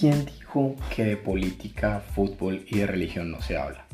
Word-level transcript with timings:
¿quién 0.00 0.24
dijo 0.24 0.76
que 0.96 1.04
de 1.04 1.16
política, 1.18 2.00
fútbol 2.14 2.64
y 2.66 2.78
de 2.78 2.86
religión 2.86 3.30
no 3.30 3.42
se 3.42 3.58
habla? 3.58 3.84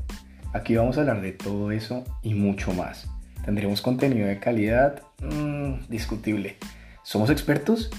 Aquí 0.53 0.77
vamos 0.77 0.97
a 0.97 1.01
hablar 1.01 1.21
de 1.21 1.33
todo 1.33 1.73
eso 1.73 2.05
y 2.23 2.35
mucho 2.35 2.73
más. 2.73 3.11
¿Tendremos 3.45 3.83
contenido 3.83 4.29
de 4.29 4.39
calidad? 4.39 5.03
Mm, 5.21 5.89
discutible. 5.89 6.59
¿Somos 7.03 7.29
expertos? 7.29 7.91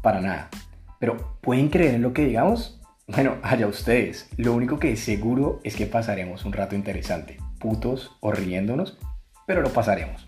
Para 0.00 0.22
nada. 0.22 0.48
Pero 0.98 1.36
¿pueden 1.42 1.68
creer 1.68 1.96
en 1.96 2.02
lo 2.02 2.14
que 2.14 2.24
digamos? 2.24 2.80
Bueno, 3.06 3.36
allá 3.42 3.66
ustedes. 3.66 4.30
Lo 4.38 4.54
único 4.54 4.78
que 4.78 4.96
seguro 4.96 5.60
es 5.62 5.76
que 5.76 5.84
pasaremos 5.84 6.46
un 6.46 6.54
rato 6.54 6.74
interesante, 6.74 7.36
putos 7.58 8.16
o 8.20 8.32
riéndonos, 8.32 8.96
pero 9.46 9.60
lo 9.60 9.68
pasaremos. 9.74 10.26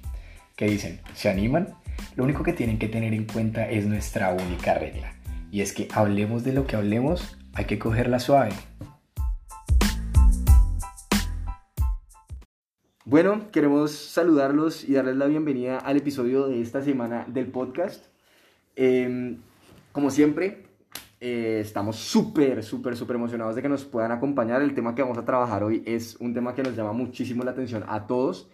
¿Qué 0.56 0.66
dicen? 0.66 1.01
¿Se 1.15 1.30
animan? 1.30 1.69
Lo 2.16 2.25
único 2.25 2.43
que 2.43 2.52
tienen 2.52 2.79
que 2.79 2.88
tener 2.88 3.15
en 3.15 3.25
cuenta 3.25 3.66
es 3.70 3.87
nuestra 3.87 4.30
única 4.30 4.75
regla. 4.75 5.15
Y 5.51 5.62
es 5.62 5.73
que 5.73 5.88
hablemos 5.95 6.45
de 6.45 6.52
lo 6.52 6.66
que 6.66 6.77
hablemos, 6.77 7.38
hay 7.55 7.65
que 7.65 7.79
cogerla 7.79 8.20
suave. 8.20 8.51
Bueno, 13.07 13.51
queremos 13.51 13.93
saludarlos 13.93 14.87
y 14.87 14.93
darles 14.93 15.16
la 15.16 15.27
bienvenida 15.27 15.79
al 15.79 15.97
episodio 15.97 16.47
de 16.48 16.61
esta 16.61 16.83
semana 16.83 17.24
del 17.27 17.47
podcast. 17.47 18.05
Em, 18.77 19.38
como 19.93 20.11
siempre, 20.11 20.66
eh, 21.19 21.60
estamos 21.62 21.96
súper, 21.96 22.62
súper, 22.62 22.95
súper 22.95 23.16
emocionados 23.16 23.57
de 23.57 23.62
que 23.62 23.71
nos 23.71 23.87
puedan 23.87 24.12
acompañar. 24.12 24.60
El 24.60 24.74
tema 24.74 24.95
que 24.95 25.01
vamos 25.01 25.16
a 25.16 25.24
trabajar 25.24 25.65
hoy 25.65 25.83
es 25.87 26.16
un 26.16 26.35
tema 26.35 26.55
que 26.55 26.62
nos 26.62 26.77
llama 26.77 26.93
muchísimo 26.93 27.43
la 27.43 27.52
atención 27.52 27.85
a 27.88 28.07
todos. 28.07 28.51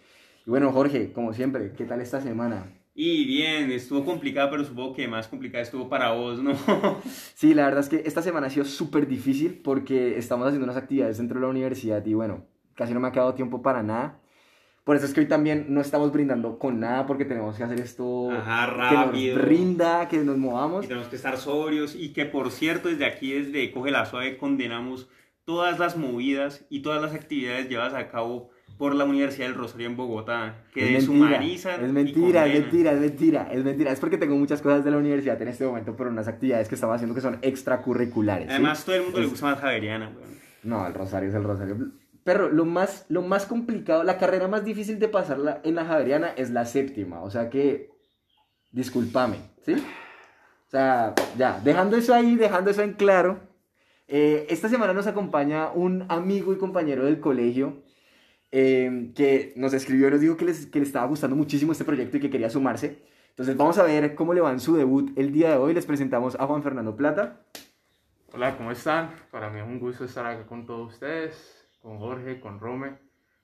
Y 0.46 0.50
bueno, 0.50 0.70
Jorge, 0.70 1.12
como 1.12 1.32
siempre, 1.32 1.72
¿qué 1.72 1.84
tal 1.86 2.00
esta 2.00 2.20
semana? 2.20 2.83
Y 2.96 3.24
bien, 3.24 3.72
estuvo 3.72 4.04
complicada, 4.04 4.50
pero 4.50 4.64
supongo 4.64 4.94
que 4.94 5.08
más 5.08 5.26
complicada 5.26 5.62
estuvo 5.62 5.88
para 5.88 6.12
vos, 6.12 6.40
¿no? 6.40 6.52
Sí, 7.34 7.52
la 7.52 7.64
verdad 7.64 7.80
es 7.80 7.88
que 7.88 8.02
esta 8.06 8.22
semana 8.22 8.46
ha 8.46 8.50
sido 8.50 8.64
súper 8.64 9.08
difícil 9.08 9.60
porque 9.64 10.16
estamos 10.16 10.46
haciendo 10.46 10.64
unas 10.64 10.76
actividades 10.76 11.18
dentro 11.18 11.40
de 11.40 11.44
la 11.46 11.50
universidad 11.50 12.04
y 12.06 12.14
bueno, 12.14 12.46
casi 12.74 12.94
no 12.94 13.00
me 13.00 13.08
ha 13.08 13.12
quedado 13.12 13.34
tiempo 13.34 13.62
para 13.62 13.82
nada. 13.82 14.20
Por 14.84 14.96
eso 14.96 15.06
es 15.06 15.14
que 15.14 15.20
hoy 15.20 15.26
también 15.26 15.66
no 15.70 15.80
estamos 15.80 16.12
brindando 16.12 16.58
con 16.58 16.78
nada 16.78 17.06
porque 17.06 17.24
tenemos 17.24 17.56
que 17.56 17.64
hacer 17.64 17.80
esto 17.80 18.30
Ajá, 18.30 18.66
rápido. 18.66 19.10
que 19.12 19.40
nos 19.40 19.48
rinda, 19.48 20.08
que 20.08 20.18
nos 20.18 20.36
movamos. 20.36 20.84
Y 20.84 20.88
tenemos 20.88 21.08
que 21.08 21.16
estar 21.16 21.36
sobrios 21.38 21.96
y 21.96 22.12
que 22.12 22.26
por 22.26 22.52
cierto 22.52 22.88
desde 22.90 23.06
aquí, 23.06 23.32
desde 23.32 23.72
Coge 23.72 23.90
la 23.90 24.06
Suave, 24.06 24.36
condenamos 24.36 25.08
todas 25.44 25.78
las 25.78 25.96
movidas 25.96 26.64
y 26.70 26.80
todas 26.82 27.02
las 27.02 27.14
actividades 27.14 27.68
llevadas 27.68 27.94
a 27.94 28.08
cabo 28.08 28.50
por 28.78 28.94
la 28.94 29.04
Universidad 29.04 29.46
del 29.46 29.54
Rosario 29.56 29.86
en 29.86 29.96
Bogotá, 29.96 30.56
que 30.72 30.96
Es 30.96 31.00
deshumanizan. 31.02 31.84
Es 31.84 31.92
mentira, 31.92 32.46
es 32.46 32.60
mentira, 32.60 32.92
es 32.92 33.00
mentira, 33.00 33.48
es 33.52 33.64
mentira. 33.64 33.92
Es 33.92 34.00
porque 34.00 34.18
tengo 34.18 34.36
muchas 34.36 34.60
cosas 34.62 34.84
de 34.84 34.90
la 34.90 34.96
universidad 34.98 35.40
en 35.40 35.48
este 35.48 35.64
momento, 35.64 35.94
pero 35.96 36.10
unas 36.10 36.26
actividades 36.28 36.68
que 36.68 36.74
estamos 36.74 36.94
haciendo 36.96 37.14
que 37.14 37.20
son 37.20 37.38
extracurriculares. 37.42 38.46
¿sí? 38.46 38.52
Además, 38.52 38.84
todo 38.84 38.96
el 38.96 39.02
mundo 39.02 39.18
le 39.18 39.24
Es- 39.26 39.30
gusta 39.30 39.46
más 39.46 39.58
Javeriana, 39.60 40.08
weón. 40.08 40.34
No, 40.64 40.86
el 40.86 40.94
Rosario 40.94 41.28
es 41.28 41.34
el 41.34 41.44
Rosario. 41.44 41.76
Pero 42.24 42.48
lo 42.48 42.64
más, 42.64 43.04
lo 43.10 43.20
más 43.22 43.44
complicado, 43.46 44.02
la 44.02 44.16
carrera 44.18 44.48
más 44.48 44.64
difícil 44.64 44.98
de 44.98 45.08
pasar 45.08 45.60
en 45.62 45.74
la 45.74 45.84
Javeriana 45.84 46.28
es 46.36 46.50
la 46.50 46.64
séptima. 46.64 47.20
O 47.22 47.30
sea 47.30 47.50
que, 47.50 47.90
discúlpame, 48.72 49.36
¿sí? 49.64 49.74
O 49.74 50.70
sea, 50.70 51.14
ya, 51.38 51.60
dejando 51.62 51.96
eso 51.96 52.14
ahí, 52.14 52.34
dejando 52.36 52.70
eso 52.70 52.82
en 52.82 52.94
claro. 52.94 53.40
eh, 54.08 54.46
esta 54.50 54.68
semana 54.68 54.92
nos 54.92 55.06
acompaña 55.06 55.70
un 55.70 56.04
amigo 56.08 56.52
y 56.52 56.56
compañero 56.56 57.04
del 57.04 57.20
colegio 57.20 57.83
eh, 58.56 59.10
que 59.16 59.52
nos 59.56 59.74
escribió 59.74 60.06
y 60.06 60.12
nos 60.12 60.20
dijo 60.20 60.36
que, 60.36 60.44
les, 60.44 60.66
que 60.66 60.78
le 60.78 60.86
estaba 60.86 61.06
gustando 61.06 61.34
muchísimo 61.34 61.72
este 61.72 61.84
proyecto 61.84 62.18
y 62.18 62.20
que 62.20 62.30
quería 62.30 62.48
sumarse. 62.48 63.02
Entonces 63.30 63.56
vamos 63.56 63.78
a 63.78 63.82
ver 63.82 64.14
cómo 64.14 64.32
le 64.32 64.40
va 64.40 64.52
en 64.52 64.60
su 64.60 64.76
debut 64.76 65.10
el 65.18 65.32
día 65.32 65.50
de 65.50 65.56
hoy. 65.56 65.74
Les 65.74 65.84
presentamos 65.84 66.38
a 66.38 66.46
Juan 66.46 66.62
Fernando 66.62 66.94
Plata. 66.94 67.40
Hola, 68.32 68.56
¿cómo 68.56 68.70
están? 68.70 69.10
Para 69.32 69.50
mí 69.50 69.58
es 69.58 69.66
un 69.66 69.80
gusto 69.80 70.04
estar 70.04 70.24
acá 70.24 70.46
con 70.46 70.66
todos 70.66 70.92
ustedes, 70.92 71.68
con 71.80 71.98
Jorge, 71.98 72.38
con 72.38 72.60
Rome, 72.60 72.96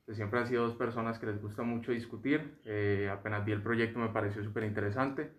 que 0.06 0.14
siempre 0.14 0.38
han 0.38 0.46
sido 0.46 0.62
dos 0.62 0.76
personas 0.76 1.18
que 1.18 1.26
les 1.26 1.42
gusta 1.42 1.64
mucho 1.64 1.90
discutir. 1.90 2.60
Eh, 2.64 3.10
apenas 3.12 3.44
vi 3.44 3.50
el 3.50 3.62
proyecto 3.64 3.98
me 3.98 4.10
pareció 4.10 4.44
súper 4.44 4.62
interesante. 4.62 5.32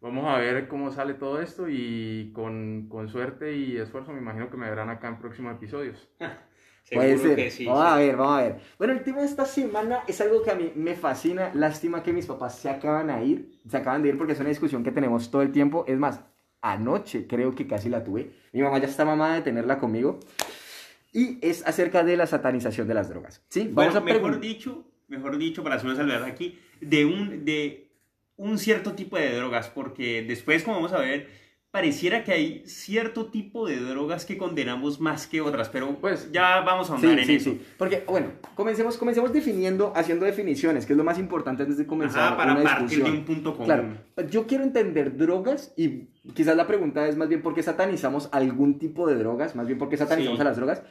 Vamos 0.00 0.24
a 0.26 0.38
ver 0.38 0.68
cómo 0.68 0.92
sale 0.92 1.14
todo 1.14 1.40
esto 1.40 1.68
y 1.68 2.30
con, 2.32 2.88
con 2.88 3.08
suerte 3.08 3.56
y 3.56 3.76
esfuerzo 3.76 4.12
me 4.12 4.20
imagino 4.20 4.50
que 4.50 4.56
me 4.56 4.70
verán 4.70 4.88
acá 4.88 5.08
en 5.08 5.18
próximos 5.18 5.56
episodios. 5.56 6.08
Puede 6.92 7.18
ser. 7.18 7.36
que 7.36 7.50
sí. 7.50 7.66
vamos 7.66 7.82
sí. 7.84 7.92
a 7.92 7.96
ver, 7.96 8.16
vamos 8.16 8.38
a 8.38 8.42
ver. 8.42 8.56
Bueno, 8.78 8.92
el 8.94 9.02
tema 9.02 9.20
de 9.20 9.26
esta 9.26 9.44
semana 9.44 10.00
es 10.08 10.20
algo 10.20 10.42
que 10.42 10.50
a 10.50 10.54
mí 10.54 10.72
me 10.74 10.94
fascina. 10.94 11.50
Lástima 11.54 12.02
que 12.02 12.12
mis 12.12 12.26
papás 12.26 12.58
se 12.58 12.68
acaban 12.68 13.06
de 13.08 13.24
ir. 13.24 13.58
Se 13.68 13.76
acaban 13.76 14.02
de 14.02 14.08
ir 14.08 14.18
porque 14.18 14.32
es 14.32 14.40
una 14.40 14.48
discusión 14.48 14.82
que 14.82 14.90
tenemos 14.90 15.30
todo 15.30 15.42
el 15.42 15.52
tiempo. 15.52 15.84
Es 15.86 15.98
más, 15.98 16.20
anoche 16.60 17.26
creo 17.26 17.54
que 17.54 17.66
casi 17.66 17.88
la 17.88 18.04
tuve. 18.04 18.32
Mi 18.52 18.62
mamá 18.62 18.78
ya 18.78 18.86
está 18.86 19.04
mamada 19.04 19.34
de 19.34 19.42
tenerla 19.42 19.78
conmigo. 19.78 20.20
Y 21.12 21.38
es 21.42 21.66
acerca 21.66 22.04
de 22.04 22.16
la 22.16 22.26
satanización 22.26 22.86
de 22.86 22.94
las 22.94 23.08
drogas. 23.08 23.42
¿Sí? 23.48 23.68
Bueno, 23.72 23.92
Vamos 23.92 23.96
a 23.96 24.00
mejor 24.00 24.40
dicho, 24.40 24.84
mejor 25.08 25.38
dicho, 25.38 25.62
para 25.62 25.76
hacer 25.76 25.90
una 25.90 26.26
aquí, 26.26 26.58
de 26.80 27.04
un, 27.04 27.44
de 27.44 27.90
un 28.36 28.58
cierto 28.58 28.92
tipo 28.92 29.16
de 29.16 29.34
drogas, 29.34 29.68
porque 29.68 30.22
después, 30.22 30.62
como 30.62 30.76
vamos 30.76 30.92
a 30.92 30.98
ver, 30.98 31.28
pareciera 31.70 32.24
que 32.24 32.32
hay 32.32 32.62
cierto 32.66 33.26
tipo 33.26 33.66
de 33.66 33.76
drogas 33.76 34.24
que 34.26 34.36
condenamos 34.36 35.00
más 35.00 35.26
que 35.28 35.40
otras, 35.40 35.68
pero 35.68 36.00
Pues, 36.00 36.30
ya 36.32 36.60
vamos 36.62 36.90
a 36.90 36.94
ahondar 36.94 37.14
Sí, 37.14 37.20
en 37.20 37.26
sí, 37.26 37.34
eso. 37.36 37.50
sí. 37.50 37.60
Porque, 37.78 38.02
bueno, 38.08 38.32
comencemos, 38.56 38.96
comencemos 38.98 39.32
definiendo, 39.32 39.92
haciendo 39.94 40.26
definiciones, 40.26 40.84
que 40.84 40.94
es 40.94 40.96
lo 40.96 41.04
más 41.04 41.18
importante 41.18 41.62
antes 41.62 41.78
de 41.78 41.86
comenzar 41.86 42.28
Ajá, 42.28 42.36
para 42.36 42.52
una 42.54 42.62
partir 42.64 43.04
de 43.04 43.10
un 43.10 43.24
punto 43.24 43.52
común. 43.52 43.66
Claro, 43.66 43.94
yo 44.28 44.46
quiero 44.46 44.64
entender 44.64 45.16
drogas 45.16 45.72
y 45.76 46.08
quizás 46.34 46.56
la 46.56 46.66
pregunta 46.66 47.06
es 47.06 47.16
más 47.16 47.28
bien 47.28 47.40
por 47.42 47.54
qué 47.54 47.62
satanizamos 47.62 48.28
algún 48.32 48.78
tipo 48.78 49.06
de 49.06 49.14
drogas, 49.16 49.54
más 49.54 49.66
bien 49.68 49.78
por 49.78 49.88
qué 49.88 49.96
satanizamos 49.96 50.40
a 50.40 50.44
las 50.44 50.56
drogas. 50.56 50.82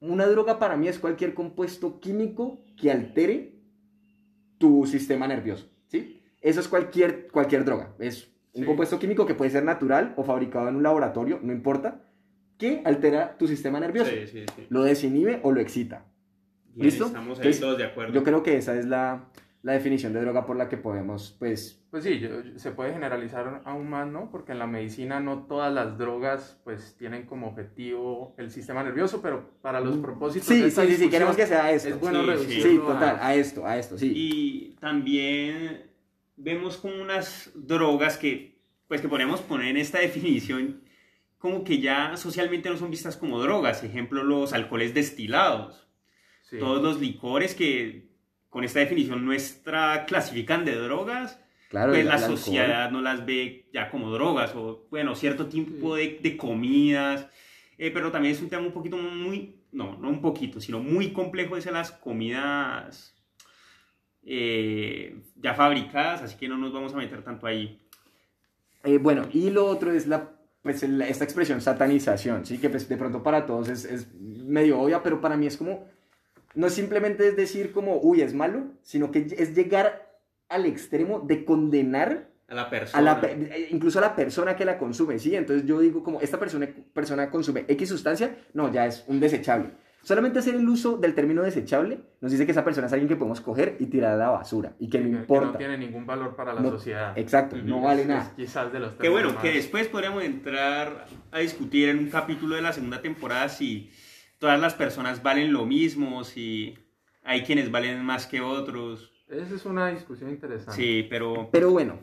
Una 0.00 0.26
droga 0.26 0.58
para 0.58 0.76
mí 0.76 0.88
es 0.88 0.98
cualquier 0.98 1.34
compuesto 1.34 2.00
químico 2.00 2.64
que 2.76 2.90
altere 2.90 3.54
tu 4.58 4.84
sistema 4.86 5.28
nervioso, 5.28 5.70
¿sí? 5.86 6.20
Eso 6.40 6.60
es 6.60 6.68
cualquier, 6.68 7.28
cualquier 7.28 7.64
droga. 7.64 7.94
Es 7.98 8.33
un 8.54 8.62
Sí. 8.62 8.66
compuesto 8.66 8.98
químico 8.98 9.26
que 9.26 9.34
puede 9.34 9.50
ser 9.50 9.64
natural 9.64 10.14
o 10.16 10.24
fabricado 10.24 10.68
en 10.68 10.76
un 10.76 10.82
laboratorio, 10.82 11.40
no 11.42 11.52
importa, 11.52 12.02
que 12.56 12.82
altera 12.84 13.36
tu 13.36 13.46
sistema 13.48 13.80
nervioso. 13.80 14.10
Sí, 14.10 14.26
sí, 14.26 14.44
sí. 14.56 14.66
Lo 14.70 14.82
desinhibe 14.84 15.40
o 15.42 15.52
lo 15.52 15.60
excita. 15.60 16.04
Bien, 16.72 16.86
¿Listo? 16.86 17.06
Estamos 17.06 17.38
ahí 17.38 17.46
Entonces, 17.46 17.60
todos 17.60 17.78
de 17.78 17.84
acuerdo. 17.84 18.12
Yo 18.14 18.22
creo 18.22 18.42
que 18.42 18.56
esa 18.56 18.76
es 18.78 18.84
la, 18.86 19.24
la 19.62 19.72
definición 19.72 20.12
de 20.12 20.20
droga 20.20 20.44
por 20.46 20.56
la 20.56 20.68
que 20.68 20.76
podemos, 20.76 21.34
pues, 21.38 21.80
Pues 21.90 22.02
sí, 22.04 22.18
yo- 22.18 22.42
yo- 22.42 22.58
se 22.58 22.72
puede 22.72 22.92
generalizar 22.92 23.62
aún 23.64 23.88
más, 23.88 24.06
¿no? 24.08 24.28
Porque 24.30 24.50
en 24.52 24.58
la 24.58 24.66
medicina 24.66 25.20
no 25.20 25.44
todas 25.46 25.72
las 25.72 25.96
drogas 25.98 26.60
pues 26.64 26.96
tienen 26.98 27.24
como 27.26 27.46
objetivo 27.48 28.34
el 28.36 28.50
sistema 28.50 28.82
nervioso, 28.82 29.20
pero 29.22 29.50
para 29.62 29.80
los 29.80 29.96
propósitos 29.98 30.48
Sí, 30.48 30.54
de 30.56 30.60
sí, 30.62 30.66
esta 30.68 30.84
sí, 30.86 30.96
sí, 30.96 31.08
queremos 31.08 31.36
que 31.36 31.46
sea 31.46 31.70
esto. 31.70 31.88
es 31.90 32.00
bueno 32.00 32.20
Sí, 32.22 32.26
reducirlo 32.26 32.62
Sí, 32.70 32.76
a- 32.82 32.86
total, 32.94 33.18
a 33.20 33.34
esto, 33.36 33.66
a 33.66 33.78
esto, 33.78 33.96
sí. 33.98 34.12
Y 34.14 34.76
también 34.80 35.82
vemos 36.36 36.76
como 36.76 37.00
unas 37.00 37.50
drogas 37.54 38.18
que, 38.18 38.58
pues 38.88 39.00
que 39.00 39.08
podemos 39.08 39.40
poner 39.40 39.68
en 39.68 39.76
esta 39.76 39.98
definición, 40.00 40.82
como 41.38 41.64
que 41.64 41.78
ya 41.78 42.16
socialmente 42.16 42.70
no 42.70 42.76
son 42.76 42.90
vistas 42.90 43.16
como 43.16 43.40
drogas. 43.40 43.84
Ejemplo, 43.84 44.22
los 44.22 44.52
alcoholes 44.52 44.94
destilados. 44.94 45.86
Sí. 46.42 46.58
Todos 46.58 46.82
los 46.82 47.00
licores 47.00 47.54
que 47.54 48.08
con 48.48 48.64
esta 48.64 48.80
definición 48.80 49.24
nuestra 49.24 50.06
clasifican 50.06 50.64
de 50.64 50.76
drogas, 50.76 51.40
Claro, 51.68 51.92
pues 51.92 52.04
la 52.04 52.14
alcohol. 52.14 52.38
sociedad 52.38 52.90
no 52.92 53.00
las 53.00 53.26
ve 53.26 53.68
ya 53.72 53.90
como 53.90 54.12
drogas 54.12 54.54
o, 54.54 54.86
bueno, 54.90 55.16
cierto 55.16 55.46
tipo 55.46 55.96
de, 55.96 56.20
de 56.22 56.36
comidas. 56.36 57.26
Eh, 57.78 57.90
pero 57.90 58.12
también 58.12 58.32
es 58.34 58.40
un 58.40 58.48
tema 58.48 58.62
un 58.62 58.72
poquito 58.72 58.96
muy, 58.96 59.56
no, 59.72 59.98
no 59.98 60.08
un 60.08 60.20
poquito, 60.20 60.60
sino 60.60 60.78
muy 60.78 61.12
complejo 61.12 61.56
es 61.56 61.66
las 61.66 61.90
comidas 61.90 63.13
eh, 64.26 65.16
ya 65.36 65.54
fabricadas, 65.54 66.22
así 66.22 66.36
que 66.36 66.48
no 66.48 66.56
nos 66.58 66.72
vamos 66.72 66.94
a 66.94 66.96
meter 66.96 67.22
tanto 67.22 67.46
ahí. 67.46 67.80
Eh, 68.84 68.98
bueno, 68.98 69.26
y 69.32 69.50
lo 69.50 69.66
otro 69.66 69.92
es 69.92 70.06
la, 70.06 70.30
pues, 70.62 70.82
el- 70.82 71.00
esta 71.02 71.24
expresión 71.24 71.60
satanización, 71.60 72.44
¿sí? 72.46 72.58
Que 72.58 72.70
pues, 72.70 72.88
de 72.88 72.96
pronto 72.96 73.22
para 73.22 73.46
todos 73.46 73.68
es, 73.68 73.84
es 73.84 74.08
medio 74.14 74.80
obvia, 74.80 75.02
pero 75.02 75.20
para 75.20 75.36
mí 75.36 75.46
es 75.46 75.56
como, 75.56 75.86
no 76.54 76.68
simplemente 76.70 77.26
es 77.28 77.36
decir 77.36 77.72
como, 77.72 77.98
uy, 78.00 78.20
es 78.22 78.34
malo, 78.34 78.64
sino 78.82 79.10
que 79.10 79.26
es 79.36 79.54
llegar 79.54 80.18
al 80.48 80.66
extremo 80.66 81.20
de 81.20 81.44
condenar 81.44 82.28
A 82.48 82.54
la 82.54 82.62
a 82.62 82.70
persona. 82.70 83.02
la, 83.02 83.20
pe- 83.20 83.32
eh, 83.32 83.68
incluso 83.70 83.98
a 83.98 84.02
la 84.02 84.14
persona 84.14 84.54
que 84.54 84.64
la 84.66 84.78
consume, 84.78 85.18
¿sí? 85.18 85.34
Entonces 85.34 85.66
yo 85.66 85.80
digo 85.80 86.02
como, 86.04 86.20
esta 86.20 86.38
persona, 86.38 86.68
persona 86.92 87.30
consume 87.30 87.64
X 87.68 87.88
sustancia, 87.88 88.36
no, 88.52 88.70
ya 88.72 88.86
es 88.86 89.04
un 89.08 89.18
desechable. 89.20 89.70
Solamente 90.04 90.38
hacer 90.38 90.54
el 90.54 90.68
uso 90.68 90.98
del 90.98 91.14
término 91.14 91.42
desechable 91.42 91.98
nos 92.20 92.30
dice 92.30 92.44
que 92.44 92.52
esa 92.52 92.62
persona 92.62 92.86
es 92.88 92.92
alguien 92.92 93.08
que 93.08 93.16
podemos 93.16 93.40
coger 93.40 93.76
y 93.80 93.86
tirar 93.86 94.12
a 94.12 94.16
la 94.16 94.28
basura 94.28 94.76
y 94.78 94.88
que 94.90 94.98
no 94.98 95.04
que- 95.04 95.10
que 95.12 95.16
importa. 95.18 95.46
no 95.46 95.56
tiene 95.56 95.78
ningún 95.78 96.04
valor 96.06 96.36
para 96.36 96.52
la 96.52 96.60
No- 96.60 96.70
sociedad. 96.70 97.16
Exacto, 97.16 97.56
no 97.56 97.80
vale 97.80 98.02
Es- 98.02 98.08
nada. 98.08 98.22
es 98.22 98.28
quizás 98.30 98.70
de 98.70 98.80
los 98.80 98.92
Que 98.94 99.08
bueno, 99.08 99.28
términos 99.28 99.42
que 99.42 99.48
más- 99.48 99.56
después 99.56 99.88
podríamos 99.88 100.22
entrar 100.22 101.06
a 101.32 101.38
discutir 101.38 101.88
en 101.88 101.98
un 102.00 102.10
capítulo 102.10 102.54
de 102.54 102.60
la 102.62 102.72
segunda 102.74 103.00
temporada 103.00 103.48
si 103.48 103.90
todas 104.38 104.60
las 104.60 104.74
personas 104.74 105.22
valen 105.22 105.52
lo 105.54 105.64
mismo, 105.64 106.22
si 106.22 106.78
hay 107.22 107.42
quienes 107.42 107.70
valen 107.70 108.04
más 108.04 108.26
que 108.26 108.42
otros. 108.42 109.10
Esa 109.26 109.54
es 109.54 109.64
una 109.64 109.88
discusión 109.88 110.28
interesante. 110.28 110.74
Sí, 110.80 111.06
pero 111.08 111.48
Pero 111.50 111.70
bueno, 111.70 111.98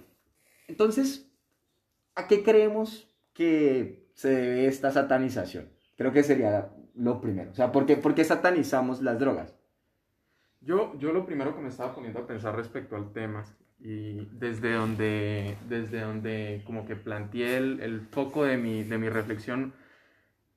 entonces, 0.68 1.31
¿a 2.15 2.27
qué 2.27 2.42
creemos 2.44 3.07
que 3.33 4.07
se 4.15 4.30
debe 4.30 4.65
esta 4.65 4.92
satanización? 4.92 5.69
Creo 5.98 6.12
que 6.12 6.24
sería 6.24 6.69
lo 7.01 7.19
primero. 7.19 7.51
O 7.51 7.53
sea, 7.56 7.71
¿por 7.71 7.86
qué, 7.86 7.98
por 7.98 8.13
qué 8.13 8.24
satanizamos 8.24 9.01
las 9.01 9.19
drogas? 9.19 9.56
Yo, 10.62 10.98
yo 11.00 11.12
lo 11.12 11.25
primero 11.25 11.56
que 11.56 11.62
me 11.62 11.69
estaba 11.69 11.95
poniendo 11.95 12.19
a 12.19 12.27
pensar 12.27 12.56
respecto 12.56 12.95
al 12.95 13.12
tema 13.12 13.44
y 13.80 14.25
desde 14.33 14.74
donde, 14.74 15.57
desde 15.68 16.01
donde 16.01 16.62
como 16.65 16.86
que 16.86 16.95
planteé 16.95 17.57
el, 17.57 17.80
el 17.81 18.01
foco 18.01 18.44
de 18.44 18.57
mi, 18.57 18.83
de 18.83 19.00
mi 19.00 19.09
reflexión 19.09 19.74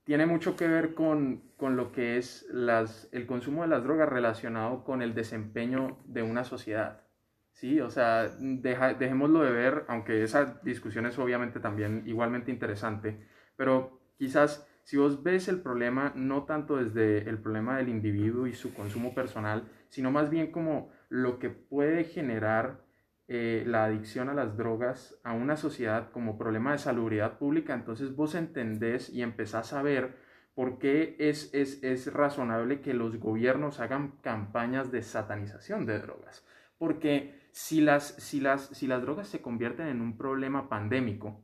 tiene 0.05 0.27
mucho 0.27 0.55
que 0.55 0.69
ver 0.69 0.93
con, 0.93 1.43
con 1.57 1.77
lo 1.77 1.91
que 1.91 2.19
es 2.19 2.47
las, 2.51 3.09
el 3.13 3.27
consumo 3.27 3.63
de 3.63 3.69
las 3.69 3.83
drogas 3.83 4.11
relacionado 4.11 4.85
con 4.85 5.01
el 5.01 5.15
desempeño 5.15 5.97
de 6.05 6.23
una 6.23 6.45
sociedad. 6.45 7.01
Sí, 7.53 7.81
o 7.81 7.89
sea, 7.89 8.29
dejémoslo 8.29 9.41
de 9.43 9.53
ver, 9.53 9.85
aunque 9.89 10.23
esa 10.23 10.61
discusión 10.63 11.07
es 11.07 11.19
obviamente 11.19 11.61
también 11.61 12.03
igualmente 12.05 12.51
interesante, 12.51 13.27
pero 13.57 14.01
quizás 14.19 14.69
si 14.85 14.97
vos 14.97 15.23
ves 15.23 15.49
el 15.49 15.61
problema 15.61 16.13
no 16.15 16.45
tanto 16.45 16.77
desde 16.77 17.29
el 17.29 17.39
problema 17.39 17.79
del 17.79 17.89
individuo 17.89 18.47
y 18.47 18.53
su 18.53 18.73
consumo 18.75 19.15
personal, 19.15 19.69
sino 19.89 20.11
más 20.11 20.31
bien 20.31 20.53
como 20.53 20.91
lo 21.09 21.39
que 21.39 21.51
puede 21.51 22.05
generar 22.05 22.85
eh, 23.27 23.65
la 23.67 23.85
adicción 23.85 24.29
a 24.29 24.35
las 24.35 24.57
drogas 24.57 25.19
a 25.25 25.33
una 25.33 25.57
sociedad 25.57 26.11
como 26.11 26.37
problema 26.37 26.73
de 26.73 26.79
salubridad 26.79 27.39
pública, 27.39 27.73
entonces 27.73 28.15
vos 28.15 28.35
entendés 28.35 29.09
y 29.09 29.23
empezás 29.23 29.73
a 29.73 29.83
ver 29.83 30.17
por 30.55 30.79
qué 30.79 31.17
es, 31.19 31.53
es, 31.55 31.83
es 31.83 32.13
razonable 32.13 32.81
que 32.81 32.93
los 32.95 33.19
gobiernos 33.19 33.81
hagan 33.81 34.19
campañas 34.21 34.93
de 34.93 35.03
satanización 35.03 35.87
de 35.87 35.99
drogas. 35.99 36.47
Porque 36.79 37.49
si 37.51 37.81
las, 37.81 38.09
si 38.19 38.41
las, 38.41 38.67
si 38.67 38.87
las 38.87 39.03
drogas 39.03 39.29
se 39.29 39.41
convierten 39.41 39.89
en 39.89 40.01
un 40.01 40.17
problema 40.19 40.69
pandémico, 40.69 41.43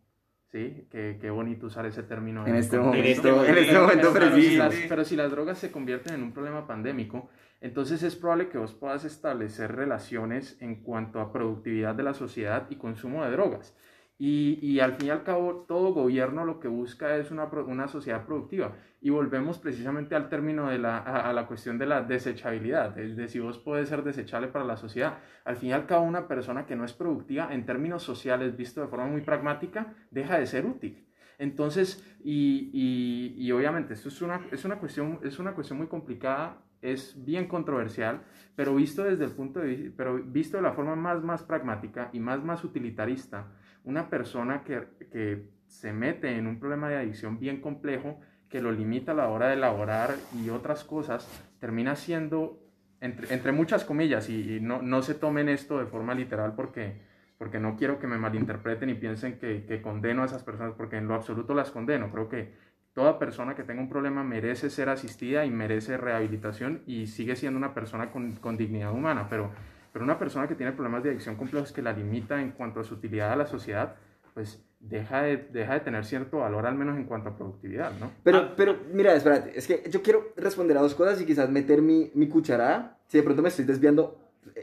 ¿sí? 0.50 0.86
Qué, 0.90 1.18
qué 1.20 1.30
bonito 1.30 1.66
usar 1.66 1.86
ese 1.86 2.02
término. 2.02 2.46
En 2.46 2.56
este 2.56 2.76
en 2.76 2.82
momento, 2.82 3.02
en 3.44 3.58
este 3.58 3.78
momento 3.78 4.10
pero, 4.12 4.34
si 4.34 4.56
las, 4.56 4.74
pero 4.88 5.04
si 5.04 5.16
las 5.16 5.30
drogas 5.30 5.58
se 5.58 5.70
convierten 5.70 6.14
en 6.14 6.22
un 6.22 6.32
problema 6.32 6.66
pandémico, 6.66 7.28
entonces 7.60 8.02
es 8.02 8.16
probable 8.16 8.48
que 8.48 8.58
vos 8.58 8.74
puedas 8.74 9.04
establecer 9.04 9.74
relaciones 9.74 10.56
en 10.60 10.76
cuanto 10.76 11.20
a 11.20 11.32
productividad 11.32 11.94
de 11.94 12.02
la 12.02 12.14
sociedad 12.14 12.66
y 12.70 12.76
consumo 12.76 13.24
de 13.24 13.30
drogas. 13.30 13.76
Y, 14.22 14.58
y 14.60 14.80
al 14.80 14.92
fin 14.92 15.06
y 15.06 15.10
al 15.10 15.22
cabo, 15.22 15.64
todo 15.66 15.94
gobierno 15.94 16.44
lo 16.44 16.60
que 16.60 16.68
busca 16.68 17.16
es 17.16 17.30
una, 17.30 17.44
una 17.44 17.88
sociedad 17.88 18.26
productiva. 18.26 18.76
Y 19.00 19.08
volvemos 19.08 19.56
precisamente 19.56 20.14
al 20.14 20.28
término 20.28 20.68
de 20.68 20.78
la, 20.78 20.98
a, 20.98 21.30
a 21.30 21.32
la 21.32 21.46
cuestión 21.46 21.78
de 21.78 21.86
la 21.86 22.02
desechabilidad, 22.02 22.98
es 22.98 23.16
de 23.16 23.28
si 23.28 23.40
vos 23.40 23.58
puedes 23.58 23.88
ser 23.88 24.04
desechable 24.04 24.48
para 24.48 24.66
la 24.66 24.76
sociedad. 24.76 25.20
Al 25.46 25.56
fin 25.56 25.70
y 25.70 25.72
al 25.72 25.86
cabo, 25.86 26.04
una 26.04 26.28
persona 26.28 26.66
que 26.66 26.76
no 26.76 26.84
es 26.84 26.92
productiva 26.92 27.48
en 27.50 27.64
términos 27.64 28.02
sociales, 28.02 28.58
visto 28.58 28.82
de 28.82 28.88
forma 28.88 29.06
muy 29.06 29.22
pragmática, 29.22 29.94
deja 30.10 30.38
de 30.38 30.44
ser 30.44 30.66
útil. 30.66 31.06
Entonces, 31.38 32.04
y, 32.22 32.68
y, 32.74 33.34
y 33.42 33.50
obviamente 33.52 33.94
esto 33.94 34.10
es 34.10 34.20
una, 34.20 34.42
es, 34.52 34.66
una 34.66 34.78
cuestión, 34.78 35.18
es 35.22 35.38
una 35.38 35.54
cuestión 35.54 35.78
muy 35.78 35.86
complicada, 35.86 36.58
es 36.82 37.14
bien 37.24 37.48
controversial, 37.48 38.20
pero 38.54 38.74
visto 38.74 39.02
desde 39.02 39.24
el 39.24 39.30
punto 39.30 39.60
de 39.60 39.92
pero 39.96 40.22
visto 40.22 40.58
de 40.58 40.62
la 40.62 40.72
forma 40.72 40.94
más, 40.94 41.22
más 41.22 41.42
pragmática 41.42 42.10
y 42.12 42.20
más, 42.20 42.44
más 42.44 42.62
utilitarista, 42.64 43.46
una 43.84 44.10
persona 44.10 44.62
que, 44.62 44.82
que 45.10 45.48
se 45.66 45.92
mete 45.92 46.36
en 46.36 46.46
un 46.46 46.58
problema 46.58 46.88
de 46.88 46.96
adicción 46.96 47.38
bien 47.38 47.60
complejo, 47.60 48.20
que 48.48 48.60
lo 48.60 48.72
limita 48.72 49.12
a 49.12 49.14
la 49.14 49.28
hora 49.28 49.48
de 49.48 49.54
elaborar 49.54 50.16
y 50.34 50.50
otras 50.50 50.84
cosas, 50.84 51.28
termina 51.60 51.94
siendo, 51.94 52.60
entre, 53.00 53.32
entre 53.32 53.52
muchas 53.52 53.84
comillas, 53.84 54.28
y, 54.28 54.58
no, 54.60 54.82
no 54.82 55.02
se 55.02 55.14
tomen 55.14 55.48
esto 55.48 55.78
de 55.78 55.86
forma 55.86 56.14
literal 56.14 56.54
porque, 56.56 57.00
porque 57.38 57.60
no 57.60 57.76
quiero 57.76 58.00
que 58.00 58.08
me 58.08 58.18
malinterpreten 58.18 58.90
y 58.90 58.94
piensen 58.94 59.38
que, 59.38 59.64
que 59.64 59.80
condeno 59.80 60.22
a 60.22 60.26
esas 60.26 60.42
personas, 60.42 60.74
porque 60.76 60.96
en 60.96 61.06
lo 61.06 61.14
absoluto 61.14 61.54
las 61.54 61.70
condeno. 61.70 62.10
Creo 62.10 62.28
que 62.28 62.52
toda 62.92 63.20
persona 63.20 63.54
que 63.54 63.62
tenga 63.62 63.80
un 63.80 63.88
problema 63.88 64.24
merece 64.24 64.68
ser 64.68 64.88
asistida 64.88 65.44
y 65.44 65.50
merece 65.50 65.96
rehabilitación 65.96 66.82
y 66.86 67.06
sigue 67.06 67.36
siendo 67.36 67.56
una 67.56 67.72
persona 67.72 68.10
con, 68.10 68.32
con 68.36 68.56
dignidad 68.56 68.92
humana, 68.92 69.28
pero, 69.30 69.52
pero 69.92 70.04
una 70.04 70.18
persona 70.18 70.46
que 70.48 70.54
tiene 70.54 70.72
problemas 70.72 71.02
de 71.02 71.10
adicción 71.10 71.36
complejos 71.36 71.72
que 71.72 71.82
la 71.82 71.92
limita 71.92 72.40
en 72.40 72.52
cuanto 72.52 72.80
a 72.80 72.84
su 72.84 72.94
utilidad 72.94 73.32
a 73.32 73.36
la 73.36 73.46
sociedad, 73.46 73.96
pues 74.34 74.62
deja 74.78 75.22
de, 75.22 75.36
deja 75.36 75.74
de 75.74 75.80
tener 75.80 76.04
cierto 76.04 76.38
valor, 76.38 76.66
al 76.66 76.74
menos 76.74 76.96
en 76.96 77.04
cuanto 77.04 77.30
a 77.30 77.36
productividad, 77.36 77.92
¿no? 77.98 78.10
Pero, 78.22 78.38
Ah. 78.38 78.54
pero, 78.56 78.76
mira, 78.92 79.14
espérate, 79.14 79.58
es 79.58 79.66
que 79.66 79.82
yo 79.90 80.02
quiero 80.02 80.32
responder 80.36 80.76
a 80.78 80.80
dos 80.80 80.94
cosas 80.94 81.20
y 81.20 81.26
quizás 81.26 81.50
meter 81.50 81.82
mi, 81.82 82.10
mi 82.14 82.28
cucharada. 82.28 82.98
Si 83.08 83.18
de 83.18 83.24
pronto 83.24 83.42
me 83.42 83.48
estoy 83.48 83.64
desviando, 83.64 84.18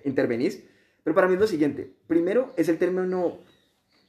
intervenís. 0.06 0.64
Pero 1.04 1.14
para 1.16 1.28
mí 1.28 1.36
es 1.36 1.40
lo 1.40 1.48
siguiente. 1.48 1.94
Primero 2.08 2.54
es 2.58 2.70
el 2.70 2.78
término 2.78 3.38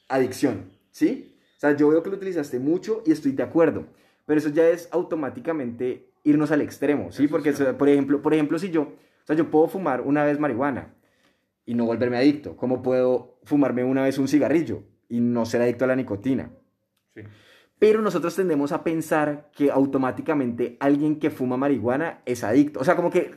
adicción, 0.08 0.70
¿sí? 0.90 1.34
O 1.56 1.60
sea, 1.60 1.76
yo 1.76 1.88
veo 1.88 2.02
que 2.02 2.10
lo 2.10 2.16
utilizaste 2.16 2.58
mucho 2.58 3.02
y 3.04 3.12
estoy 3.12 3.32
de 3.32 3.42
acuerdo. 3.42 3.86
Pero 4.26 4.38
eso 4.38 4.48
ya 4.50 4.68
es 4.68 4.88
automáticamente 4.92 6.10
irnos 6.24 6.50
al 6.50 6.60
extremo, 6.62 7.10
¿sí? 7.12 7.24
Eso 7.24 7.30
Porque, 7.30 7.52
por, 7.52 7.88
ejemplo, 7.88 8.22
por 8.22 8.34
ejemplo, 8.34 8.58
si 8.58 8.70
yo, 8.70 8.82
o 8.82 8.96
sea, 9.26 9.36
yo 9.36 9.50
puedo 9.50 9.68
fumar 9.68 10.00
una 10.02 10.24
vez 10.24 10.38
marihuana 10.38 10.94
y 11.68 11.74
no 11.74 11.84
volverme 11.84 12.16
adicto. 12.16 12.56
¿Cómo 12.56 12.80
puedo 12.80 13.40
fumarme 13.44 13.84
una 13.84 14.02
vez 14.02 14.16
un 14.16 14.26
cigarrillo 14.26 14.84
y 15.06 15.20
no 15.20 15.44
ser 15.44 15.60
adicto 15.60 15.84
a 15.84 15.88
la 15.88 15.96
nicotina? 15.96 16.50
Sí. 17.14 17.20
Pero 17.78 18.00
nosotros 18.00 18.34
tendemos 18.34 18.72
a 18.72 18.82
pensar 18.82 19.50
que 19.54 19.70
automáticamente 19.70 20.78
alguien 20.80 21.18
que 21.18 21.28
fuma 21.28 21.58
marihuana 21.58 22.22
es 22.24 22.42
adicto. 22.42 22.80
O 22.80 22.84
sea, 22.84 22.96
como 22.96 23.10
que, 23.10 23.32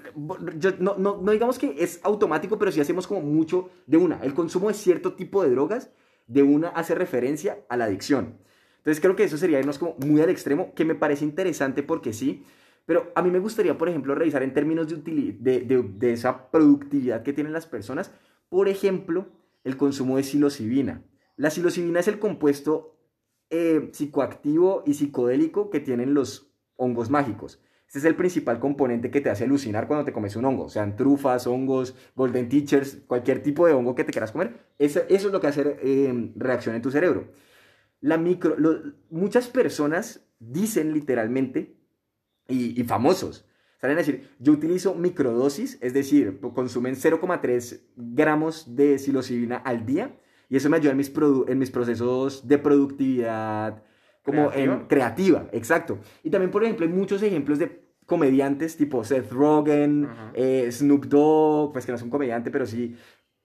yo, 0.56 0.72
no, 0.80 0.96
no, 0.98 1.22
no 1.22 1.32
digamos 1.34 1.60
que 1.60 1.76
es 1.78 2.00
automático, 2.04 2.58
pero 2.58 2.72
sí 2.72 2.80
hacemos 2.80 3.06
como 3.06 3.20
mucho 3.20 3.70
de 3.86 3.98
una. 3.98 4.22
El 4.24 4.34
consumo 4.34 4.70
de 4.70 4.76
cierto 4.76 5.12
tipo 5.14 5.44
de 5.44 5.50
drogas, 5.50 5.92
de 6.28 6.42
una 6.42 6.70
hace 6.70 6.96
referencia 6.96 7.60
a 7.68 7.76
la 7.76 7.84
adicción. 7.84 8.38
Entonces 8.78 9.02
creo 9.02 9.18
que 9.18 9.26
eso 9.26 9.38
sería 9.38 9.60
irnos 9.60 9.78
como 9.78 9.96
muy 9.98 10.22
al 10.22 10.30
extremo, 10.30 10.74
que 10.74 10.86
me 10.86 10.96
parece 10.96 11.26
interesante 11.26 11.84
porque 11.84 12.14
sí. 12.14 12.46
Pero 12.92 13.10
a 13.16 13.22
mí 13.22 13.32
me 13.32 13.40
gustaría, 13.40 13.78
por 13.78 13.88
ejemplo, 13.88 14.16
revisar 14.16 14.44
en 14.44 14.54
términos 14.54 14.86
de, 14.90 14.98
de, 15.40 15.62
de, 15.62 15.82
de 15.82 16.12
esa 16.12 16.52
productividad 16.52 17.24
que 17.24 17.32
tienen 17.32 17.54
las 17.54 17.66
personas. 17.66 18.12
Por 18.50 18.68
ejemplo, 18.68 19.30
el 19.64 19.78
consumo 19.78 20.18
de 20.18 20.24
psilocibina. 20.24 21.02
La 21.38 21.52
psilocibina 21.52 22.02
es 22.02 22.10
el 22.10 22.20
compuesto 22.20 22.98
eh, 23.50 23.92
psicoactivo 23.94 24.84
y 24.86 24.96
psicodélico 24.96 25.70
que 25.70 25.80
tienen 25.80 26.14
los 26.14 26.52
hongos 26.76 27.10
mágicos. 27.10 27.62
Este 27.88 28.00
es 28.00 28.04
el 28.04 28.18
principal 28.18 28.60
componente 28.60 29.10
que 29.10 29.22
te 29.22 29.30
hace 29.30 29.46
alucinar 29.46 29.88
cuando 29.88 30.04
te 30.04 30.12
comes 30.12 30.36
un 30.36 30.44
hongo, 30.44 30.68
sean 30.68 30.98
trufas, 30.98 31.48
hongos, 31.48 31.96
golden 32.18 32.50
teachers, 32.50 32.98
cualquier 33.08 33.42
tipo 33.42 33.68
de 33.68 33.72
hongo 33.74 33.96
que 33.96 34.04
te 34.04 34.12
quieras 34.12 34.34
comer. 34.34 34.66
Eso, 34.78 35.00
eso 35.08 35.28
es 35.28 35.32
lo 35.32 35.40
que 35.40 35.48
hace 35.48 35.78
eh, 35.82 36.32
reacción 36.36 36.76
en 36.76 36.82
tu 36.82 36.92
cerebro. 36.92 37.30
La 38.02 38.18
micro, 38.18 38.56
lo- 38.58 38.82
muchas 39.10 39.48
personas 39.48 40.28
dicen 40.40 40.92
literalmente, 40.94 41.78
y, 42.52 42.80
y 42.80 42.84
famosos, 42.84 43.46
salen 43.80 43.98
a 43.98 44.00
decir, 44.00 44.30
yo 44.40 44.52
utilizo 44.54 44.94
microdosis, 44.96 45.78
es 45.82 45.94
decir, 45.94 46.40
consumen 46.54 46.96
0,3 46.96 47.82
gramos 47.96 48.76
de 48.76 49.00
psilocibina 49.00 49.58
al 49.58 49.86
día, 49.86 50.16
y 50.50 50.58
eso 50.58 50.70
me 50.70 50.78
ayuda 50.78 50.92
en 50.92 50.98
mis, 50.98 51.12
en 51.48 51.58
mis 51.58 51.72
procesos 51.72 52.48
de 52.48 52.58
productividad, 52.58 53.84
como 54.24 54.50
¿Creativa? 54.50 54.74
en 54.76 54.86
creativa, 54.88 55.48
exacto. 55.52 55.98
Y 56.24 56.30
también, 56.30 56.52
por 56.52 56.64
ejemplo, 56.64 56.86
hay 56.86 56.92
muchos 56.92 57.24
ejemplos 57.24 57.58
de 57.58 57.82
comediantes 58.06 58.76
tipo 58.78 59.04
Seth 59.04 59.32
Rogen, 59.32 60.06
Ajá. 60.12 60.32
eh, 60.36 60.68
Snoop 60.72 61.06
Dogg, 61.06 61.72
pues 61.74 61.86
que 61.86 61.92
no 61.92 61.96
es 61.96 62.02
un 62.04 62.10
comediante, 62.10 62.52
pero 62.52 62.66
sí 62.66 62.96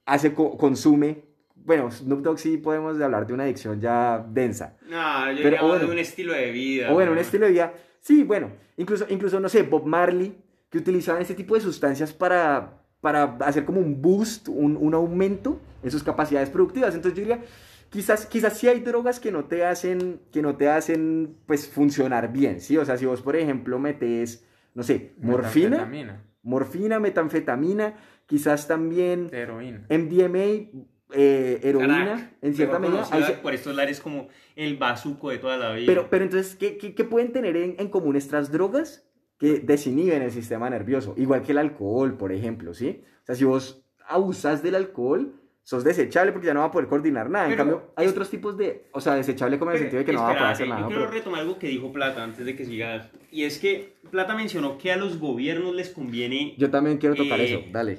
hace, 0.05 0.35
co- 0.35 0.57
consume. 0.59 1.25
Bueno, 1.55 1.91
Snoop 1.91 2.21
Dogg 2.23 2.39
sí 2.39 2.59
podemos 2.59 3.01
hablar 3.01 3.27
de 3.27 3.33
una 3.33 3.45
adicción 3.45 3.81
ya 3.81 4.25
densa. 4.29 4.77
No, 4.89 5.33
yo 5.33 5.39
Pero, 5.43 5.57
más 5.59 5.67
bueno. 5.67 5.87
de 5.87 5.93
un 5.93 5.99
estilo 5.99 6.33
de 6.33 6.51
vida. 6.51 6.91
O 6.91 6.95
bueno, 6.95 7.13
un 7.13 7.17
¿no? 7.17 7.21
estilo 7.23 7.47
de 7.47 7.53
vida. 7.53 7.73
Sí, 8.07 8.23
bueno, 8.23 8.53
incluso, 8.77 9.05
incluso, 9.09 9.41
no 9.41 9.49
sé, 9.49 9.65
Bob 9.65 9.85
Marley, 9.85 10.33
que 10.71 10.79
utilizaban 10.79 11.23
este 11.23 11.35
tipo 11.35 11.57
de 11.57 11.61
sustancias 11.61 12.13
para, 12.13 12.81
para 13.01 13.37
hacer 13.41 13.65
como 13.65 13.81
un 13.81 14.01
boost, 14.01 14.47
un, 14.49 14.77
un 14.77 14.95
aumento 14.95 15.59
en 15.83 15.91
sus 15.91 16.05
capacidades 16.05 16.49
productivas. 16.49 16.95
Entonces 16.95 17.19
yo 17.19 17.25
diría, 17.25 17.43
quizás, 17.91 18.27
quizás 18.27 18.57
sí 18.57 18.69
hay 18.69 18.79
drogas 18.79 19.19
que 19.19 19.33
no 19.33 19.47
te 19.47 19.65
hacen, 19.65 20.21
que 20.31 20.41
no 20.41 20.55
te 20.55 20.69
hacen, 20.69 21.37
pues, 21.47 21.69
funcionar 21.69 22.33
bien, 22.33 22.61
¿sí? 22.61 22.79
O 22.79 22.85
sea, 22.85 22.97
si 22.97 23.07
vos, 23.07 23.23
por 23.23 23.35
ejemplo, 23.35 23.81
metes, 23.81 24.47
no 24.73 24.85
sé, 24.85 25.15
morfina, 25.19 25.71
Metanfetamina, 25.71 26.25
morfina, 26.45 27.01
metanfetamina, 27.01 27.95
quizás 28.27 28.69
también 28.69 29.31
heroína. 29.33 29.85
MDMA, 29.91 30.85
eh, 31.13 31.61
heroína, 31.63 32.05
Crack, 32.05 32.33
en 32.43 32.55
cierta 32.55 32.79
medida. 32.79 33.05
se- 33.05 33.33
por 33.35 33.55
estos 33.55 33.75
lares 33.77 34.01
como 34.01 34.29
el 34.57 34.77
bazuco 34.77 35.31
de 35.31 35.39
toda 35.39 35.57
la 35.57 35.73
vida. 35.73 35.87
Pero, 35.87 36.09
pero 36.11 36.25
entonces, 36.25 36.57
¿qué, 36.57 36.77
qué, 36.79 36.95
qué 36.95 37.05
pueden 37.05 37.33
tener 37.33 37.57
en, 37.57 37.77
en 37.79 37.89
común 37.89 38.17
estas 38.17 38.51
drogas 38.51 39.07
que 39.39 39.61
desinhiben 39.61 40.23
el 40.23 40.33
sistema 40.33 40.69
nervioso? 40.71 41.15
Igual 41.17 41.43
que 41.43 41.53
el 41.53 41.59
alcohol, 41.59 42.17
por 42.17 42.33
ejemplo, 42.33 42.75
¿sí? 42.75 43.03
O 43.23 43.27
sea, 43.27 43.35
si 43.35 43.45
vos 43.45 43.85
abusas 44.09 44.63
del 44.63 44.75
alcohol, 44.75 45.35
sos 45.63 45.83
desechable 45.83 46.31
porque 46.33 46.47
ya 46.47 46.55
no 46.55 46.61
va 46.61 46.67
a 46.67 46.71
poder 46.71 46.89
coordinar 46.89 47.29
nada. 47.29 47.47
en 47.47 47.51
Pero 47.53 47.59
cambio, 47.65 47.93
hay 47.97 48.07
otros 48.07 48.31
tipos 48.31 48.57
de... 48.57 48.87
O 48.93 49.01
sea, 49.01 49.15
desechable 49.17 49.59
como 49.59 49.73
en 49.73 49.77
el 49.77 49.81
sentido 49.83 49.99
de 49.99 50.05
que 50.05 50.13
no 50.13 50.23
va 50.23 50.31
a 50.31 50.35
poder 50.35 50.53
hacer 50.53 50.69
nada. 50.69 50.83
Yo 50.83 50.87
quiero 50.87 51.03
pero- 51.03 51.13
retomar 51.13 51.41
algo 51.41 51.59
que 51.59 51.67
dijo 51.67 51.93
Plata 51.93 52.23
antes 52.23 52.47
de 52.47 52.55
que 52.55 52.65
sigas. 52.65 53.11
Y 53.33 53.43
es 53.45 53.59
que 53.59 53.97
Plata 54.13 54.37
mencionó 54.37 54.79
que 54.79 54.93
a 54.93 54.97
los 54.97 55.19
gobiernos 55.19 55.75
les 55.75 55.91
conviene 55.91 56.55
Yo 56.57 56.71
también 56.71 56.99
quiero 56.99 57.17
tocar 57.17 57.41
Eh, 57.41 57.53
eso, 57.53 57.61
dale. 57.73 57.99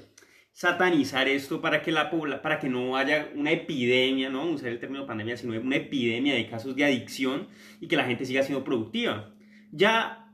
Satanizar 0.58 1.28
esto 1.28 1.62
para 1.62 1.84
que, 1.84 1.92
la, 1.92 2.10
para 2.42 2.58
que 2.58 2.68
no 2.68 2.98
haya 2.98 3.30
una 3.36 3.52
epidemia, 3.52 4.32
no 4.32 4.44
usar 4.50 4.70
el 4.70 4.80
término 4.80 5.06
pandemia, 5.06 5.38
sino 5.38 5.54
una 5.62 5.76
epidemia 5.76 6.34
de 6.34 6.50
casos 6.50 6.76
de 6.76 6.84
adicción 6.84 7.48
y 7.80 7.88
que 7.88 7.96
la 7.96 8.06
gente 8.06 8.26
siga 8.26 8.42
siendo 8.42 8.64
productiva. 8.64 9.36
Ya 9.72 10.32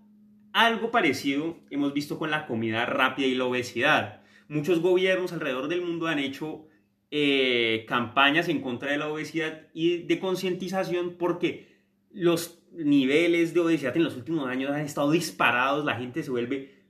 algo 0.53 0.92
parecido 0.92 1.58
hemos 1.70 1.94
visto 1.94 2.18
con 2.18 2.32
la 2.32 2.48
comida 2.48 2.86
rápida 2.86 3.27
y 3.27 3.36
la 3.36 3.44
obesidad. 3.44 4.22
Muchos 4.48 4.80
gobiernos 4.80 5.34
alrededor 5.34 5.68
del 5.68 5.82
mundo 5.82 6.08
han 6.08 6.20
hecho 6.20 6.70
eh, 7.12 7.84
campañas 7.89 8.48
en 8.48 8.62
contra 8.62 8.92
de 8.92 9.00
la 9.00 9.10
obesidad 9.10 9.68
y 9.74 10.03
de 10.03 10.20
concientización 10.20 11.18
porque 11.20 11.68
los 12.13 12.63
niveles 12.72 13.53
de 13.53 13.60
obesidad 13.60 13.98
en 13.98 14.06
los 14.06 14.15
últimos 14.15 14.48
años 14.48 14.72
han 14.72 14.86
estado 14.86 15.12
disparados, 15.12 15.84
la 15.84 15.98
gente 15.98 16.24
se 16.24 16.32
vuelve 16.32 16.83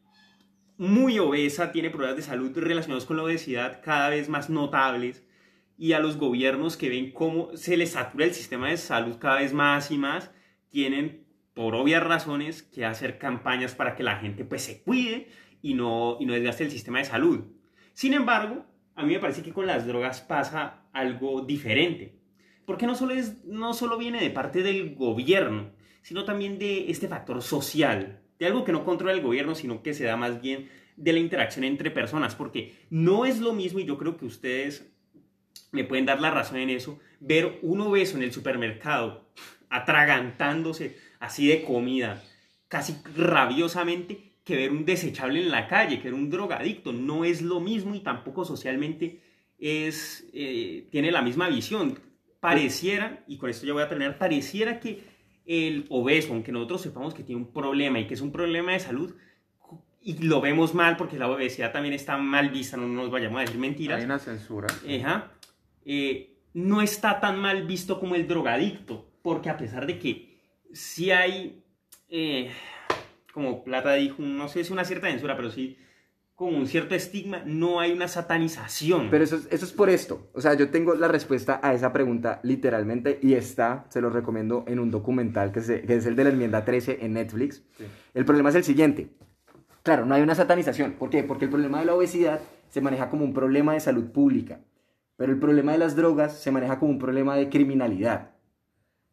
muy 0.78 1.20
obesa, 1.20 1.72
tiene 1.72 1.90
problemas 1.90 2.18
de 2.18 2.24
salud 2.24 2.52
relacionados 2.56 3.06
con 3.06 3.18
la 3.18 3.24
obesidad 3.24 3.82
cada 3.84 4.10
vez 4.10 4.30
más 4.30 4.50
notables 4.50 5.24
y 5.78 5.94
a 5.94 6.00
los 6.00 6.18
gobiernos 6.18 6.78
que 6.78 6.90
ven 6.90 7.12
cómo 7.12 7.56
se 7.56 7.78
les 7.78 7.92
satura 7.92 8.26
el 8.26 8.34
sistema 8.34 8.70
de 8.70 8.78
salud 8.78 9.18
cada 9.18 9.40
vez 9.40 9.54
más 9.54 9.92
y 9.92 9.98
más, 9.98 10.32
tienen 10.70 11.26
por 11.54 11.76
obvias 11.76 12.04
razones 12.04 12.64
que 12.64 12.86
hacer 12.86 13.18
campañas 13.18 13.76
para 13.76 13.96
que 13.96 14.04
la 14.04 14.18
gente 14.18 14.46
pues 14.46 14.64
se 14.64 14.82
cuide 14.82 15.28
y 15.62 15.76
no, 15.76 16.18
y 16.20 16.26
no 16.26 16.34
desgaste 16.34 16.64
el 16.64 16.72
sistema 16.72 17.00
de 17.00 17.06
salud. 17.06 17.42
Sin 17.94 18.14
embargo, 18.14 18.66
a 18.96 19.04
mí 19.04 19.14
me 19.14 19.20
parece 19.20 19.44
que 19.44 19.54
con 19.54 19.68
las 19.68 19.86
drogas 19.86 20.22
pasa 20.22 20.88
algo 20.94 21.42
diferente, 21.42 22.20
porque 22.66 22.88
no 22.88 22.96
solo, 22.96 23.14
es, 23.14 23.44
no 23.46 23.74
solo 23.74 23.98
viene 23.98 24.20
de 24.22 24.30
parte 24.30 24.64
del 24.64 24.96
gobierno, 24.96 25.72
sino 26.02 26.26
también 26.26 26.60
de 26.60 26.90
este 26.90 27.08
factor 27.08 27.42
social, 27.42 28.23
de 28.40 28.46
algo 28.46 28.64
que 28.64 28.72
no 28.72 28.86
controla 28.86 29.14
el 29.14 29.22
gobierno, 29.22 29.56
sino 29.56 29.84
que 29.84 29.94
se 29.94 30.06
da 30.06 30.18
más 30.18 30.42
bien 30.42 30.70
de 30.96 31.14
la 31.14 31.20
interacción 31.20 31.64
entre 31.64 31.92
personas, 31.92 32.36
porque 32.36 32.76
no 32.90 33.26
es 33.26 33.40
lo 33.40 33.54
mismo, 33.54 33.80
y 33.80 33.86
yo 33.86 33.98
creo 33.98 34.18
que 34.18 34.26
ustedes 34.26 34.92
me 35.72 35.84
pueden 35.84 36.06
dar 36.06 36.22
la 36.22 36.32
razón 36.32 36.58
en 36.58 36.70
eso, 36.70 37.00
ver 37.20 37.60
un 37.62 37.82
obeso 37.82 38.18
en 38.18 38.24
el 38.24 38.32
supermercado 38.32 39.28
atragantándose 39.70 40.98
así 41.20 41.48
de 41.48 41.64
comida, 41.64 42.24
casi 42.68 42.96
rabiosamente, 43.16 44.34
que 44.44 44.56
ver 44.56 44.72
un 44.72 44.86
desechable 44.86 45.42
en 45.42 45.50
la 45.50 45.68
calle, 45.68 45.98
que 45.98 46.06
ver 46.06 46.14
un 46.14 46.30
drogadicto. 46.30 46.94
No 46.94 47.26
es 47.26 47.42
lo 47.42 47.60
mismo 47.60 47.96
y 47.96 48.02
tampoco 48.02 48.46
socialmente 48.46 49.22
es, 49.58 50.28
eh, 50.34 50.88
tiene 50.92 51.12
la 51.12 51.22
misma 51.22 51.50
visión. 51.50 52.00
Pareciera, 52.40 53.24
y 53.26 53.38
con 53.38 53.50
esto 53.50 53.66
ya 53.66 53.74
voy 53.74 53.84
a 53.84 53.88
terminar, 53.88 54.18
pareciera 54.18 54.80
que 54.80 55.02
el 55.46 55.86
obeso, 55.90 56.34
aunque 56.34 56.52
nosotros 56.52 56.82
sepamos 56.82 57.14
que 57.14 57.24
tiene 57.24 57.42
un 57.42 57.52
problema 57.52 58.00
y 58.00 58.08
que 58.08 58.14
es 58.14 58.22
un 58.22 58.32
problema 58.32 58.74
de 58.74 58.80
salud, 58.80 59.14
y 60.02 60.18
lo 60.24 60.42
vemos 60.42 60.74
mal 60.74 60.98
porque 60.98 61.18
la 61.18 61.30
obesidad 61.30 61.72
también 61.72 61.94
está 61.94 62.18
mal 62.18 62.50
vista, 62.50 62.76
no 62.76 62.88
nos 62.88 63.10
vayamos 63.10 63.38
a 63.38 63.42
decir 63.42 63.58
mentiras. 63.58 64.00
Hay 64.00 64.06
una 64.06 64.20
censura. 64.20 64.68
Eh, 65.86 66.38
no 66.54 66.82
está 66.82 67.20
tan 67.20 67.40
mal 67.40 67.66
visto 67.66 68.00
como 68.00 68.16
el 68.16 68.28
drogadicto, 68.28 69.10
porque 69.22 69.50
a 69.50 69.58
pesar 69.58 69.86
de 69.88 70.00
que 70.00 70.42
sí 70.74 71.12
hay, 71.12 71.64
eh, 72.10 72.52
como 73.34 73.64
Plata 73.64 73.94
dijo, 73.94 74.22
no 74.22 74.50
sé 74.50 74.64
si 74.64 74.74
una 74.74 74.86
cierta 74.86 75.08
censura, 75.08 75.36
pero 75.36 75.50
sí 75.50 75.78
con 76.36 76.56
un 76.56 76.66
cierto 76.66 76.96
estigma, 76.96 77.44
no 77.46 77.80
hay 77.80 77.92
una 77.92 78.08
satanización. 78.08 79.10
Pero 79.12 79.24
eso, 79.24 79.40
eso 79.52 79.66
es 79.66 79.72
por 79.72 79.90
esto. 79.90 80.30
O 80.34 80.42
sea, 80.42 80.56
yo 80.56 80.70
tengo 80.70 80.96
la 80.96 81.08
respuesta 81.08 81.60
a 81.62 81.74
esa 81.74 81.94
pregunta 81.94 82.40
literalmente 82.44 83.20
y 83.22 83.34
está, 83.34 83.86
se 83.90 84.02
lo 84.02 84.10
recomiendo 84.10 84.64
en 84.68 84.80
un 84.80 84.90
documental 84.90 85.52
que, 85.52 85.60
es 85.60 85.70
el 85.70 86.16
de 86.16 86.24
la 86.24 86.32
enmienda 86.32 86.66
13 86.66 87.06
en 87.06 87.14
Netflix. 87.14 87.64
El 88.14 88.26
problema 88.26 88.50
es 88.50 88.56
el 88.56 88.64
siguiente. 88.64 89.10
Claro, 89.84 90.06
no 90.06 90.16
hay 90.16 90.22
una 90.22 90.34
satanización. 90.34 90.94
¿Por 90.94 91.10
qué? 91.10 91.24
Porque 91.24 91.46
el 91.46 91.52
problema 91.52 91.80
de 91.80 91.86
la 91.86 91.94
obesidad 91.94 92.40
se 92.70 92.82
maneja 92.82 93.10
como 93.10 93.26
un 93.26 93.34
problema 93.34 93.74
de 93.74 93.80
salud 93.80 94.12
pública, 94.12 94.62
pero 95.18 95.32
el 95.32 95.40
problema 95.40 95.74
de 95.74 95.78
las 95.78 95.96
drogas 95.96 96.40
se 96.40 96.52
maneja 96.52 96.80
como 96.80 96.92
un 96.92 97.00
problema 97.00 97.36
de 97.36 97.50
criminalidad. 97.50 98.32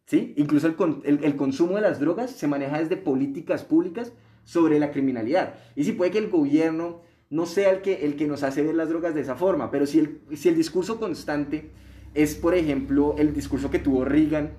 ¿Sí? 0.07 0.35
Incluso 0.39 0.67
el, 0.67 1.21
el 1.23 1.37
consumo 1.37 1.77
de 1.77 1.83
las 1.83 2.01
drogas 2.01 2.31
se 2.31 2.49
maneja 2.49 2.79
desde 2.79 2.97
políticas 2.97 3.63
públicas 3.63 4.13
sobre 4.45 4.79
la 4.81 4.91
criminalidad. 4.91 5.55
Y 5.77 5.85
si 5.85 5.93
puede 5.93 6.11
que 6.11 6.19
el 6.19 6.31
gobierno 6.31 7.03
no 7.31 7.47
sea 7.47 7.71
el 7.71 7.81
que, 7.81 8.05
el 8.05 8.17
que 8.17 8.27
nos 8.27 8.43
hace 8.43 8.63
ver 8.63 8.75
las 8.75 8.89
drogas 8.89 9.15
de 9.15 9.21
esa 9.21 9.37
forma, 9.37 9.71
pero 9.71 9.87
si 9.87 10.01
el, 10.01 10.21
si 10.35 10.49
el 10.49 10.57
discurso 10.57 10.99
constante 10.99 11.71
es, 12.13 12.35
por 12.35 12.55
ejemplo, 12.55 13.15
el 13.17 13.33
discurso 13.33 13.71
que 13.71 13.79
tuvo 13.79 14.05
Reagan 14.05 14.51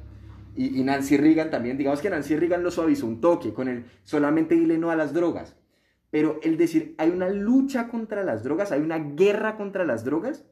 y, 0.55 0.83
Nancy 0.83 1.17
Reagan 1.17 1.49
también, 1.49 1.77
digamos 1.77 2.01
que 2.01 2.09
Nancy 2.09 2.35
Reagan 2.35 2.63
lo 2.63 2.71
suavizó 2.71 3.07
un 3.07 3.21
toque 3.21 3.53
con 3.53 3.67
el 3.67 3.85
solamente 4.03 4.55
dile 4.55 4.77
no 4.77 4.89
a 4.89 4.95
las 4.95 5.13
drogas, 5.13 5.57
pero 6.09 6.39
el 6.43 6.57
decir 6.57 6.95
hay 6.97 7.09
una 7.09 7.29
lucha 7.29 7.89
contra 7.89 8.23
las 8.23 8.43
drogas, 8.43 8.71
hay 8.71 8.81
una 8.81 8.99
guerra 8.99 9.57
contra 9.57 9.85
las 9.85 10.03
drogas, 10.05 10.45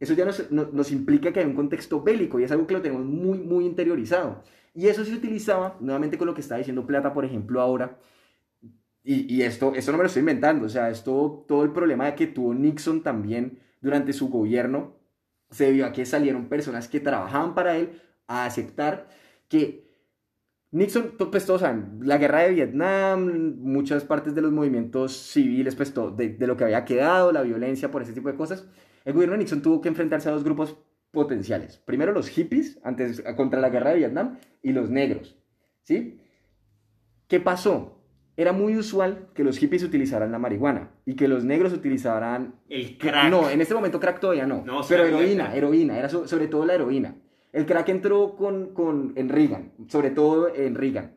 eso 0.00 0.14
ya 0.14 0.24
nos, 0.24 0.50
nos, 0.50 0.92
implica 0.92 1.32
que 1.32 1.40
hay 1.40 1.46
un 1.46 1.54
contexto 1.54 2.02
bélico 2.02 2.38
y 2.38 2.44
es 2.44 2.52
algo 2.52 2.66
que 2.66 2.74
lo 2.74 2.82
tenemos 2.82 3.04
muy, 3.04 3.38
muy 3.38 3.66
interiorizado. 3.66 4.44
Y 4.74 4.86
eso 4.86 5.04
se 5.04 5.12
utilizaba, 5.12 5.76
nuevamente 5.80 6.16
con 6.18 6.28
lo 6.28 6.34
que 6.34 6.40
está 6.40 6.56
diciendo 6.56 6.86
Plata, 6.86 7.12
por 7.12 7.24
ejemplo, 7.24 7.60
ahora, 7.60 7.98
y, 9.10 9.42
esto, 9.42 9.72
esto 9.74 9.90
no 9.90 9.98
me 9.98 10.04
lo 10.04 10.08
estoy 10.08 10.20
inventando, 10.20 10.66
o 10.66 10.68
sea, 10.68 10.90
esto, 10.90 11.44
todo 11.48 11.64
el 11.64 11.72
problema 11.72 12.14
que 12.14 12.26
tuvo 12.26 12.52
Nixon 12.52 13.02
también 13.02 13.58
durante 13.80 14.12
su 14.12 14.28
gobierno 14.28 14.98
se 15.50 15.64
debió 15.64 15.86
a 15.86 15.92
que 15.92 16.04
salieron 16.04 16.50
personas 16.50 16.88
que 16.88 17.00
trabajaban 17.00 17.54
para 17.54 17.78
él 17.78 18.02
a 18.26 18.44
aceptar 18.44 19.08
que 19.48 19.88
Nixon, 20.72 21.14
pues 21.16 21.46
todos 21.46 21.62
saben, 21.62 22.00
la 22.02 22.18
guerra 22.18 22.40
de 22.40 22.50
Vietnam, 22.50 23.56
muchas 23.56 24.04
partes 24.04 24.34
de 24.34 24.42
los 24.42 24.52
movimientos 24.52 25.16
civiles, 25.16 25.74
pues 25.74 25.94
todo, 25.94 26.10
de, 26.10 26.28
de, 26.28 26.46
lo 26.46 26.58
que 26.58 26.64
había 26.64 26.84
quedado, 26.84 27.32
la 27.32 27.40
violencia 27.40 27.90
por 27.90 28.02
ese 28.02 28.12
tipo 28.12 28.28
de 28.28 28.36
cosas, 28.36 28.66
el 29.06 29.14
gobierno 29.14 29.32
de 29.32 29.38
Nixon 29.38 29.62
tuvo 29.62 29.80
que 29.80 29.88
enfrentarse 29.88 30.28
a 30.28 30.32
dos 30.32 30.44
grupos 30.44 30.76
potenciales. 31.10 31.78
Primero 31.78 32.12
los 32.12 32.28
hippies, 32.28 32.78
antes, 32.84 33.22
contra 33.36 33.60
la 33.60 33.70
guerra 33.70 33.90
de 33.90 33.96
Vietnam, 33.96 34.38
y 34.62 34.72
los 34.72 34.90
negros, 34.90 35.38
¿sí? 35.84 36.20
¿Qué 37.26 37.40
pasó? 37.40 37.97
Era 38.38 38.52
muy 38.52 38.76
usual 38.76 39.26
que 39.34 39.42
los 39.42 39.58
hippies 39.58 39.82
utilizaran 39.82 40.30
la 40.30 40.38
marihuana 40.38 40.92
y 41.04 41.16
que 41.16 41.26
los 41.26 41.44
negros 41.44 41.72
utilizaran... 41.72 42.54
El 42.68 42.96
crack. 42.96 43.28
No, 43.30 43.50
en 43.50 43.60
este 43.60 43.74
momento 43.74 43.98
crack 43.98 44.20
todavía 44.20 44.46
no. 44.46 44.64
pero 44.88 45.04
heroína, 45.04 45.56
heroína, 45.56 45.98
era 45.98 46.08
sobre 46.08 46.46
todo 46.46 46.64
la 46.64 46.74
heroína. 46.74 47.16
El 47.52 47.66
crack 47.66 47.88
entró 47.88 48.36
con, 48.36 48.74
con, 48.74 49.12
en 49.16 49.28
Reagan, 49.28 49.72
sobre 49.88 50.10
todo 50.10 50.54
en 50.54 50.76
Reagan. 50.76 51.16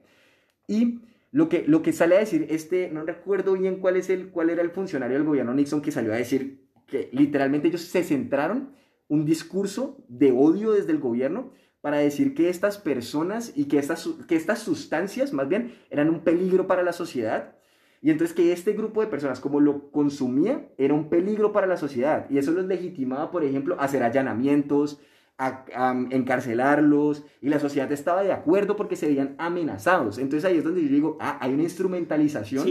Y 0.67 1.01
lo 1.31 1.47
que, 1.47 1.63
lo 1.67 1.83
que 1.83 1.93
sale 1.93 2.15
a 2.15 2.19
decir 2.21 2.47
este, 2.49 2.89
no 2.89 3.03
recuerdo 3.03 3.53
bien 3.53 3.75
cuál, 3.75 3.97
es 3.97 4.09
el, 4.09 4.31
cuál 4.31 4.49
era 4.49 4.63
el 4.63 4.71
funcionario 4.71 5.15
del 5.15 5.27
gobierno 5.27 5.53
Nixon 5.53 5.83
que 5.83 5.91
salió 5.91 6.13
a 6.13 6.17
decir 6.17 6.65
que 6.87 7.09
literalmente 7.11 7.67
ellos 7.67 7.81
se 7.81 8.03
centraron 8.03 8.73
un 9.07 9.25
discurso 9.25 10.03
de 10.07 10.31
odio 10.31 10.71
desde 10.71 10.91
el 10.91 10.97
gobierno 10.97 11.51
para 11.81 11.97
decir 11.97 12.35
que 12.35 12.49
estas 12.49 12.77
personas 12.77 13.53
y 13.55 13.65
que 13.65 13.79
estas, 13.79 14.07
que 14.27 14.35
estas 14.35 14.59
sustancias 14.59 15.33
más 15.33 15.49
bien 15.49 15.73
eran 15.89 16.09
un 16.09 16.21
peligro 16.21 16.67
para 16.67 16.83
la 16.83 16.93
sociedad. 16.93 17.55
Y 18.03 18.09
entonces 18.09 18.35
que 18.35 18.51
este 18.51 18.73
grupo 18.73 19.01
de 19.01 19.07
personas, 19.07 19.39
como 19.39 19.59
lo 19.59 19.91
consumía, 19.91 20.67
era 20.77 20.93
un 20.93 21.09
peligro 21.09 21.51
para 21.51 21.67
la 21.67 21.77
sociedad. 21.77 22.27
Y 22.29 22.37
eso 22.37 22.51
los 22.51 22.65
legitimaba, 22.65 23.31
por 23.31 23.43
ejemplo, 23.43 23.75
a 23.79 23.85
hacer 23.85 24.03
allanamientos, 24.03 24.99
a, 25.37 25.65
encarcelarlos. 26.11 27.25
Y 27.41 27.49
la 27.49 27.59
sociedad 27.59 27.91
estaba 27.91 28.23
de 28.23 28.31
acuerdo 28.31 28.75
porque 28.75 28.95
se 28.95 29.07
veían 29.07 29.35
amenazados. 29.37 30.17
Entonces 30.17 30.49
ahí 30.49 30.57
es 30.57 30.63
donde 30.63 30.83
yo 30.83 30.89
digo, 30.89 31.17
ah, 31.19 31.37
hay 31.41 31.53
una 31.53 31.63
instrumentalización 31.63 32.67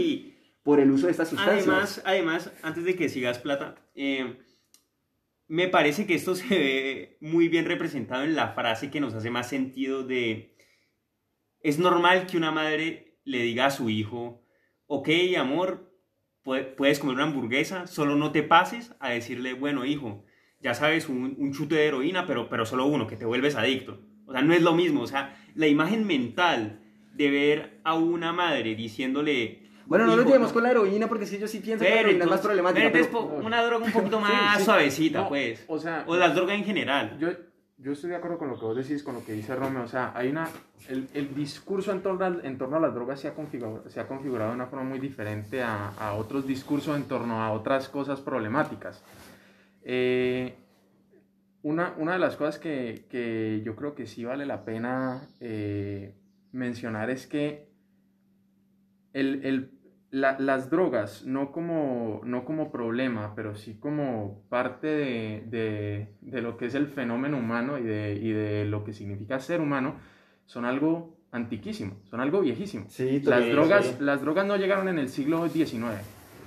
por 0.63 0.79
el 0.79 0.91
uso 0.91 1.07
de 1.07 1.11
estas 1.11 1.29
sustancias. 1.29 1.67
Además, 1.67 2.01
además 2.05 2.51
antes 2.61 2.83
de 2.85 2.95
que 2.95 3.09
sigas, 3.09 3.39
Plata, 3.39 3.75
eh, 3.95 4.37
me 5.51 5.67
parece 5.67 6.07
que 6.07 6.15
esto 6.15 6.33
se 6.35 6.47
ve 6.47 7.17
muy 7.19 7.49
bien 7.49 7.65
representado 7.65 8.23
en 8.23 8.35
la 8.35 8.53
frase 8.53 8.89
que 8.89 9.01
nos 9.01 9.13
hace 9.13 9.29
más 9.29 9.49
sentido 9.49 10.03
de, 10.03 10.55
es 11.59 11.77
normal 11.77 12.25
que 12.25 12.37
una 12.37 12.51
madre 12.51 13.19
le 13.25 13.43
diga 13.43 13.65
a 13.65 13.71
su 13.71 13.89
hijo, 13.89 14.45
ok, 14.87 15.09
amor, 15.37 15.93
puedes 16.41 16.99
comer 16.99 17.15
una 17.15 17.25
hamburguesa, 17.25 17.85
solo 17.85 18.15
no 18.15 18.31
te 18.31 18.43
pases 18.43 18.95
a 19.01 19.09
decirle, 19.09 19.53
bueno, 19.53 19.83
hijo, 19.83 20.23
ya 20.61 20.73
sabes, 20.73 21.09
un, 21.09 21.51
chute 21.51 21.75
de 21.75 21.87
heroína, 21.87 22.25
pero, 22.25 22.47
pero 22.47 22.65
solo 22.65 22.85
uno, 22.85 23.05
que 23.05 23.17
te 23.17 23.25
vuelves 23.25 23.55
adicto. 23.55 23.99
O 24.25 24.31
sea, 24.31 24.41
no 24.41 24.53
es 24.53 24.61
lo 24.61 24.73
mismo. 24.73 25.01
O 25.01 25.07
sea, 25.07 25.35
la 25.55 25.67
imagen 25.67 26.05
mental 26.05 26.81
de 27.13 27.29
ver 27.29 27.81
a 27.83 27.95
una 27.95 28.31
madre 28.31 28.75
diciéndole, 28.75 29.60
bueno, 29.91 30.05
no 30.05 30.15
lo 30.15 30.23
llevemos 30.23 30.53
con 30.53 30.63
la 30.63 30.71
heroína 30.71 31.07
porque 31.07 31.25
si 31.25 31.37
yo 31.37 31.47
sí 31.47 31.59
pienso 31.59 31.83
que 31.83 31.91
la 31.91 31.99
heroína 31.99 32.23
es 32.23 32.29
más 32.29 32.39
problemática. 32.39 32.89
Pero, 32.91 33.25
una 33.43 33.61
droga 33.61 33.85
un 33.85 33.91
poquito 33.91 34.19
más 34.21 34.63
suavecita, 34.63 35.27
pues. 35.27 35.65
O 35.67 35.77
sea, 35.77 36.05
o 36.07 36.15
las 36.15 36.33
drogas 36.33 36.55
en 36.55 36.63
general. 36.63 37.17
Yo, 37.19 37.29
yo 37.77 37.91
estoy 37.91 38.11
de 38.11 38.15
acuerdo 38.15 38.37
con 38.37 38.47
lo 38.47 38.57
que 38.57 38.63
vos 38.65 38.77
decís, 38.77 39.03
con 39.03 39.15
lo 39.15 39.25
que 39.25 39.33
dice 39.33 39.53
Romeo. 39.53 39.83
O 39.83 39.87
sea, 39.87 40.13
hay 40.15 40.29
una. 40.29 40.47
El, 40.87 41.09
el 41.13 41.35
discurso 41.35 41.91
en 41.91 42.01
torno, 42.01 42.23
a, 42.23 42.47
en 42.47 42.57
torno 42.57 42.77
a 42.77 42.79
las 42.79 42.93
drogas 42.93 43.19
se 43.19 43.27
ha, 43.27 43.33
configurado, 43.33 43.83
se 43.89 43.99
ha 43.99 44.07
configurado 44.07 44.51
de 44.51 44.55
una 44.55 44.67
forma 44.67 44.85
muy 44.85 44.99
diferente 44.99 45.61
a, 45.61 45.89
a 45.89 46.13
otros 46.13 46.47
discursos 46.47 46.95
en 46.95 47.03
torno 47.03 47.43
a 47.43 47.51
otras 47.51 47.89
cosas 47.89 48.21
problemáticas. 48.21 49.03
Eh, 49.83 50.55
una, 51.63 51.93
una, 51.97 52.13
de 52.13 52.19
las 52.19 52.37
cosas 52.37 52.59
que, 52.59 53.05
que, 53.09 53.61
yo 53.63 53.75
creo 53.75 53.93
que 53.93 54.07
sí 54.07 54.23
vale 54.23 54.45
la 54.45 54.63
pena 54.63 55.27
eh, 55.39 56.15
mencionar 56.51 57.09
es 57.09 57.27
que 57.27 57.69
el, 59.13 59.45
el 59.45 59.80
las 60.11 60.69
drogas, 60.69 61.23
no 61.25 61.51
como, 61.51 62.21
no 62.25 62.43
como 62.43 62.69
problema, 62.69 63.33
pero 63.33 63.55
sí 63.55 63.77
como 63.79 64.43
parte 64.49 64.87
de, 64.87 66.07
lo 66.21 66.57
que 66.57 66.65
es 66.65 66.75
el 66.75 66.87
fenómeno 66.87 67.37
humano 67.37 67.77
y 67.77 67.83
de, 67.83 68.19
y 68.21 68.31
de, 68.31 68.65
lo 68.65 68.83
que 68.83 68.93
significa 68.93 69.39
ser 69.39 69.61
humano, 69.61 69.95
son 70.45 70.65
algo 70.65 71.17
antiquísimo, 71.31 71.95
son 72.03 72.19
algo 72.19 72.41
viejísimo. 72.41 72.87
las, 73.23 73.49
drogas, 73.49 74.01
las 74.01 74.21
drogas 74.21 74.45
no 74.45 74.57
llegaron 74.57 74.89
en 74.89 74.99
el 74.99 75.07
siglo 75.07 75.47
XIX, 75.47 75.85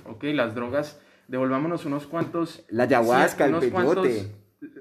¿ok? 0.05 0.25
Las 0.25 0.53
drogas, 0.53 1.01
devolvámonos 1.27 1.85
unos 1.85 2.05
cuantos... 2.05 2.63
La 2.69 2.83
ayahuasca, 2.83 3.47
el 3.47 3.55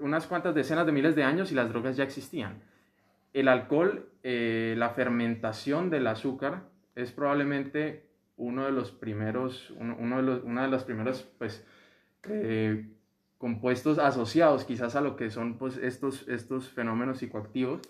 Unas 0.03 0.27
cuantas 0.27 0.55
decenas 0.55 0.85
de 0.85 0.93
miles 0.93 1.17
de 1.17 1.23
años 1.23 1.51
y 1.53 1.55
las 1.55 1.71
drogas 1.71 1.97
ya 1.97 2.05
existían. 2.05 2.63
El 3.33 3.49
alcohol, 3.49 4.11
eh, 4.23 4.75
la 4.77 4.91
fermentación 4.91 5.89
del 5.89 6.07
azúcar 6.07 6.65
es 6.95 7.13
probablemente 7.13 8.05
uno 8.37 8.65
de 8.65 8.73
los 8.73 8.91
primeros, 8.91 9.71
uno, 9.79 10.17
de 10.17 10.23
los, 10.23 10.45
una 10.45 10.63
de 10.63 10.69
las 10.69 10.85
primeros, 10.85 11.23
pues, 11.39 11.65
eh, 12.29 12.91
compuestos 13.39 13.99
asociados 13.99 14.65
quizás 14.65 14.97
a 14.97 15.01
lo 15.01 15.17
que 15.17 15.31
son 15.31 15.59
pues, 15.59 15.77
estos, 15.77 16.27
estos 16.29 16.69
fenómenos 16.69 17.19
psicoactivos. 17.19 17.81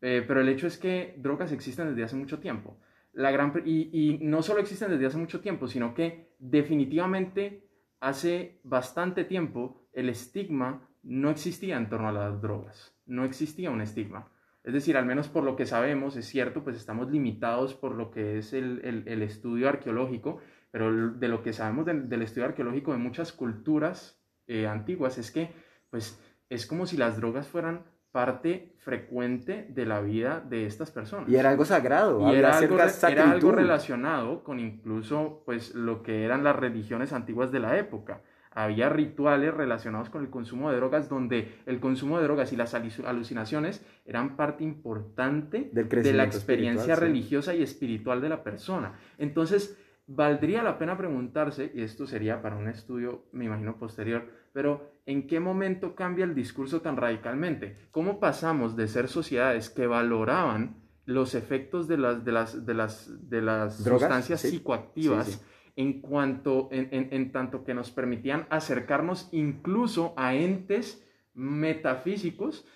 Eh, 0.00 0.24
pero 0.26 0.40
el 0.40 0.48
hecho 0.48 0.66
es 0.66 0.76
que 0.76 1.14
drogas 1.16 1.50
existen 1.52 1.88
desde 1.88 2.04
hace 2.04 2.16
mucho 2.16 2.38
tiempo. 2.38 2.76
La 3.12 3.30
gran, 3.30 3.52
y, 3.64 3.88
y, 3.92 4.18
no 4.18 4.42
solo 4.42 4.60
existen 4.60 4.90
desde 4.90 5.06
hace 5.06 5.16
mucho 5.18 5.40
tiempo, 5.40 5.68
sino 5.68 5.94
que 5.94 6.34
definitivamente 6.38 7.66
hace 8.00 8.60
bastante 8.64 9.24
tiempo 9.24 9.88
el 9.92 10.08
estigma 10.08 10.86
no 11.02 11.30
existía 11.30 11.76
en 11.76 11.88
torno 11.88 12.08
a 12.08 12.12
las 12.12 12.40
drogas. 12.42 12.94
No 13.06 13.24
existía 13.24 13.70
un 13.70 13.80
estigma. 13.80 14.30
Es 14.64 14.72
decir, 14.72 14.96
al 14.96 15.04
menos 15.04 15.28
por 15.28 15.44
lo 15.44 15.56
que 15.56 15.66
sabemos, 15.66 16.16
es 16.16 16.26
cierto, 16.26 16.64
pues 16.64 16.76
estamos 16.76 17.10
limitados 17.10 17.74
por 17.74 17.94
lo 17.94 18.10
que 18.10 18.38
es 18.38 18.54
el, 18.54 19.04
el, 19.06 19.22
estudio 19.22 19.68
arqueológico, 19.68 20.40
pero 20.70 21.10
de 21.12 21.28
lo 21.28 21.42
que 21.42 21.52
sabemos 21.52 21.84
del 21.84 22.22
estudio 22.22 22.46
arqueológico 22.46 22.92
de 22.92 22.98
muchas 22.98 23.32
culturas 23.32 24.18
eh, 24.46 24.66
antiguas 24.66 25.18
es 25.18 25.30
que, 25.30 25.52
pues, 25.90 26.18
es 26.48 26.66
como 26.66 26.86
si 26.86 26.96
las 26.96 27.18
drogas 27.18 27.46
fueran 27.46 27.84
parte 28.10 28.74
frecuente 28.78 29.66
de 29.68 29.84
la 29.84 30.00
vida 30.00 30.40
de 30.40 30.64
estas 30.64 30.90
personas. 30.90 31.28
Y 31.28 31.36
era 31.36 31.50
algo 31.50 31.66
sagrado. 31.66 32.32
Y 32.32 32.36
era 32.36 32.56
algo, 32.56 32.78
era 32.78 33.30
algo 33.30 33.52
relacionado 33.52 34.42
con 34.44 34.60
incluso, 34.60 35.42
pues, 35.44 35.74
lo 35.74 36.02
que 36.02 36.24
eran 36.24 36.42
las 36.42 36.56
religiones 36.56 37.12
antiguas 37.12 37.52
de 37.52 37.60
la 37.60 37.76
época 37.76 38.22
había 38.54 38.88
rituales 38.88 39.52
relacionados 39.52 40.10
con 40.10 40.22
el 40.22 40.30
consumo 40.30 40.70
de 40.70 40.76
drogas 40.76 41.08
donde 41.08 41.58
el 41.66 41.80
consumo 41.80 42.18
de 42.18 42.24
drogas 42.24 42.52
y 42.52 42.56
las 42.56 42.74
alucinaciones 42.74 43.84
eran 44.06 44.36
parte 44.36 44.64
importante 44.64 45.70
de 45.72 46.12
la 46.12 46.24
experiencia 46.24 46.96
religiosa 46.96 47.54
y 47.54 47.62
espiritual 47.62 48.20
de 48.20 48.28
la 48.28 48.44
persona. 48.44 48.94
Entonces, 49.18 49.76
valdría 50.06 50.62
la 50.62 50.78
pena 50.78 50.96
preguntarse, 50.96 51.72
y 51.74 51.82
esto 51.82 52.06
sería 52.06 52.42
para 52.42 52.56
un 52.56 52.68
estudio, 52.68 53.24
me 53.32 53.46
imagino, 53.46 53.76
posterior, 53.76 54.28
pero 54.52 54.92
¿en 55.06 55.26
qué 55.26 55.40
momento 55.40 55.94
cambia 55.94 56.24
el 56.24 56.34
discurso 56.34 56.80
tan 56.80 56.96
radicalmente? 56.96 57.88
¿Cómo 57.90 58.20
pasamos 58.20 58.76
de 58.76 58.86
ser 58.86 59.08
sociedades 59.08 59.68
que 59.68 59.86
valoraban 59.86 60.76
los 61.06 61.34
efectos 61.34 61.88
de 61.88 61.98
las, 61.98 62.24
de 62.24 62.32
las, 62.32 62.64
de 62.64 62.74
las, 62.74 63.28
de 63.28 63.42
las 63.42 63.76
sustancias 63.78 64.42
psicoactivas? 64.42 65.44
En 65.76 66.00
cuanto, 66.00 66.68
en, 66.70 67.32
tanto 67.32 67.64
que 67.64 67.74
nos 67.74 67.90
permitían 67.90 68.46
acercarnos 68.50 69.28
incluso 69.32 70.14
a 70.16 70.34
entes 70.34 71.04
metafísicos 71.34 72.66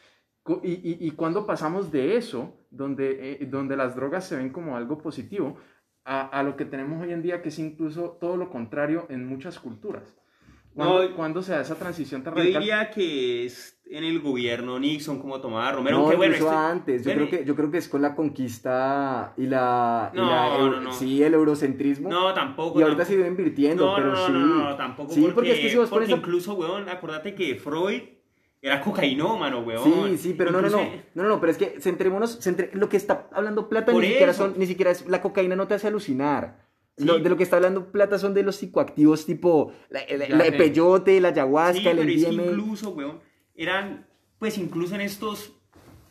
y, 0.63 1.11
cuando 1.13 1.47
pasamos 1.47 1.93
de 1.93 2.17
eso, 2.17 2.67
donde, 2.71 3.33
eh, 3.33 3.47
donde 3.47 3.77
las 3.77 3.95
drogas 3.95 4.27
se 4.27 4.37
ven 4.37 4.51
como 4.51 4.77
algo 4.77 4.99
positivo, 4.99 5.59
a, 6.05 6.43
lo 6.43 6.57
que 6.57 6.65
tenemos 6.65 7.03
hoy 7.03 7.13
en 7.13 7.21
día, 7.21 7.43
que 7.43 7.51
es 7.51 7.59
incluso 7.59 8.17
todo 8.19 8.39
lo 8.39 8.49
contrario 8.49 9.07
en 9.11 9.27
muchas 9.27 9.59
culturas. 9.59 10.17
¿Cuándo, 11.17 11.43
se 11.43 11.53
da 11.53 11.63
esa 11.63 11.75
transición 11.75 12.23
tan 12.23 12.35
radical? 12.35 12.55
Yo 12.55 12.61
diría 12.61 12.91
que 12.91 13.47
es 13.47 13.79
en 13.91 14.05
el 14.05 14.21
gobierno 14.21 14.79
Nixon, 14.79 15.19
como 15.19 15.41
tomaba 15.41 15.73
Romero. 15.73 15.99
No, 15.99 16.17
bueno, 16.17 16.35
este 16.35 16.49
antes. 16.49 17.05
Yo, 17.05 17.13
creo 17.13 17.29
que, 17.29 17.45
yo 17.45 17.57
creo 17.57 17.71
que 17.71 17.79
es 17.79 17.89
con 17.89 18.03
la 18.03 18.15
conquista 18.15 19.33
y 19.37 19.47
la... 19.47 20.11
No, 20.15 20.71
no, 20.71 20.81
no. 20.81 20.93
Sí, 20.93 21.23
el 21.23 21.35
eurocentrismo. 21.35 22.09
No, 22.09 22.33
tampoco. 22.35 22.79
Y 22.79 22.83
ahorita 22.83 23.05
se 23.05 23.15
ido 23.15 23.27
invirtiendo, 23.27 23.93
pero 23.97 24.15
sí. 24.27 24.33
No, 24.33 24.39
no, 24.39 24.71
no, 24.71 24.77
tampoco. 24.77 25.13
Sí, 25.13 25.29
porque, 25.35 25.53
es 25.53 25.61
que 25.61 25.71
si 25.71 25.77
vos 25.77 25.89
pones... 25.89 26.09
incluso, 26.11 26.55
weón, 26.55 26.89
acuérdate 26.89 27.35
que 27.35 27.57
Freud 27.57 28.03
era 28.61 28.81
cocainómano, 28.81 29.61
weón. 29.61 30.11
Sí, 30.11 30.19
sí, 30.19 30.35
pero 30.37 30.51
no, 30.51 30.61
no, 30.61 30.69
no. 30.69 30.81
No, 31.15 31.23
no, 31.25 31.41
pero 31.41 31.53
es 31.53 31.59
que 31.59 31.81
centrémonos, 31.81 32.41
lo 32.73 32.89
que 32.89 32.97
está 32.97 33.29
hablando 33.33 33.69
Plata 33.69 33.93
ni 33.93 34.07
siquiera, 34.07 34.33
son, 34.33 34.55
ni 34.57 34.67
siquiera 34.67 34.91
es, 34.91 35.07
la 35.07 35.23
cocaína 35.23 35.57
no 35.57 35.67
te 35.67 35.75
hace 35.75 35.89
alucinar 35.89 36.68
de 36.99 37.29
lo 37.29 37.37
que 37.37 37.43
está 37.43 37.57
hablando 37.57 37.91
Plata 37.91 38.19
son 38.19 38.35
de 38.35 38.43
los 38.43 38.57
psicoactivos 38.57 39.27
tipo 39.27 39.73
la, 39.91 40.01
el 40.01 40.57
peyote, 40.57 41.21
la 41.21 41.29
ayahuasca, 41.29 41.91
el 41.91 41.99
MDMA. 41.99 42.45
incluso, 42.45 42.91
weón, 42.91 43.21
eran, 43.55 44.07
pues 44.39 44.59
incluso 44.59 44.95
en 44.95 45.01
estos, 45.01 45.53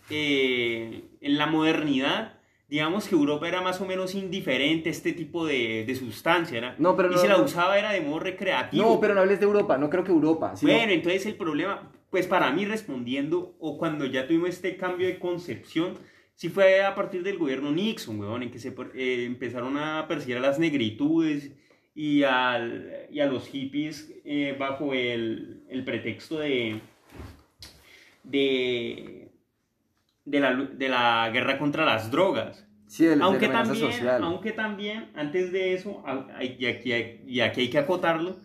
eh, 0.10 1.04
en 1.21 1.38
la 1.38 1.47
modernidad, 1.47 2.39
digamos 2.67 3.08
que 3.08 3.15
Europa 3.15 3.47
era 3.47 3.62
más 3.62 3.80
o 3.80 3.86
menos 3.86 4.15
indiferente 4.15 4.89
a 4.89 4.91
este 4.91 5.13
tipo 5.13 5.45
de, 5.45 5.86
de 5.86 5.95
sustancia, 5.95 6.58
¿era? 6.58 6.76
No, 6.78 6.95
pero 6.95 7.13
y 7.13 7.17
se 7.17 7.28
la 7.28 7.41
usaba 7.41 7.78
era 7.80 7.91
de 7.91 8.02
modo 8.02 8.19
recreativo. 8.19 8.84
No, 8.84 9.00
pero 9.00 9.13
no 9.13 9.21
hables 9.21 9.39
de 9.39 9.45
Europa, 9.45 9.78
no 9.78 9.89
creo 9.89 10.04
que 10.04 10.12
Europa. 10.12 10.54
Bueno, 10.62 10.91
entonces 10.91 11.26
el 11.26 11.36
problema, 11.36 11.91
pues 12.10 12.28
para 12.28 12.52
mí 12.52 12.65
respondiendo, 12.65 13.56
o 13.60 13.78
cuando 13.78 14.06
ya 14.06 14.28
tuvimos 14.28 14.50
este 14.50 14.76
cambio 14.76 15.08
de 15.08 15.19
concepción, 15.19 15.93
sí 16.38 16.50
fue 16.50 16.84
a 16.84 16.93
partir 16.93 17.23
del 17.23 17.39
gobierno 17.39 17.71
Nixon, 17.71 18.19
weón, 18.19 18.43
en 18.43 18.52
que 18.52 18.60
se 18.60 18.69
eh, 18.93 19.26
empezaron 19.26 19.76
a 19.76 20.08
perseguir 20.08 20.38
a 20.38 20.39
las 20.39 20.60
negritudes 20.60 21.52
y, 21.95 22.23
al, 22.23 23.08
y 23.12 23.19
a 23.19 23.26
los 23.26 23.47
hippies 23.47 24.13
eh, 24.23 24.56
bajo 24.58 24.93
el, 24.93 25.63
el, 25.67 25.84
pretexto 25.84 26.38
de, 26.38 26.80
de, 28.23 29.32
de, 30.26 30.39
la, 30.39 30.54
de 30.56 30.89
la 30.89 31.30
guerra 31.34 31.58
contra 31.58 31.86
las 31.86 32.12
drogas. 32.12 32.67
Sí, 32.86 33.08
aunque, 33.19 33.50
también, 33.50 33.91
aunque 34.21 34.52
también, 34.52 35.10
antes 35.15 35.52
de 35.52 35.73
eso, 35.73 36.04
y 36.39 36.67
aquí, 36.67 36.93
y 37.26 37.41
aquí 37.41 37.62
hay 37.62 37.69
que 37.69 37.80
acotarlo, 37.80 38.38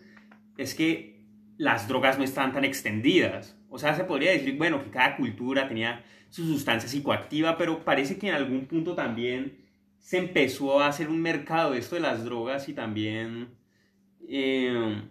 es 0.57 0.73
que 0.73 1.23
las 1.57 1.87
drogas 1.87 2.17
no 2.17 2.23
están 2.23 2.51
tan 2.53 2.65
extendidas. 2.65 3.55
O 3.73 3.79
sea, 3.79 3.95
se 3.95 4.03
podría 4.03 4.29
decir, 4.29 4.55
bueno, 4.55 4.83
que 4.83 4.91
cada 4.91 5.17
cultura 5.17 5.67
tenía 5.67 6.05
su 6.29 6.45
sustancia 6.45 6.87
psicoactiva, 6.87 7.57
pero 7.57 7.83
parece 7.83 8.19
que 8.19 8.29
en 8.29 8.35
algún 8.35 8.67
punto 8.67 8.93
también 8.93 9.57
se 9.97 10.19
empezó 10.19 10.79
a 10.79 10.87
hacer 10.89 11.09
un 11.09 11.19
mercado 11.23 11.71
de 11.71 11.79
esto 11.79 11.95
de 11.95 12.01
las 12.01 12.23
drogas 12.23 12.69
y 12.69 12.73
también 12.73 13.55
eh, 14.27 15.01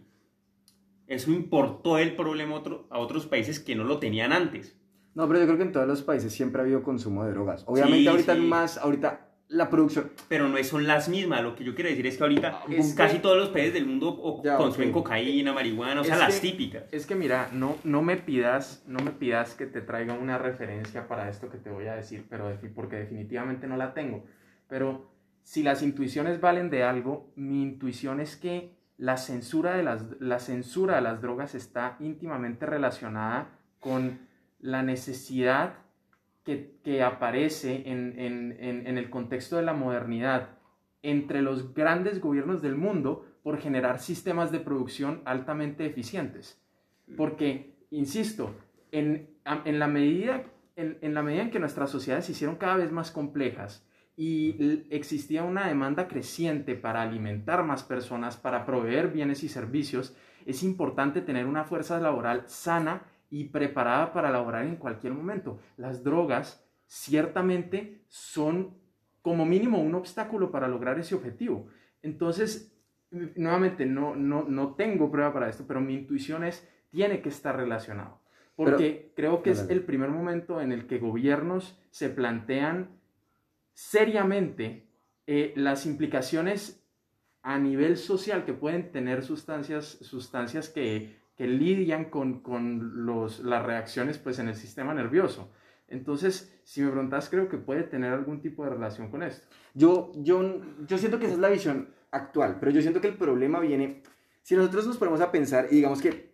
eso 1.09 1.33
importó 1.33 1.99
el 1.99 2.15
problema 2.15 2.63
a 2.89 2.99
otros 3.01 3.27
países 3.27 3.59
que 3.59 3.75
no 3.75 3.83
lo 3.83 3.99
tenían 3.99 4.33
antes. 4.33 4.79
No, 5.17 5.27
pero 5.27 5.41
yo 5.41 5.47
creo 5.47 5.59
que 5.59 5.65
en 5.65 5.73
todos 5.73 5.89
los 5.89 6.03
países 6.03 6.33
siempre 6.33 6.61
ha 6.61 6.65
habido 6.65 6.85
consumo 6.85 7.25
de 7.25 7.33
drogas. 7.33 7.65
Obviamente 7.67 8.09
ahorita 8.09 8.37
más, 8.37 8.79
ahorita 8.79 9.32
la 9.53 9.69
producción. 9.69 10.11
Pero 10.29 10.49
no 10.49 10.63
son 10.65 10.87
las 10.87 11.09
mismas. 11.09 11.43
Lo 11.43 11.55
que 11.55 11.65
yo 11.65 11.75
quiero 11.75 11.91
decir 11.91 12.07
es 12.07 12.17
que 12.17 12.23
ahorita 12.23 12.63
casi 12.97 13.19
todos 13.19 13.37
los 13.37 13.51
países 13.51 13.75
del 13.75 13.87
mundo 13.87 14.17
consumen 14.57 14.93
cocaína, 14.93 15.53
marihuana, 15.53 16.01
o 16.01 16.05
sea, 16.05 16.17
las 16.17 16.41
típicas. 16.41 16.85
Es 16.93 17.07
que 17.07 17.15
mira, 17.15 17.49
no, 17.53 17.77
no, 17.85 18.03
me 18.03 18.17
pidas, 18.17 18.83
no 18.87 19.03
me 19.03 19.11
pidas 19.11 19.55
que 19.55 19.67
te 19.67 19.81
traiga 19.81 20.15
una 20.15 20.39
referencia 20.39 21.07
para 21.07 21.29
esto 21.29 21.51
que 21.51 21.59
te 21.59 21.71
voy 21.71 21.87
a 21.87 21.95
decir, 21.95 22.27
pero 22.29 22.59
porque 22.75 22.97
definitivamente 22.97 23.67
no 23.67 23.77
la 23.77 23.95
tengo. 23.95 24.25
Pero 24.69 25.11
si 25.43 25.63
las 25.63 25.83
intuiciones 25.83 26.41
valen 26.41 26.71
de 26.71 26.83
algo, 26.83 27.31
mi 27.37 27.63
intuición 27.63 28.21
es 28.21 28.37
que 28.37 28.75
la 28.97 29.17
censura 29.17 29.75
de 29.75 29.83
las, 29.83 30.05
la 30.21 30.39
censura 30.39 30.97
de 30.97 31.03
las 31.03 31.21
drogas 31.21 31.55
está 31.55 31.97
íntimamente 32.01 32.67
relacionada 32.67 33.51
con 33.81 34.21
la 34.61 34.83
necesidad 34.83 35.75
que, 36.45 37.03
aparece 37.03 37.85
en, 37.87 38.97
el 38.99 39.11
contexto 39.11 39.57
de 39.57 39.63
la 39.63 39.73
modernidad 39.73 40.59
entre 41.03 41.43
los 41.43 41.75
grandes 41.75 42.21
gobiernos 42.21 42.63
del 42.63 42.77
mundo 42.77 43.27
por 43.43 43.59
generar 43.59 43.99
sistemas 43.99 44.53
de 44.53 44.61
producción 44.61 45.23
altamente 45.25 45.87
eficientes. 45.87 46.61
Porque, 47.17 47.75
insisto, 47.91 48.55
en, 48.93 49.29
la, 49.45 49.87
medida, 49.87 50.45
en, 50.77 51.15
la 51.15 51.23
medida 51.23 51.43
en 51.43 51.51
que 51.51 51.59
nuestras 51.59 51.91
sociedades 51.91 52.27
se 52.27 52.33
hicieron 52.33 52.57
cada 52.57 52.77
vez 52.77 52.93
más 52.93 53.11
complejas 53.11 53.87
y 54.17 54.85
existía 54.91 55.43
una 55.43 55.67
demanda 55.67 56.07
creciente 56.07 56.75
para 56.75 57.03
alimentar 57.03 57.65
más 57.65 57.83
personas, 57.83 58.37
para 58.37 58.67
proveer 58.67 59.09
bienes 59.09 59.43
y 59.43 59.49
servicios, 59.49 60.17
es 60.45 60.63
importante 60.63 61.23
tener 61.23 61.47
una 61.47 61.65
fuerza 61.65 61.99
laboral 61.99 62.45
sana 62.47 63.03
y 63.33 63.45
preparada 63.45 64.13
para 64.13 64.31
laborar 64.31 64.67
en 64.67 64.77
cualquier 64.77 65.15
momento. 65.15 65.59
Las 65.79 66.05
drogas 66.05 66.63
ciertamente 66.87 68.05
son 68.09 68.77
como 69.23 69.47
mínimo 69.47 69.81
un 69.81 69.95
obstáculo 69.95 70.51
para 70.51 70.69
lograr 70.69 70.99
ese 70.99 71.15
objetivo. 71.15 71.67
Entonces, 72.03 72.77
nuevamente, 73.11 73.87
no, 73.87 74.15
no, 74.15 74.45
no 74.45 74.75
tengo 74.75 75.11
prueba 75.11 75.33
para 75.33 75.49
esto, 75.49 75.65
pero 75.67 75.81
mi 75.81 75.95
intuición 75.95 76.45
es, 76.45 76.69
tiene 76.91 77.23
que 77.23 77.31
estar 77.31 77.57
relacionado. 77.57 78.21
Porque 78.55 79.15
creo 79.17 79.43
que 79.43 79.53
es 79.53 79.71
el 79.71 79.83
primer 79.83 80.11
momento 80.11 80.61
en 80.61 80.71
el 80.71 80.87
que 80.87 80.99
gobiernos 80.99 81.81
se 81.91 82.11
plantean 82.11 82.91
seriamente 83.73 84.89
eh, 85.27 85.55
las 85.57 85.87
implicaciones 85.87 86.85
a 87.41 87.59
nivel 87.59 87.97
social 87.97 88.45
que 88.45 88.53
pueden 88.53 88.93
tener 88.93 89.23
sustancias, 89.23 89.87
sustancias 90.03 90.69
que, 90.69 91.22
que 91.43 91.49
lidian 91.49 92.05
con, 92.05 92.41
con 92.41 93.05
los, 93.05 93.41
las 93.41 93.67
reacciones 93.67 94.17
pues, 94.19 94.39
en 94.39 94.47
el 94.47 94.55
sistema 94.55 94.95
nervioso. 94.95 95.51
Entonces, 95.89 96.57
si 96.63 96.81
me 96.83 96.91
preguntas, 96.91 97.29
creo 97.29 97.49
que 97.49 97.59
puede 97.59 97.83
tener 97.83 98.13
algún 98.13 98.41
tipo 98.41 98.63
de 98.63 98.71
relación 98.71 99.11
con 99.11 99.25
esto. 99.25 99.49
Yo, 99.75 100.13
yo, 100.15 100.61
yo 100.87 100.99
siento 100.99 101.19
que 101.19 101.25
esa 101.25 101.35
es 101.35 101.41
la 101.41 101.49
visión 101.49 101.89
actual, 102.13 102.59
pero 102.61 102.71
yo 102.71 102.81
siento 102.81 103.01
que 103.01 103.09
el 103.09 103.15
problema 103.17 103.59
viene, 103.59 104.03
si 104.43 104.55
nosotros 104.55 104.87
nos 104.87 104.99
ponemos 104.99 105.21
a 105.21 105.33
pensar 105.33 105.67
y 105.73 105.75
digamos 105.77 106.01
que, 106.01 106.33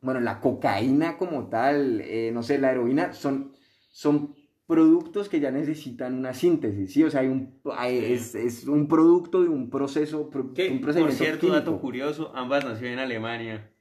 bueno, 0.00 0.20
la 0.20 0.40
cocaína 0.40 1.16
como 1.18 1.48
tal, 1.48 2.00
eh, 2.02 2.30
no 2.32 2.44
sé, 2.44 2.58
la 2.58 2.70
heroína, 2.70 3.12
son, 3.14 3.52
son 3.88 4.36
productos 4.68 5.28
que 5.28 5.40
ya 5.40 5.50
necesitan 5.50 6.14
una 6.14 6.34
síntesis, 6.34 6.92
¿sí? 6.92 7.02
O 7.02 7.10
sea, 7.10 7.22
hay 7.22 7.26
un, 7.26 7.60
hay- 7.76 8.12
es, 8.12 8.36
es 8.36 8.68
un 8.68 8.86
producto 8.86 9.42
de 9.42 9.48
un 9.48 9.70
proceso, 9.70 10.20
un 10.22 10.30
por 10.30 10.54
procedimiento 10.54 11.12
cierto, 11.16 11.48
dato 11.48 11.64
químico. 11.64 11.80
curioso, 11.80 12.32
ambas 12.36 12.64
nacieron 12.64 12.94
en 12.94 12.98
Alemania. 13.00 13.72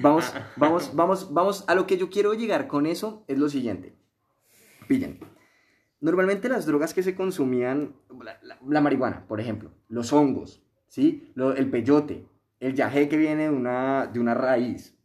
Vamos, 0.00 0.32
vamos, 0.56 0.94
vamos, 0.94 1.32
vamos, 1.32 1.64
a 1.68 1.74
lo 1.74 1.86
que 1.86 1.96
yo 1.98 2.08
quiero 2.10 2.34
llegar 2.34 2.66
con 2.68 2.86
eso 2.86 3.24
es 3.28 3.38
lo 3.38 3.48
siguiente. 3.48 3.94
Pillen. 4.88 5.18
Normalmente 6.00 6.48
las 6.48 6.66
drogas 6.66 6.94
que 6.94 7.02
se 7.02 7.14
consumían, 7.14 7.94
la, 8.22 8.38
la- 8.42 8.58
la 8.66 8.80
marihuana, 8.80 9.24
por 9.28 9.40
ejemplo, 9.40 9.70
los 9.88 10.12
hongos, 10.12 10.62
¿sí? 10.88 11.30
Lo- 11.34 11.54
el 11.54 11.70
peyote, 11.70 12.26
el 12.60 12.74
yagé 12.74 13.08
que 13.08 13.16
viene 13.16 13.44
de 13.44 13.50
una, 13.50 14.06
de 14.06 14.18
una 14.20 14.34
raíz, 14.34 14.96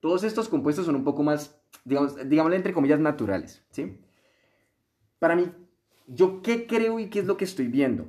todos 0.00 0.22
estos 0.22 0.48
compuestos 0.48 0.86
son 0.86 0.94
un 0.96 1.04
poco 1.04 1.22
más, 1.22 1.58
digamos, 1.84 2.16
digámosle 2.28 2.56
entre 2.56 2.72
comillas, 2.72 3.00
naturales, 3.00 3.64
¿sí? 3.70 3.98
Para 5.18 5.34
mí, 5.34 5.50
¿yo 6.06 6.42
qué 6.42 6.66
creo 6.66 6.98
y 7.00 7.08
qué 7.08 7.20
es 7.20 7.26
lo 7.26 7.36
que 7.36 7.44
estoy 7.44 7.66
viendo? 7.68 8.06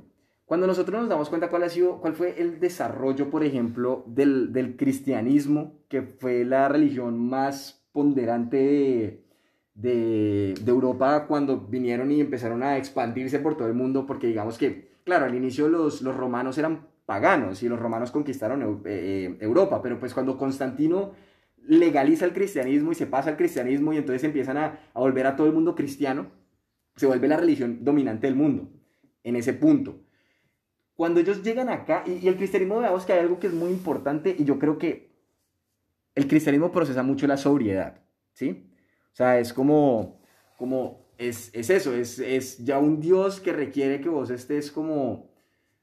Cuando 0.48 0.66
nosotros 0.66 0.98
nos 0.98 1.10
damos 1.10 1.28
cuenta 1.28 1.50
cuál 1.50 1.64
ha 1.64 1.68
sido, 1.68 2.00
cuál 2.00 2.14
fue 2.14 2.40
el 2.40 2.58
desarrollo, 2.58 3.28
por 3.28 3.44
ejemplo, 3.44 4.02
del, 4.06 4.50
del 4.50 4.78
cristianismo, 4.78 5.74
que 5.88 6.00
fue 6.00 6.46
la 6.46 6.70
religión 6.70 7.18
más 7.18 7.86
ponderante 7.92 8.56
de, 8.56 9.24
de, 9.74 10.54
de 10.58 10.70
Europa 10.70 11.26
cuando 11.26 11.60
vinieron 11.60 12.10
y 12.10 12.22
empezaron 12.22 12.62
a 12.62 12.78
expandirse 12.78 13.40
por 13.40 13.58
todo 13.58 13.68
el 13.68 13.74
mundo, 13.74 14.06
porque 14.06 14.26
digamos 14.26 14.56
que, 14.56 14.88
claro, 15.04 15.26
al 15.26 15.34
inicio 15.34 15.68
los, 15.68 16.00
los 16.00 16.16
romanos 16.16 16.56
eran 16.56 16.86
paganos 17.04 17.62
y 17.62 17.68
los 17.68 17.78
romanos 17.78 18.10
conquistaron 18.10 18.62
eh, 18.62 18.78
eh, 18.86 19.36
Europa, 19.40 19.82
pero 19.82 20.00
pues 20.00 20.14
cuando 20.14 20.38
Constantino 20.38 21.12
legaliza 21.58 22.24
el 22.24 22.32
cristianismo 22.32 22.92
y 22.92 22.94
se 22.94 23.06
pasa 23.06 23.28
al 23.28 23.36
cristianismo 23.36 23.92
y 23.92 23.98
entonces 23.98 24.24
empiezan 24.24 24.56
a, 24.56 24.78
a 24.94 24.98
volver 24.98 25.26
a 25.26 25.36
todo 25.36 25.46
el 25.46 25.52
mundo 25.52 25.74
cristiano, 25.74 26.28
se 26.96 27.04
vuelve 27.04 27.28
la 27.28 27.36
religión 27.36 27.84
dominante 27.84 28.26
del 28.26 28.34
mundo, 28.34 28.70
en 29.24 29.36
ese 29.36 29.52
punto. 29.52 30.07
Cuando 30.98 31.20
ellos 31.20 31.44
llegan 31.44 31.68
acá, 31.68 32.02
y, 32.04 32.14
y 32.14 32.26
el 32.26 32.34
cristianismo, 32.34 32.80
veamos 32.80 33.06
que 33.06 33.12
hay 33.12 33.20
algo 33.20 33.38
que 33.38 33.46
es 33.46 33.52
muy 33.52 33.70
importante, 33.70 34.34
y 34.36 34.44
yo 34.44 34.58
creo 34.58 34.78
que 34.78 35.12
el 36.16 36.26
cristianismo 36.26 36.72
procesa 36.72 37.04
mucho 37.04 37.28
la 37.28 37.36
sobriedad, 37.36 38.02
¿sí? 38.32 38.68
O 39.12 39.14
sea, 39.14 39.38
es 39.38 39.52
como, 39.52 40.20
como 40.56 41.06
es, 41.16 41.50
es 41.54 41.70
eso, 41.70 41.94
es, 41.94 42.18
es 42.18 42.58
ya 42.64 42.80
un 42.80 42.98
Dios 42.98 43.38
que 43.38 43.52
requiere 43.52 44.00
que 44.00 44.08
vos 44.08 44.30
estés 44.30 44.72
como 44.72 45.30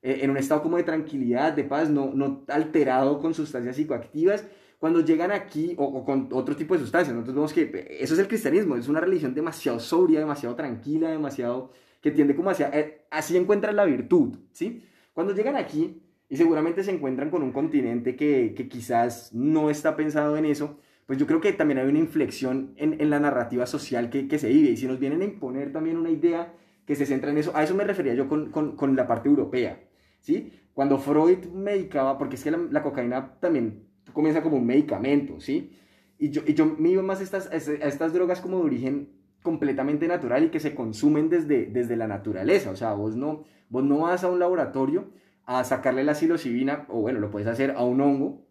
eh, 0.01 0.19
en 0.21 0.31
un 0.31 0.37
estado 0.37 0.61
como 0.61 0.75
de 0.75 0.83
tranquilidad, 0.83 1.53
de 1.53 1.63
paz, 1.63 1.89
no, 1.89 2.11
no 2.13 2.43
alterado 2.49 3.19
con 3.19 3.33
sustancias 3.33 3.77
psicoactivas. 3.77 4.45
Cuando 4.79 4.99
llegan 4.99 5.31
aquí, 5.31 5.75
o, 5.77 5.85
o 5.85 6.03
con 6.03 6.27
otro 6.33 6.57
tipo 6.57 6.73
de 6.73 6.81
sustancias, 6.81 7.15
nosotros 7.15 7.35
vemos 7.35 7.53
que 7.53 7.97
eso 8.01 8.15
es 8.15 8.19
el 8.19 8.27
cristianismo, 8.27 8.75
es 8.75 8.89
una 8.89 8.99
religión 8.99 9.33
demasiado 9.33 9.79
sobria, 9.79 10.19
demasiado 10.19 10.55
tranquila, 10.57 11.09
demasiado 11.09 11.71
que 12.01 12.11
tiende 12.11 12.35
como 12.35 12.49
hacia, 12.49 12.69
eh, 12.77 13.05
así 13.09 13.37
encuentran 13.37 13.77
la 13.77 13.85
virtud, 13.85 14.39
¿sí? 14.51 14.83
Cuando 15.15 15.33
llegan 15.33 15.55
aquí, 15.55 16.03
y 16.27 16.35
seguramente 16.35 16.83
se 16.83 16.91
encuentran 16.91 17.29
con 17.29 17.41
un 17.41 17.53
continente 17.53 18.17
que, 18.17 18.53
que 18.53 18.67
quizás 18.67 19.33
no 19.33 19.69
está 19.69 19.95
pensado 19.95 20.35
en 20.35 20.43
eso, 20.43 20.77
pues 21.05 21.17
yo 21.17 21.25
creo 21.25 21.39
que 21.39 21.53
también 21.53 21.77
hay 21.77 21.87
una 21.87 21.99
inflexión 21.99 22.73
en, 22.75 22.99
en 22.99 23.09
la 23.09 23.19
narrativa 23.19 23.65
social 23.65 24.09
que, 24.09 24.27
que 24.27 24.39
se 24.39 24.49
vive. 24.49 24.71
Y 24.71 24.77
si 24.77 24.87
nos 24.87 24.99
vienen 24.99 25.21
a 25.21 25.25
imponer 25.25 25.71
también 25.71 25.97
una 25.97 26.09
idea 26.09 26.53
que 26.85 26.95
se 26.95 27.05
centra 27.05 27.31
en 27.31 27.37
eso, 27.37 27.55
a 27.55 27.63
eso 27.63 27.75
me 27.75 27.85
refería 27.85 28.13
yo 28.13 28.27
con, 28.27 28.51
con, 28.51 28.75
con 28.75 28.95
la 28.97 29.07
parte 29.07 29.29
europea, 29.29 29.81
¿sí? 30.19 30.51
Cuando 30.73 30.97
Freud 30.97 31.45
medicaba, 31.53 32.17
porque 32.17 32.35
es 32.35 32.43
que 32.43 32.51
la, 32.51 32.59
la 32.69 32.83
cocaína 32.83 33.39
también 33.39 33.85
comienza 34.11 34.43
como 34.43 34.57
un 34.57 34.65
medicamento, 34.65 35.39
¿sí? 35.39 35.71
Y 36.19 36.29
yo, 36.31 36.41
y 36.45 36.53
yo 36.55 36.65
me 36.65 36.89
iba 36.89 37.01
más 37.01 37.21
a 37.21 37.23
estas, 37.23 37.47
a 37.47 37.55
estas 37.55 38.11
drogas 38.11 38.41
como 38.41 38.57
de 38.57 38.65
origen 38.65 39.09
completamente 39.45 40.09
natural 40.09 40.43
y 40.43 40.49
que 40.49 40.59
se 40.59 40.75
consumen 40.75 41.29
desde, 41.29 41.67
desde 41.67 41.95
la 41.95 42.07
naturaleza. 42.07 42.71
O 42.71 42.75
sea, 42.75 42.91
vos 42.91 43.15
no, 43.15 43.45
vos 43.69 43.85
no 43.85 43.99
vas 43.99 44.25
a 44.25 44.29
un 44.29 44.39
laboratorio 44.39 45.05
a 45.45 45.63
sacarle 45.63 46.03
la 46.03 46.15
psilocibina, 46.15 46.85
o 46.89 46.99
bueno, 46.99 47.21
lo 47.21 47.31
puedes 47.31 47.47
hacer 47.47 47.71
a 47.77 47.85
un 47.85 48.01
hongo 48.01 48.41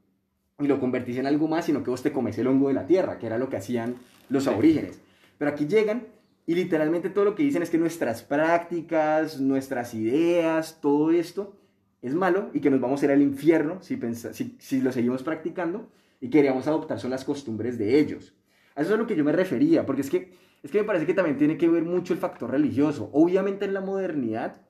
y 0.58 0.66
lo 0.66 0.80
convertís 0.80 1.18
en 1.18 1.26
algo 1.26 1.48
más, 1.48 1.66
sino 1.66 1.82
que 1.82 1.90
vos 1.90 2.02
te 2.02 2.12
comes 2.12 2.38
el 2.38 2.46
hongo 2.46 2.68
de 2.68 2.74
la 2.74 2.86
tierra, 2.86 3.18
que 3.18 3.26
era 3.26 3.36
lo 3.36 3.50
que 3.50 3.58
hacían 3.58 3.96
los 4.30 4.46
aborígenes. 4.46 5.02
Pero 5.36 5.50
aquí 5.50 5.66
llegan 5.66 6.06
y 6.46 6.54
literalmente 6.54 7.10
todo 7.10 7.26
lo 7.26 7.34
que 7.34 7.42
dicen 7.42 7.62
es 7.62 7.68
que 7.68 7.78
nuestras 7.78 8.22
prácticas, 8.22 9.40
nuestras 9.40 9.92
ideas, 9.92 10.78
todo 10.80 11.10
esto 11.10 11.56
es 12.00 12.14
malo 12.14 12.50
y 12.54 12.60
que 12.60 12.70
nos 12.70 12.80
vamos 12.80 13.02
a 13.02 13.06
ir 13.06 13.10
al 13.10 13.20
infierno 13.20 13.82
si, 13.82 14.00
si, 14.32 14.56
si 14.58 14.80
lo 14.80 14.92
seguimos 14.92 15.22
practicando 15.22 15.88
y 16.20 16.30
queríamos 16.30 16.66
adoptar 16.66 17.00
son 17.00 17.10
las 17.10 17.24
costumbres 17.24 17.76
de 17.76 17.98
ellos. 17.98 18.34
A 18.74 18.82
eso 18.82 18.90
es 18.90 18.94
a 18.94 18.98
lo 18.98 19.06
que 19.06 19.16
yo 19.16 19.24
me 19.24 19.32
refería, 19.32 19.86
porque 19.86 20.02
es 20.02 20.10
que, 20.10 20.32
es 20.64 20.70
que 20.70 20.78
me 20.78 20.84
parece 20.84 21.06
que 21.06 21.14
también 21.14 21.36
tiene 21.36 21.56
que 21.58 21.68
ver 21.68 21.82
mucho 21.84 22.12
el 22.14 22.18
factor 22.18 22.50
religioso. 22.50 23.10
Obviamente 23.12 23.66
en 23.66 23.74
la 23.74 23.80
modernidad, 23.82 24.62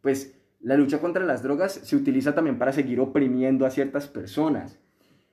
pues 0.00 0.40
la 0.60 0.76
lucha 0.76 1.00
contra 1.00 1.24
las 1.24 1.42
drogas 1.42 1.72
se 1.72 1.96
utiliza 1.96 2.34
también 2.34 2.56
para 2.56 2.72
seguir 2.72 3.00
oprimiendo 3.00 3.66
a 3.66 3.70
ciertas 3.70 4.06
personas. 4.06 4.78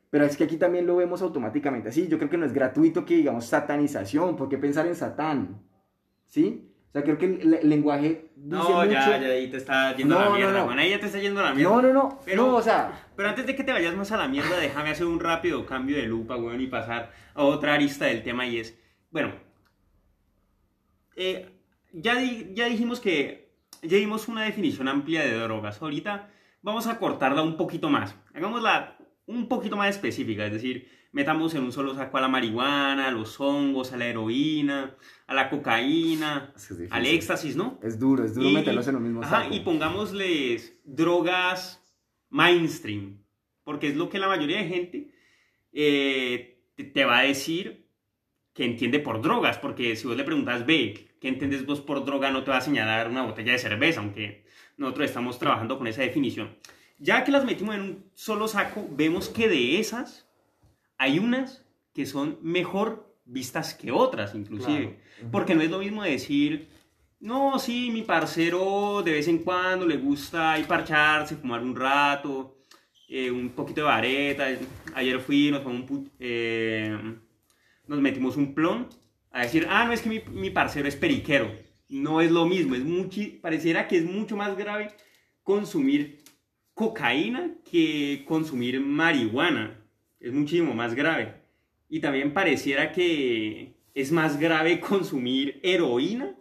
Pero 0.10 0.26
es 0.26 0.36
que 0.36 0.46
aquí 0.46 0.58
también 0.58 0.88
lo 0.88 0.96
vemos 0.96 1.22
automáticamente 1.22 1.90
así. 1.90 2.08
Yo 2.08 2.18
creo 2.18 2.30
que 2.30 2.38
no 2.38 2.46
es 2.46 2.54
gratuito 2.54 3.06
que 3.06 3.16
digamos 3.18 3.46
satanización. 3.46 4.36
¿Por 4.38 4.50
qué 4.50 4.58
pensar 4.58 4.88
en 4.88 4.96
Satán? 4.96 5.62
¿Sí? 6.26 6.72
O 6.90 6.92
sea, 6.94 7.04
creo 7.04 7.18
que 7.18 7.26
el, 7.26 7.54
el 7.56 7.70
lenguaje 7.70 8.32
dice 8.36 8.58
No, 8.58 8.64
mucho... 8.64 8.86
ya, 8.86 9.20
ya 9.20 9.28
ahí 9.28 9.52
te 9.52 9.58
está 9.58 9.96
yendo 9.96 10.16
No, 10.16 10.22
a 10.22 10.26
la 10.30 10.36
mierda, 10.36 10.66
no. 10.66 10.72
Ahí 10.72 10.90
ya 10.90 11.00
te 11.00 11.06
está 11.08 11.20
yendo 11.20 11.42
a 11.42 11.44
la 11.44 11.54
mierda. 11.54 11.70
No, 11.76 11.82
no, 11.82 11.94
no. 11.94 12.20
Pero- 12.26 12.48
no, 12.48 12.56
o 12.56 12.62
sea... 12.62 13.08
Pero 13.16 13.30
antes 13.30 13.46
de 13.46 13.56
que 13.56 13.64
te 13.64 13.72
vayas 13.74 13.96
más 13.96 14.12
a 14.14 14.18
la 14.18 14.28
mierda, 14.30 14.58
déjame 14.58 14.90
hacer 14.92 15.06
un 15.06 15.20
rápido 15.20 15.66
cambio 15.66 15.98
de 15.98 16.04
lupa, 16.08 16.38
weón, 16.38 16.62
y 16.62 16.68
pasar 16.68 17.12
a 17.36 17.44
otra 17.44 17.74
arista 17.74 18.06
del 18.06 18.24
tema 18.24 18.48
y 18.48 18.60
es, 18.60 18.80
bueno, 19.12 19.34
eh, 21.18 21.50
ya, 21.92 22.16
di- 22.16 22.52
ya 22.54 22.68
dijimos 22.70 23.00
que 23.02 23.52
ya 23.82 23.98
dimos 23.98 24.28
una 24.30 24.44
definición 24.44 24.88
amplia 24.88 25.22
de 25.24 25.34
drogas. 25.38 25.82
Ahorita 25.82 26.32
vamos 26.62 26.88
a 26.88 26.98
cortarla 27.00 27.42
un 27.44 27.58
poquito 27.58 27.90
más. 27.90 28.16
Hagámosla 28.34 28.98
un 29.26 29.50
poquito 29.50 29.76
más 29.76 29.90
específica, 29.90 30.46
es 30.46 30.54
decir, 30.54 30.88
metamos 31.12 31.54
en 31.56 31.64
un 31.64 31.72
solo 31.74 31.94
saco 31.96 32.18
a 32.18 32.22
la 32.22 32.28
marihuana, 32.30 33.08
a 33.08 33.12
los 33.12 33.40
hongos, 33.42 33.92
a 33.92 33.98
la 33.98 34.06
heroína, 34.08 34.96
a 35.28 35.34
la 35.34 35.50
cocaína, 35.50 36.54
al 36.92 37.06
éxtasis, 37.06 37.56
¿no? 37.58 37.78
Es 37.84 38.00
duro, 38.00 38.24
es 38.24 38.34
duro 38.36 38.50
Y- 38.50 38.54
meterlos 38.54 38.88
en 38.88 38.96
un 38.96 39.04
mismo 39.04 39.22
Ajá, 39.24 39.44
saco. 39.44 39.54
y 39.56 39.60
pongámosles 39.62 40.80
drogas 40.86 41.84
mainstream, 42.30 43.24
porque 43.64 43.88
es 43.90 43.96
lo 43.96 44.10
que 44.10 44.20
la 44.20 44.28
mayoría 44.28 44.58
de 44.58 44.68
gente 44.68 45.12
eh, 45.74 46.62
te, 46.76 46.84
te 46.86 47.06
va 47.06 47.20
a 47.20 47.24
decir 47.24 47.88
que 48.54 48.66
entiende 48.66 49.00
por 49.00 49.22
drogas, 49.22 49.58
porque 49.60 49.96
si 49.96 50.08
vos 50.08 50.18
le 50.18 50.24
preguntas, 50.24 50.66
ve, 50.66 51.07
¿qué 51.20 51.28
entiendes 51.28 51.66
vos 51.66 51.82
por 51.82 52.06
droga? 52.06 52.32
No 52.32 52.44
te 52.44 52.52
va 52.52 52.58
a 52.58 52.62
señalar 52.62 53.10
una 53.10 53.24
botella 53.24 53.52
de 53.54 53.60
cerveza, 53.60 54.00
aunque 54.00 54.46
nosotros 54.78 55.08
estamos 55.08 55.40
trabajando 55.40 55.78
con 55.78 55.88
esa 55.88 56.02
definición. 56.02 56.56
Ya 57.00 57.24
que 57.24 57.32
las 57.32 57.46
metimos 57.46 57.76
en 57.76 57.82
un 57.82 58.12
solo 58.16 58.48
saco, 58.48 58.88
vemos 58.92 59.30
que 59.30 59.48
de 59.48 59.80
esas 59.80 60.28
hay 60.98 61.20
unas 61.20 61.64
que 61.94 62.06
son 62.06 62.40
mejor 62.42 63.16
vistas 63.26 63.74
que 63.74 63.92
otras, 63.92 64.34
inclusive. 64.36 65.00
Claro. 65.18 65.32
Porque 65.32 65.56
no 65.56 65.62
es 65.62 65.70
lo 65.70 65.80
mismo 65.80 66.04
decir, 66.04 66.70
no, 67.20 67.58
sí, 67.60 67.90
mi 67.92 68.04
parcero 68.04 69.02
de 69.04 69.12
vez 69.12 69.28
en 69.28 69.40
cuando 69.40 69.86
le 69.86 69.98
gusta 69.98 70.54
ahí 70.54 70.64
parcharse, 70.64 71.36
fumar 71.36 71.62
un 71.62 71.76
rato, 71.76 72.58
eh, 73.08 73.32
un 73.32 73.50
poquito 73.50 73.82
de 73.82 73.88
vareta. 73.88 74.48
Ayer 74.94 75.20
fui, 75.20 75.52
nos, 75.52 75.66
un 75.66 76.12
eh, 76.20 76.98
nos 77.88 78.00
metimos 78.00 78.38
un 78.38 78.54
plon 78.54 78.88
a 79.38 79.44
decir, 79.44 79.68
ah, 79.70 79.86
no, 79.86 79.94
es 79.94 80.02
que 80.02 80.24
mi, 80.32 80.50
parcero 80.50 80.88
es 80.88 80.96
periquero. 80.96 81.52
No 81.90 82.22
es 82.22 82.32
lo 82.32 82.46
mismo, 82.46 82.74
es 82.76 82.84
muchi- 82.84 83.40
pareciera 83.40 83.88
que 83.88 83.98
es 83.98 84.04
mucho 84.06 84.36
más 84.36 84.58
grave 84.58 84.90
consumir 85.44 86.18
cocaína 86.74 87.52
que 87.70 88.26
consumir 88.28 88.80
marihuana. 88.82 89.80
Es 90.20 90.34
muchísimo 90.34 90.74
más 90.74 90.96
grave. 90.96 91.36
Y 91.88 92.00
también 92.00 92.34
pareciera 92.34 92.92
que 92.92 93.74
es 93.94 94.12
más 94.12 94.40
grave 94.40 94.80
consumir 94.92 95.60
heroína 95.64 96.36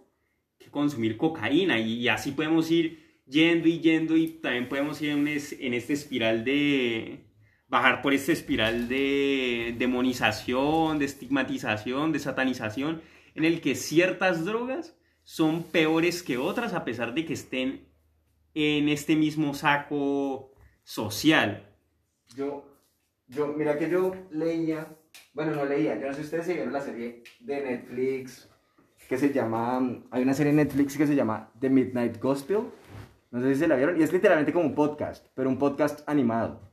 que 0.59 0.71
consumir 0.71 1.17
cocaína. 1.19 1.79
Y, 1.79 2.09
así 2.09 2.33
podemos 2.33 2.71
ir 2.71 2.99
yendo 3.27 3.69
y 3.69 3.81
yendo 3.81 4.17
y 4.17 4.29
también 4.29 4.69
podemos 4.71 5.01
ir 5.03 5.11
en, 5.11 5.29
es- 5.29 5.53
en 5.61 5.75
este 5.75 5.93
espiral 5.93 6.45
de... 6.45 7.26
Bajar 7.69 8.01
por 8.03 8.13
esta 8.13 8.33
espiral 8.33 8.89
de 8.89 9.75
demonización, 9.79 10.99
de 10.99 11.05
estigmatización, 11.05 12.13
de 12.13 12.19
satanización, 12.21 13.03
en 13.35 13.45
el 13.45 13.61
que 13.61 13.75
ciertas 13.75 14.45
drogas 14.45 14.97
son 15.23 15.65
peores 15.65 16.23
que 16.23 16.39
otras 16.39 16.75
a 16.75 16.85
pesar 16.85 17.13
de 17.13 17.27
que 17.27 17.33
estén 17.33 17.89
en 18.55 18.89
este 18.89 19.17
mismo 19.17 19.53
saco 19.53 20.53
social. 20.85 21.69
Yo, 22.35 22.65
yo, 23.27 23.49
mira 23.49 23.79
que 23.79 23.91
yo 23.91 24.15
leía, 24.31 24.97
bueno, 25.35 25.55
no 25.55 25.65
leía, 25.65 25.99
yo 26.01 26.07
no 26.07 26.13
sé 26.13 26.21
si 26.21 26.25
ustedes 26.27 26.47
se 26.47 26.55
vieron 26.55 26.73
la 26.73 26.81
serie 26.81 27.23
de 27.41 27.61
Netflix 27.61 28.49
que 29.09 29.19
se 29.19 29.33
llama, 29.33 30.03
hay 30.11 30.23
una 30.23 30.35
serie 30.35 30.53
de 30.53 30.65
Netflix 30.65 30.97
que 30.97 31.07
se 31.07 31.15
llama 31.15 31.51
The 31.61 31.69
Midnight 31.69 32.21
Gospel, 32.21 32.61
no 33.31 33.43
sé 33.43 33.55
si 33.55 33.61
se 33.61 33.69
la 33.69 33.77
vieron, 33.77 34.01
y 34.01 34.03
es 34.03 34.13
literalmente 34.13 34.53
como 34.53 34.67
un 34.67 34.75
podcast, 34.75 35.27
pero 35.35 35.49
un 35.49 35.59
podcast 35.59 36.09
animado. 36.09 36.66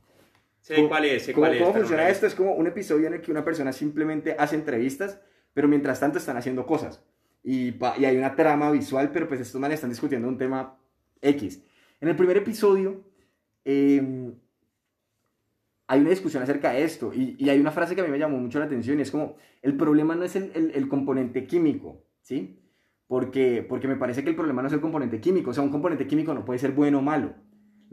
Cuál 0.88 1.06
es, 1.06 1.26
sé 1.26 1.34
¿Cómo, 1.34 1.46
cuál 1.48 1.54
es. 1.56 1.62
cómo 1.62 1.74
funciona 1.74 2.04
esto? 2.10 2.26
Es 2.28 2.36
como 2.36 2.54
un 2.56 2.68
episodio 2.68 3.08
en 3.08 3.14
el 3.16 3.22
que 3.22 3.32
una 3.32 3.44
persona 3.44 3.74
simplemente 3.74 4.36
hace 4.40 4.56
entrevistas, 4.56 5.20
pero 5.54 5.68
mientras 5.68 6.00
tanto 6.00 6.18
están 6.18 6.38
haciendo 6.38 6.66
cosas. 6.66 7.04
Y, 7.44 7.76
y 8.00 8.06
hay 8.06 8.18
una 8.18 8.36
trama 8.36 8.72
visual, 8.72 9.12
pero 9.12 9.28
pues 9.28 9.42
estos 9.42 9.60
manes 9.60 9.76
están 9.76 9.90
discutiendo 9.90 10.28
un 10.28 10.38
tema 10.38 10.78
X. 11.22 11.62
En 12.00 12.08
el 12.10 12.16
primer 12.16 12.38
episodio 12.38 13.04
eh, 13.66 14.32
hay 15.88 16.00
una 16.00 16.10
discusión 16.10 16.42
acerca 16.44 16.72
de 16.72 16.84
esto 16.84 17.12
y, 17.14 17.36
y 17.38 17.50
hay 17.50 17.60
una 17.60 17.72
frase 17.72 17.94
que 17.96 18.02
a 18.02 18.04
mí 18.06 18.10
me 18.10 18.18
llamó 18.20 18.38
mucho 18.38 18.60
la 18.60 18.66
atención 18.66 19.00
y 19.00 19.02
es 19.02 19.12
como, 19.12 19.36
el 19.62 19.76
problema 19.76 20.16
no 20.16 20.24
es 20.24 20.36
el, 20.36 20.52
el- 20.56 20.72
el 20.74 20.88
componente 20.88 21.46
químico, 21.46 22.04
¿sí? 22.22 22.60
Porque, 23.08 23.66
porque 23.68 23.88
me 23.88 23.98
parece 23.98 24.24
que 24.24 24.30
el 24.30 24.36
problema 24.36 24.62
no 24.62 24.70
es 24.70 24.74
el 24.74 24.82
componente 24.82 25.20
químico, 25.20 25.52
o 25.52 25.54
sea, 25.54 25.64
un 25.64 25.70
componente 25.70 26.08
químico 26.08 26.34
no 26.34 26.46
puede 26.46 26.60
ser 26.60 26.72
bueno 26.72 27.00
o 27.00 27.02
malo. 27.02 27.34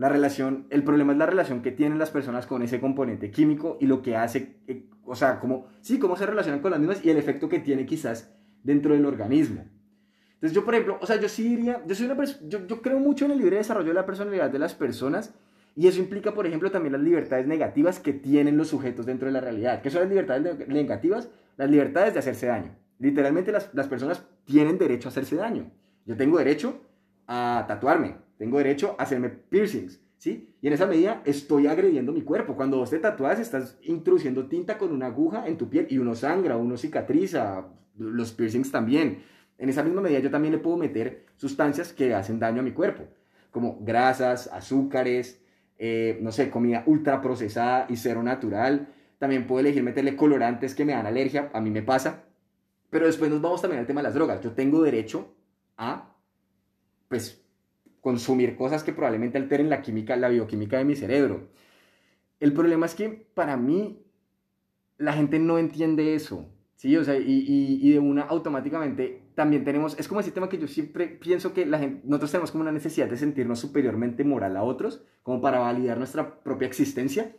La 0.01 0.09
relación, 0.09 0.67
el 0.71 0.83
problema 0.83 1.13
es 1.13 1.19
la 1.19 1.27
relación 1.27 1.61
que 1.61 1.73
tienen 1.73 1.99
las 1.99 2.11
personas 2.11 2.47
con 2.47 2.63
ese 2.63 2.81
componente 2.81 3.31
químico 3.31 3.77
y 3.81 3.87
lo 3.87 4.01
que 4.01 4.17
hace, 4.17 4.57
eh, 4.67 4.87
o 5.05 5.15
sea, 5.15 5.39
como, 5.41 5.67
sí, 5.83 5.99
cómo 5.99 6.17
se 6.17 6.25
relacionan 6.25 6.63
con 6.63 6.71
las 6.71 6.81
mismas 6.81 7.05
y 7.05 7.11
el 7.11 7.19
efecto 7.19 7.51
que 7.51 7.59
tiene 7.59 7.85
quizás 7.85 8.35
dentro 8.63 8.95
del 8.95 9.05
organismo. 9.05 9.67
Entonces 10.37 10.55
yo, 10.55 10.65
por 10.65 10.73
ejemplo, 10.75 10.97
o 11.03 11.07
sea, 11.07 11.21
yo 11.21 11.29
sí 11.29 11.55
diría, 11.55 11.83
yo 11.87 11.95
soy 11.95 12.07
una 12.07 12.17
yo, 12.25 12.67
yo 12.67 12.81
creo 12.81 12.99
mucho 12.99 13.27
en 13.27 13.33
el 13.33 13.39
libre 13.41 13.59
desarrollo 13.59 13.89
de 13.89 13.95
la 13.95 14.07
personalidad 14.07 14.49
de 14.49 14.59
las 14.59 14.73
personas 14.73 15.35
y 15.77 15.87
eso 15.87 16.01
implica, 16.01 16.33
por 16.33 16.47
ejemplo, 16.47 16.71
también 16.71 16.95
las 16.95 17.03
libertades 17.03 17.47
negativas 17.47 18.01
que 18.01 18.15
tienen 18.15 18.57
los 18.57 18.69
sujetos 18.69 19.05
dentro 19.05 19.27
de 19.27 19.33
la 19.33 19.43
realidad. 19.43 19.83
¿Qué 19.83 19.91
son 19.91 20.01
las 20.01 20.09
libertades 20.09 20.43
neg- 20.43 20.67
negativas? 20.67 21.29
Las 21.59 21.69
libertades 21.71 22.15
de 22.15 22.21
hacerse 22.21 22.47
daño. 22.47 22.75
Literalmente 22.99 23.53
las, 23.53 23.69
las 23.75 23.87
personas 23.87 24.27
tienen 24.47 24.79
derecho 24.79 25.09
a 25.09 25.11
hacerse 25.11 25.37
daño. 25.37 25.71
Yo 26.07 26.17
tengo 26.17 26.39
derecho 26.39 26.81
a 27.27 27.67
tatuarme, 27.69 28.17
tengo 28.40 28.57
derecho 28.57 28.96
a 28.98 29.03
hacerme 29.03 29.29
piercings, 29.29 30.00
¿sí? 30.16 30.55
Y 30.62 30.66
en 30.66 30.72
esa 30.72 30.87
medida 30.87 31.20
estoy 31.26 31.66
agrediendo 31.66 32.11
mi 32.11 32.22
cuerpo. 32.22 32.57
Cuando 32.57 32.79
vos 32.79 32.88
te 32.88 32.98
tatúas, 32.98 33.38
estás 33.38 33.76
introduciendo 33.83 34.46
tinta 34.46 34.79
con 34.79 34.92
una 34.92 35.09
aguja 35.09 35.46
en 35.46 35.59
tu 35.59 35.68
piel 35.68 35.87
y 35.90 35.98
uno 35.98 36.14
sangra, 36.14 36.57
uno 36.57 36.79
cicatriza, 36.79 37.66
los 37.98 38.33
piercings 38.33 38.72
también. 38.72 39.24
En 39.59 39.68
esa 39.68 39.83
misma 39.83 40.00
medida 40.00 40.20
yo 40.20 40.31
también 40.31 40.53
le 40.53 40.59
puedo 40.59 40.79
meter 40.79 41.26
sustancias 41.37 41.92
que 41.92 42.14
hacen 42.14 42.38
daño 42.38 42.61
a 42.61 42.64
mi 42.64 42.72
cuerpo, 42.72 43.09
como 43.50 43.76
grasas, 43.83 44.46
azúcares, 44.46 45.42
eh, 45.76 46.18
no 46.22 46.33
sé, 46.33 46.48
comida 46.48 46.83
ultra 46.87 47.20
procesada 47.20 47.85
y 47.90 47.96
cero 47.96 48.22
natural. 48.22 48.88
También 49.18 49.46
puedo 49.46 49.61
elegir 49.61 49.83
meterle 49.83 50.16
colorantes 50.16 50.74
que 50.74 50.87
me 50.87 50.94
dan 50.94 51.05
alergia, 51.05 51.50
a 51.53 51.61
mí 51.61 51.70
me 51.70 51.83
pasa. 51.83 52.24
Pero 52.88 53.05
después 53.05 53.31
nos 53.31 53.42
vamos 53.42 53.61
también 53.61 53.81
al 53.81 53.87
tema 53.87 54.00
de 54.00 54.05
las 54.05 54.14
drogas. 54.14 54.40
Yo 54.40 54.53
tengo 54.53 54.83
derecho 54.83 55.35
a, 55.76 56.16
pues, 57.07 57.39
consumir 58.01 58.57
cosas 58.57 58.83
que 58.83 58.93
probablemente 58.93 59.39
alteren 59.39 59.69
la 59.69 59.83
química, 59.83 60.17
la 60.17 60.29
bioquímica 60.29 60.79
de 60.79 60.85
mi 60.85 60.97
cerebro. 60.97 61.49
El 62.41 62.53
problema 62.53 62.87
es 62.87 62.95
que 62.95 63.27
para 63.35 63.57
mí 63.57 64.03
la 64.97 65.13
gente 65.13 65.39
no 65.39 65.59
entiende 65.59 66.15
eso, 66.15 66.47
¿sí? 66.77 66.97
O 66.97 67.05
sea, 67.05 67.17
y, 67.17 67.91
de 67.93 67.99
una 67.99 68.23
automáticamente 68.23 69.23
también 69.35 69.65
tenemos, 69.65 69.99
es 69.99 70.09
como 70.09 70.21
ese 70.21 70.31
tema 70.31 70.49
que 70.49 70.59
yo 70.59 70.69
siempre 70.69 71.09
pienso 71.09 71.53
que 71.53 71.67
la 71.67 71.79
gente, 71.79 72.03
nosotros 72.05 72.31
tenemos 72.31 72.51
como 72.51 72.63
una 72.63 72.73
necesidad 72.73 73.09
de 73.09 73.17
sentirnos 73.17 73.59
superiormente 73.59 74.25
moral 74.25 74.57
a 74.57 74.63
otros, 74.63 75.03
como 75.23 75.41
para 75.41 75.59
validar 75.59 75.99
nuestra 75.99 76.43
propia 76.43 76.69
existencia. 76.69 77.35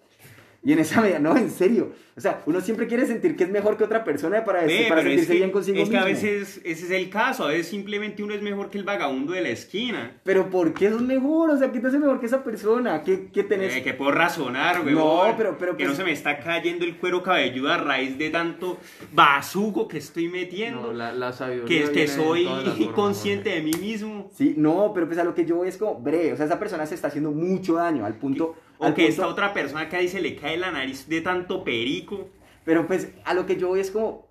Y 0.64 0.74
en 0.74 0.80
esa 0.80 1.02
medida, 1.02 1.18
no, 1.18 1.36
en 1.36 1.50
serio. 1.50 1.92
O 2.16 2.22
sea, 2.22 2.44
uno 2.46 2.62
siempre 2.62 2.86
quiere 2.86 3.08
sentir 3.08 3.36
que 3.36 3.46
es 3.46 3.50
mejor 3.50 3.78
que 3.78 3.84
otra 3.84 4.04
persona 4.04 4.44
para, 4.44 4.62
Ve, 4.64 4.86
para 4.88 5.02
pero 5.02 5.10
sentirse 5.10 5.22
es 5.22 5.28
que, 5.30 5.34
bien 5.38 5.50
consigo 5.52 5.82
es 5.82 5.90
que 5.90 5.98
a 5.98 6.06
mismo. 6.06 6.14
veces 6.22 6.62
ese 6.64 6.86
es 6.86 6.92
el 6.92 7.10
caso, 7.10 7.46
a 7.46 7.48
veces 7.48 7.68
simplemente 7.68 8.22
uno 8.22 8.36
es 8.36 8.44
mejor 8.44 8.70
que 8.70 8.78
el 8.78 8.84
vagabundo 8.84 9.34
de 9.34 9.42
la 9.42 9.50
esquina. 9.50 10.20
Pero 10.24 10.52
¿por 10.52 10.74
qué 10.76 10.90
sos 10.92 11.02
mejor? 11.02 11.50
O 11.50 11.58
sea, 11.58 11.72
¿qué 11.72 11.80
te 11.80 11.88
hace 11.88 11.98
mejor 11.98 12.20
que 12.20 12.28
esa 12.28 12.44
persona? 12.44 13.02
¿Qué, 13.04 13.30
qué 13.34 13.44
tenés? 13.44 13.76
Eh, 13.76 13.82
que 13.82 13.96
puedo 13.96 14.12
razonar, 14.12 14.84
güey. 14.84 14.94
No, 14.94 15.34
pero- 15.36 15.58
pero 15.58 15.72
Que 15.76 15.86
pues- 15.86 15.90
no 15.90 15.96
se 15.96 16.04
me 16.04 16.12
está 16.12 16.38
cayendo 16.38 16.86
el 16.86 16.98
cuero 16.98 17.24
cabelludo 17.24 17.72
a 17.72 17.78
raíz 17.78 18.16
de 18.20 18.30
tanto 18.30 18.78
bazuco 19.14 19.88
que 19.88 19.98
estoy 19.98 20.28
metiendo. 20.28 20.82
No, 20.88 20.94
la, 20.94 21.12
la 21.12 21.32
sabiduría 21.34 21.86
que, 21.86 21.92
que 21.92 22.08
soy 22.08 22.46
formas, 22.46 22.78
consciente 22.94 23.50
de 23.50 23.62
mí 23.62 23.72
mismo. 23.80 24.30
Sí, 24.36 24.54
no, 24.58 24.92
pero 24.94 25.08
pues 25.08 25.18
a 25.18 25.24
lo 25.24 25.34
que 25.34 25.46
yo 25.46 25.56
voy 25.58 25.70
es 25.70 25.78
como, 25.78 26.00
bre, 26.00 26.34
o 26.34 26.38
sea, 26.38 26.46
esa 26.46 26.60
persona 26.60 26.86
se 26.86 26.96
está 26.96 27.08
haciendo 27.08 27.32
mucho 27.32 27.76
daño 27.76 28.06
al 28.06 28.14
punto... 28.16 28.56
O 28.82 28.86
al 28.86 28.94
que 28.94 29.04
punto- 29.04 29.12
esta 29.22 29.28
otra 29.28 29.54
persona 29.54 29.88
que 29.90 29.96
ahí 29.96 30.08
se 30.08 30.22
le 30.22 30.36
cae 30.36 30.58
la 30.58 30.72
nariz 30.72 31.08
de 31.08 31.22
tanto 31.22 31.64
perico. 31.64 32.30
Pero 32.66 32.86
pues 32.88 33.12
a 33.26 33.34
lo 33.34 33.46
que 33.46 33.56
yo 33.58 33.70
voy 33.70 33.80
es 33.80 33.92
como, 33.92 34.08
o 34.08 34.30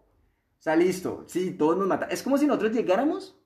sea, 0.58 0.76
listo, 0.76 1.24
sí, 1.26 1.52
todos 1.52 1.76
nos 1.76 1.86
matan. 1.88 2.10
Es 2.10 2.22
como 2.22 2.38
si 2.38 2.46
nosotros 2.46 2.72
llegáramos 2.72 3.36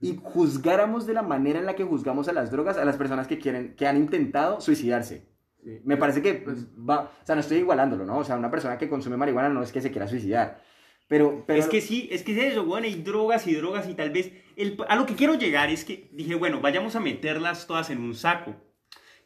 y 0.00 0.18
juzgáramos 0.22 1.06
de 1.06 1.14
la 1.14 1.22
manera 1.22 1.58
en 1.58 1.66
la 1.66 1.74
que 1.76 1.84
juzgamos 1.84 2.28
a 2.28 2.32
las 2.32 2.50
drogas 2.50 2.76
a 2.78 2.84
las 2.84 2.96
personas 2.96 3.26
que 3.26 3.38
quieren, 3.38 3.74
que 3.74 3.86
han 3.86 3.96
intentado 3.96 4.60
suicidarse. 4.60 5.28
Sí. 5.62 5.80
Me 5.84 5.96
parece 5.96 6.20
que 6.20 6.34
pues, 6.34 6.66
va, 6.76 7.10
o 7.22 7.26
sea, 7.26 7.34
no 7.34 7.40
estoy 7.40 7.58
igualándolo, 7.58 8.04
¿no? 8.04 8.18
O 8.18 8.24
sea, 8.24 8.36
una 8.36 8.50
persona 8.50 8.76
que 8.76 8.88
consume 8.88 9.16
marihuana 9.16 9.48
no 9.48 9.62
es 9.62 9.72
que 9.72 9.80
se 9.80 9.90
quiera 9.90 10.06
suicidar. 10.06 10.62
Pero, 11.08 11.44
pero 11.46 11.58
Es 11.58 11.68
que 11.68 11.80
sí, 11.80 12.08
es 12.10 12.22
que 12.22 12.32
es 12.32 12.52
eso, 12.52 12.64
bueno, 12.64 12.86
hay 12.86 12.94
drogas 13.02 13.46
y 13.46 13.54
drogas 13.54 13.88
y 13.88 13.94
tal 13.94 14.10
vez... 14.10 14.32
El, 14.56 14.76
a 14.88 14.96
lo 14.96 15.04
que 15.06 15.14
quiero 15.14 15.34
llegar 15.34 15.68
es 15.70 15.84
que 15.84 16.10
dije, 16.12 16.34
bueno, 16.34 16.60
vayamos 16.60 16.96
a 16.96 17.00
meterlas 17.00 17.66
todas 17.66 17.90
en 17.90 18.00
un 18.00 18.14
saco. 18.14 18.54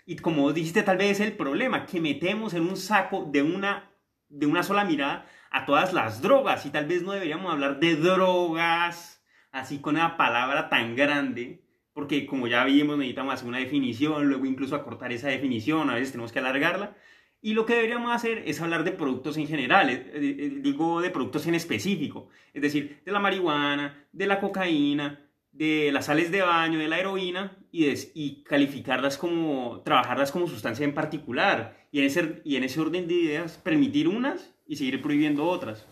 Y 0.09 0.17
como 0.17 0.41
vos 0.41 0.55
dijiste, 0.55 0.83
tal 0.83 0.97
vez 0.97 1.21
es 1.21 1.27
el 1.27 1.35
problema, 1.35 1.85
que 1.85 2.01
metemos 2.01 2.55
en 2.55 2.63
un 2.63 2.79
saco 2.79 3.29
de 3.31 3.43
una, 3.43 3.91
de 4.31 4.47
una 4.47 4.63
sola 4.63 4.87
mirada 4.87 5.27
a 5.51 5.67
todas 5.67 5.93
las 5.93 6.23
drogas. 6.23 6.65
Y 6.65 6.71
tal 6.71 6.87
vez 6.87 7.03
no 7.03 7.13
deberíamos 7.13 7.53
hablar 7.53 7.79
de 7.79 7.95
drogas 7.95 9.23
así 9.53 9.81
con 9.81 9.97
una 9.97 10.17
palabra 10.17 10.71
tan 10.71 10.97
grande. 10.97 11.63
Porque 11.93 12.25
como 12.25 12.47
ya 12.47 12.65
vimos, 12.65 12.97
necesitamos 12.97 13.35
hacer 13.35 13.49
una 13.49 13.59
definición, 13.59 14.27
luego 14.31 14.47
incluso 14.47 14.77
acortar 14.77 15.13
esa 15.13 15.29
definición, 15.29 15.91
a 15.91 15.97
veces 15.97 16.13
tenemos 16.13 16.33
que 16.33 16.39
alargarla. 16.39 16.97
Y 17.43 17.53
lo 17.53 17.67
que 17.67 17.75
deberíamos 17.75 18.11
hacer 18.11 18.45
es 18.47 18.63
hablar 18.63 18.85
de 18.85 18.93
productos 18.93 19.37
en 19.37 19.47
general, 19.47 19.91
eh, 19.91 20.11
eh, 20.15 20.59
digo 20.63 21.03
de 21.03 21.11
productos 21.11 21.47
en 21.47 21.55
específico, 21.55 22.31
es 22.55 22.63
decir, 22.63 23.03
de 23.05 23.13
la 23.13 23.21
marihuana, 23.21 24.07
de 24.13 24.27
la 24.27 24.41
cocaína, 24.41 25.29
de 25.53 25.91
las 25.93 26.07
sales 26.07 26.31
de 26.31 26.41
baño, 26.41 26.79
de 26.79 26.89
la 26.89 26.99
heroína 26.99 27.58
y, 27.71 27.87
des- 27.87 28.11
y 28.15 28.43
calificarlas 28.45 29.19
como, 29.19 29.81
trabajarlas 29.85 30.33
como 30.33 30.47
sustancia 30.47 30.85
en 30.85 30.95
particular 30.95 31.77
y 31.91 31.99
en, 32.01 32.05
ese, 32.07 32.41
y 32.45 32.57
en 32.57 32.65
ese 32.65 32.81
orden 32.81 33.07
de 33.09 33.15
ideas 33.15 33.59
permitir 33.59 34.09
unas 34.09 34.55
y 34.67 34.77
seguir 34.77 35.01
prohibiendo 35.03 35.45
otras. 35.45 35.87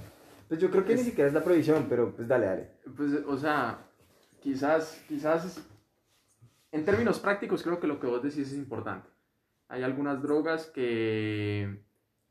pues 0.48 0.60
yo 0.60 0.70
creo 0.70 0.84
que 0.84 0.94
ni 0.94 1.02
siquiera 1.02 1.28
es 1.28 1.34
la 1.34 1.42
prohibición, 1.44 1.86
pero 1.88 2.14
pues 2.14 2.28
dale, 2.28 2.46
dale. 2.46 2.70
Pues, 2.96 3.12
o 3.26 3.36
sea, 3.38 3.78
quizás, 4.40 5.02
quizás, 5.08 5.66
en 6.72 6.84
términos 6.84 7.18
prácticos, 7.18 7.62
creo 7.62 7.80
que 7.80 7.86
lo 7.86 7.98
que 8.00 8.06
vos 8.06 8.22
decís 8.22 8.48
es 8.48 8.54
importante. 8.54 9.08
Hay 9.68 9.82
algunas 9.82 10.22
drogas 10.22 10.66
que, 10.66 11.80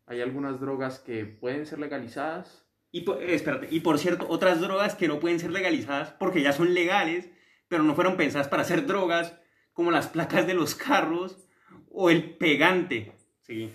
hay 0.05 0.21
algunas 0.21 0.59
drogas 0.61 0.99
que 0.99 1.25
pueden 1.25 1.65
ser 1.65 1.79
legalizadas. 1.79 2.65
Y, 2.91 3.01
por- 3.01 3.21
eh, 3.21 3.33
espérate, 3.35 3.67
y 3.71 3.81
por 3.81 3.97
cierto, 3.99 4.25
otras 4.29 4.61
drogas 4.61 4.95
que 4.95 5.07
no 5.07 5.19
pueden 5.19 5.39
ser 5.39 5.51
legalizadas 5.51 6.11
porque 6.11 6.41
ya 6.41 6.53
son 6.53 6.73
legales, 6.73 7.29
pero 7.67 7.83
no 7.83 7.95
fueron 7.95 8.17
pensadas 8.17 8.47
para 8.47 8.63
ser 8.63 8.85
drogas, 8.85 9.37
como 9.73 9.91
las 9.91 10.07
placas 10.07 10.47
de 10.47 10.53
los 10.53 10.75
carros 10.75 11.47
o 11.91 12.09
el 12.09 12.37
pegante. 12.37 13.13
Sí. 13.41 13.73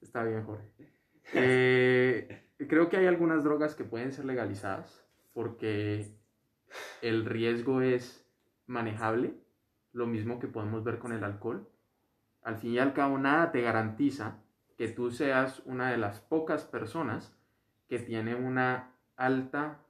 Está 0.00 0.24
bien, 0.24 0.44
Jorge. 0.44 0.64
Eh, 1.32 2.50
creo 2.68 2.88
que 2.88 2.96
hay 2.96 3.06
algunas 3.06 3.44
drogas 3.44 3.74
que 3.74 3.84
pueden 3.84 4.12
ser 4.12 4.24
legalizadas 4.24 5.04
porque 5.32 6.16
el 7.02 7.24
riesgo 7.24 7.82
es 7.82 8.26
manejable, 8.66 9.34
lo 9.92 10.06
mismo 10.06 10.38
que 10.38 10.48
podemos 10.48 10.84
ver 10.84 10.98
con 10.98 11.12
el 11.12 11.24
alcohol. 11.24 11.68
Al 12.42 12.56
fin 12.56 12.72
y 12.72 12.78
al 12.78 12.92
cabo, 12.94 13.18
nada 13.18 13.52
te 13.52 13.60
garantiza 13.60 14.42
que 14.76 14.88
tú 14.88 15.10
seas 15.10 15.62
una 15.66 15.90
de 15.90 15.98
las 15.98 16.20
pocas 16.20 16.64
personas 16.64 17.36
que 17.88 17.98
tiene 17.98 18.34
una 18.34 18.94
alta 19.16 19.83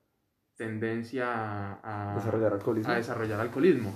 tendencia 0.56 1.80
a, 1.82 2.14
Desarrollar 2.16 2.52
alcoholismo. 2.54 2.92
a 2.92 2.96
desarrollar 2.96 3.40
alcoholismo. 3.40 3.94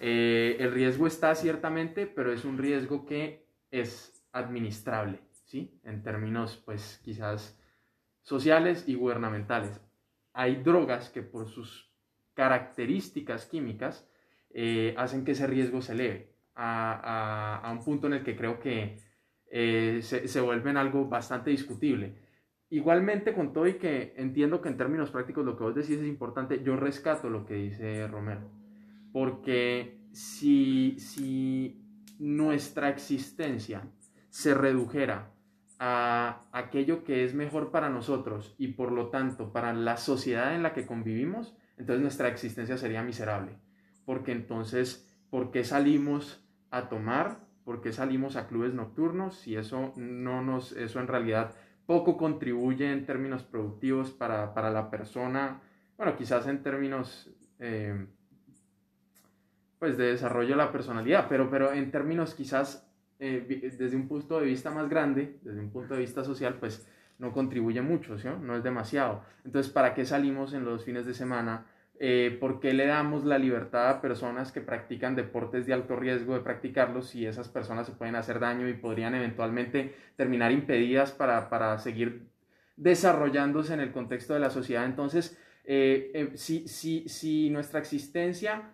Eh, 0.00 0.56
el 0.60 0.72
riesgo 0.72 1.06
está 1.06 1.34
ciertamente, 1.34 2.06
pero 2.06 2.32
es 2.32 2.44
un 2.44 2.58
riesgo 2.58 3.04
que 3.06 3.46
es 3.70 4.22
administrable, 4.32 5.20
¿sí? 5.46 5.80
En 5.84 6.02
términos, 6.02 6.62
pues, 6.64 7.00
quizás 7.04 7.58
sociales 8.22 8.84
y 8.86 8.94
gubernamentales. 8.94 9.80
Hay 10.32 10.56
drogas 10.56 11.10
que 11.10 11.22
por 11.22 11.48
sus 11.48 11.90
características 12.34 13.46
químicas 13.46 14.06
eh, 14.50 14.94
hacen 14.96 15.24
que 15.24 15.32
ese 15.32 15.46
riesgo 15.46 15.82
se 15.82 15.92
eleve 15.92 16.32
a, 16.54 16.92
a- 16.92 17.68
a 17.68 17.72
un 17.72 17.82
punto 17.84 18.06
en 18.06 18.14
el 18.14 18.22
que 18.24 18.36
creo 18.36 18.58
que 18.60 18.98
eh, 19.50 20.00
se, 20.02 20.28
se 20.28 20.40
vuelven 20.40 20.76
algo 20.76 21.06
bastante 21.06 21.50
discutible. 21.50 22.14
Igualmente, 22.68 23.32
con 23.32 23.52
todo 23.52 23.68
y 23.68 23.74
que 23.74 24.14
entiendo 24.16 24.60
que 24.60 24.68
en 24.68 24.76
términos 24.76 25.10
prácticos 25.10 25.44
lo 25.44 25.56
que 25.56 25.64
vos 25.64 25.74
decís 25.74 25.98
es 25.98 26.06
importante, 26.06 26.62
yo 26.64 26.76
rescato 26.76 27.30
lo 27.30 27.46
que 27.46 27.54
dice 27.54 28.08
Romero. 28.08 28.50
Porque 29.12 30.00
si, 30.12 30.96
si 30.98 31.80
nuestra 32.18 32.88
existencia 32.88 33.82
se 34.30 34.52
redujera 34.54 35.30
a 35.78 36.42
aquello 36.52 37.04
que 37.04 37.24
es 37.24 37.34
mejor 37.34 37.70
para 37.70 37.88
nosotros 37.90 38.54
y 38.58 38.68
por 38.68 38.92
lo 38.92 39.10
tanto 39.10 39.52
para 39.52 39.72
la 39.72 39.96
sociedad 39.96 40.54
en 40.54 40.62
la 40.62 40.72
que 40.72 40.86
convivimos, 40.86 41.56
entonces 41.76 42.02
nuestra 42.02 42.28
existencia 42.28 42.78
sería 42.78 43.02
miserable. 43.02 43.52
Porque 44.04 44.32
entonces, 44.32 45.06
¿por 45.30 45.50
qué 45.50 45.64
salimos 45.64 46.44
a 46.70 46.88
tomar? 46.88 47.46
¿Por 47.64 47.80
qué 47.80 47.92
salimos 47.92 48.36
a 48.36 48.48
clubes 48.48 48.74
nocturnos? 48.74 49.36
Si 49.36 49.56
eso 49.56 49.92
no 49.96 50.42
nos, 50.42 50.72
eso 50.72 51.00
en 51.00 51.08
realidad 51.08 51.54
poco 51.86 52.16
contribuye 52.16 52.92
en 52.92 53.06
términos 53.06 53.42
productivos 53.44 54.10
para, 54.10 54.70
la 54.70 54.90
persona, 54.90 55.60
bueno, 55.96 56.16
quizás 56.16 56.46
en 56.48 56.62
términos 56.62 57.30
eh, 57.58 58.06
pues 59.78 59.96
de 59.96 60.06
desarrollo 60.08 60.50
de 60.50 60.56
la 60.56 60.72
personalidad, 60.72 61.26
pero, 61.28 61.48
pero 61.50 61.72
en 61.72 61.90
términos 61.90 62.34
quizás 62.34 62.86
eh, 63.18 63.72
desde 63.78 63.96
un 63.96 64.08
punto 64.08 64.40
de 64.40 64.46
vista 64.46 64.70
más 64.70 64.88
grande, 64.88 65.38
desde 65.42 65.60
un 65.60 65.70
punto 65.70 65.94
de 65.94 66.00
vista 66.00 66.24
social, 66.24 66.56
pues 66.58 66.86
no 67.18 67.32
contribuye 67.32 67.80
mucho, 67.80 68.16
no 68.40 68.56
es 68.56 68.62
demasiado. 68.62 69.22
Entonces, 69.44 69.72
¿para 69.72 69.94
qué 69.94 70.04
salimos 70.04 70.52
en 70.52 70.64
los 70.64 70.84
fines 70.84 71.06
de 71.06 71.14
semana? 71.14 71.66
Eh, 71.98 72.36
¿Por 72.38 72.60
qué 72.60 72.74
le 72.74 72.86
damos 72.86 73.24
la 73.24 73.38
libertad 73.38 73.88
a 73.88 74.00
personas 74.00 74.52
que 74.52 74.60
practican 74.60 75.16
deportes 75.16 75.66
de 75.66 75.72
alto 75.72 75.96
riesgo 75.96 76.34
de 76.34 76.40
practicarlos 76.40 77.08
si 77.08 77.26
esas 77.26 77.48
personas 77.48 77.86
se 77.86 77.92
pueden 77.92 78.16
hacer 78.16 78.38
daño 78.38 78.68
y 78.68 78.74
podrían 78.74 79.14
eventualmente 79.14 79.94
terminar 80.16 80.52
impedidas 80.52 81.12
para, 81.12 81.48
para 81.48 81.78
seguir 81.78 82.26
desarrollándose 82.76 83.72
en 83.72 83.80
el 83.80 83.92
contexto 83.92 84.34
de 84.34 84.40
la 84.40 84.50
sociedad? 84.50 84.84
Entonces, 84.84 85.38
eh, 85.64 86.32
si, 86.34 86.68
si, 86.68 87.08
si, 87.08 87.50
nuestra 87.50 87.80
existencia 87.80 88.72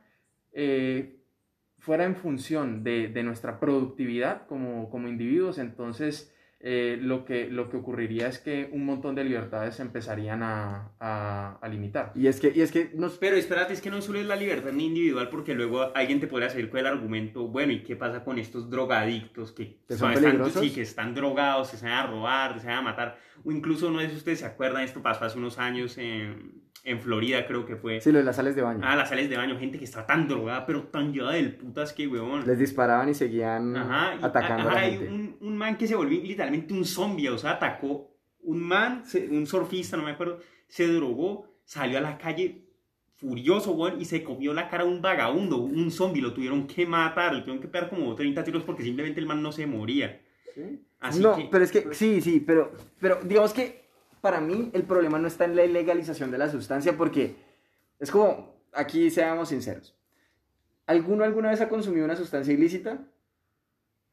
fuera 1.79 2.05
en 2.05 2.17
función 2.17 2.85
de, 2.85 3.09
de 3.09 3.23
nuestra 3.23 3.59
productividad 3.59 4.47
como, 4.47 4.91
como 4.91 5.09
individuos, 5.09 5.59
entonces 5.59 6.32
eh, 6.65 6.97
lo, 7.01 7.25
que, 7.25 7.49
lo 7.51 7.69
que 7.69 7.77
ocurriría 7.77 8.29
es 8.29 8.39
que 8.39 8.71
un 8.71 8.85
montón 8.85 9.17
de 9.17 9.25
libertades 9.25 9.75
se 9.75 9.83
empezarían 9.83 10.45
a, 10.45 10.93
a, 11.01 11.69
limitar. 11.69 12.13
Y 12.15 12.29
es 12.29 12.39
que, 12.39 12.53
y 12.55 12.61
es 12.61 12.71
que 12.71 12.93
nos... 12.95 13.19
Pero 13.19 13.35
espérate, 13.35 13.73
es 13.73 13.81
que 13.81 13.91
no 13.91 14.01
solo 14.01 14.21
es 14.21 14.27
la 14.27 14.37
libertad 14.37 14.73
individual, 14.73 15.29
porque 15.29 15.55
luego 15.55 15.91
alguien 15.97 16.21
te 16.21 16.29
podría 16.29 16.51
salir 16.51 16.71
con 16.71 16.79
el 16.79 16.87
argumento, 16.87 17.49
bueno, 17.49 17.73
¿y 17.73 17.83
qué 17.83 17.97
pasa 17.97 18.23
con 18.23 18.39
estos 18.39 18.71
drogadictos 18.71 19.51
que, 19.51 19.81
son 19.89 20.13
están, 20.13 20.51
sí, 20.53 20.71
que 20.71 20.83
están 20.83 21.17
drogados, 21.17 21.71
se 21.71 21.85
van 21.85 21.95
a 21.95 22.07
robar, 22.07 22.61
se 22.61 22.69
van 22.69 22.77
a 22.77 22.83
matar? 22.83 23.19
O 23.43 23.51
incluso, 23.51 23.91
no 23.91 23.99
sé 24.01 24.11
si 24.11 24.17
ustedes 24.17 24.39
se 24.39 24.47
acuerdan, 24.47 24.85
esto 24.85 25.03
pasó 25.03 25.25
hace 25.25 25.39
unos 25.39 25.59
años 25.59 25.99
en 25.99 26.63
en 26.85 27.01
Florida 27.01 27.47
creo 27.47 27.65
que 27.65 27.77
fue. 27.77 28.01
Sí, 28.01 28.11
lo 28.11 28.19
de 28.19 28.25
las 28.25 28.37
sales 28.37 28.57
de 28.57 28.63
baño. 28.63 28.81
Ah, 28.83 28.97
las 28.97 29.09
sales 29.09 29.31
de 29.31 29.37
baño, 29.37 29.57
gente 29.59 29.79
que 29.79 29.85
está 29.85 30.05
tan 30.05 30.27
drogada, 30.27 30.67
pero 30.67 30.83
tan 30.85 31.13
llevada 31.13 31.35
del 31.35 31.55
putas 31.55 31.93
que, 31.93 32.09
weón. 32.09 32.45
Les 32.47 32.59
disparaban 32.59 33.09
y 33.09 33.15
seguían 33.15 33.77
atacando 33.77 34.71
a, 34.71 34.75
la 34.75 34.81
gente. 34.81 35.07
Hay 35.07 35.09
un, 35.09 35.15
un, 35.15 35.22
man 35.63 35.79
que 35.79 35.87
se 35.87 35.95
volvió 35.95 36.21
literalmente 36.21 36.75
un 36.75 36.85
zombie, 36.85 37.29
o 37.29 37.39
sea, 37.39 37.53
atacó 37.53 38.13
un 38.43 38.61
man, 38.61 39.05
un 39.31 39.47
surfista, 39.47 39.97
no 39.97 40.03
me 40.03 40.11
acuerdo, 40.11 40.41
se 40.69 40.87
drogó, 40.89 41.47
salió 41.65 41.99
a 41.99 42.01
la 42.01 42.19
calle 42.19 42.67
furioso, 43.17 43.73
weón, 43.73 44.01
y 44.01 44.05
se 44.05 44.25
comió 44.25 44.53
la 44.53 44.69
cara 44.69 44.83
a 44.83 44.87
un 44.87 45.01
vagabundo, 45.01 45.59
un 45.59 45.91
zombie, 45.93 46.21
lo 46.21 46.35
tuvieron 46.35 46.67
que 46.67 46.85
matar, 46.85 47.33
le 47.33 47.43
tuvieron 47.43 47.63
que 47.63 47.69
pegar 47.69 47.89
como 47.89 48.15
30 48.15 48.43
tiros 48.43 48.65
porque 48.65 48.83
simplemente 48.83 49.21
el 49.21 49.27
man 49.27 49.41
no 49.41 49.53
se 49.53 49.65
moría. 49.67 50.21
¿Sí? 50.55 50.85
no, 51.21 51.37
pero 51.51 51.65
es 51.65 51.71
que, 51.71 51.95
sí, 51.95 52.21
sí, 52.21 52.41
pero, 52.41 52.73
pero 53.01 53.21
digamos 53.23 53.53
que 53.53 53.83
para 54.21 54.41
mí 54.41 54.71
el 54.73 54.83
problema 54.83 55.19
no 55.19 55.29
está 55.29 55.45
en 55.45 55.57
la 55.57 55.65
ilegalización 55.65 56.31
de 56.31 56.39
la 56.39 56.51
sustancia 56.51 56.97
porque 56.97 57.37
es 58.01 58.11
como, 58.11 58.57
aquí 58.73 59.09
seamos 59.11 59.51
sinceros, 59.51 59.95
¿alguno 60.87 61.23
alguna 61.25 61.51
vez 61.51 61.61
ha 61.61 61.69
consumido 61.69 62.05
una 62.05 62.17
sustancia 62.17 62.53
ilícita? 62.53 63.07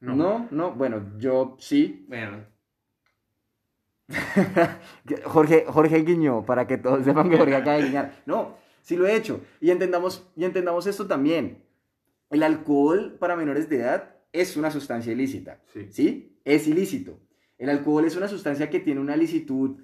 No. 0.00 0.14
No, 0.16 0.48
no, 0.50 0.72
bueno, 0.72 1.12
yo 1.18 1.56
sí. 1.58 2.06
Bueno. 2.08 2.44
Jorge, 5.24 5.64
Jorge 5.68 6.02
Guiñó, 6.02 6.44
para 6.44 6.66
que 6.66 6.78
todos 6.78 7.04
sepan 7.04 7.30
que 7.30 7.38
Jorge 7.38 7.54
acaba 7.54 7.76
de 7.76 7.84
guiñar. 7.84 8.22
No, 8.26 8.56
sí 8.82 8.96
lo 8.96 9.06
he 9.06 9.14
hecho. 9.14 9.40
Y 9.60 9.70
entendamos, 9.70 10.28
y 10.36 10.44
entendamos 10.44 10.86
esto 10.86 11.06
también. 11.06 11.62
El 12.30 12.42
alcohol 12.42 13.16
para 13.18 13.36
menores 13.36 13.68
de 13.68 13.76
edad 13.76 14.16
es 14.32 14.56
una 14.56 14.70
sustancia 14.70 15.12
ilícita. 15.12 15.60
Sí. 15.72 15.88
¿Sí? 15.90 16.40
Es 16.44 16.66
ilícito. 16.66 17.20
El 17.58 17.68
alcohol 17.68 18.04
es 18.04 18.16
una 18.16 18.28
sustancia 18.28 18.70
que 18.70 18.80
tiene 18.80 19.00
una 19.00 19.16
licitud 19.16 19.78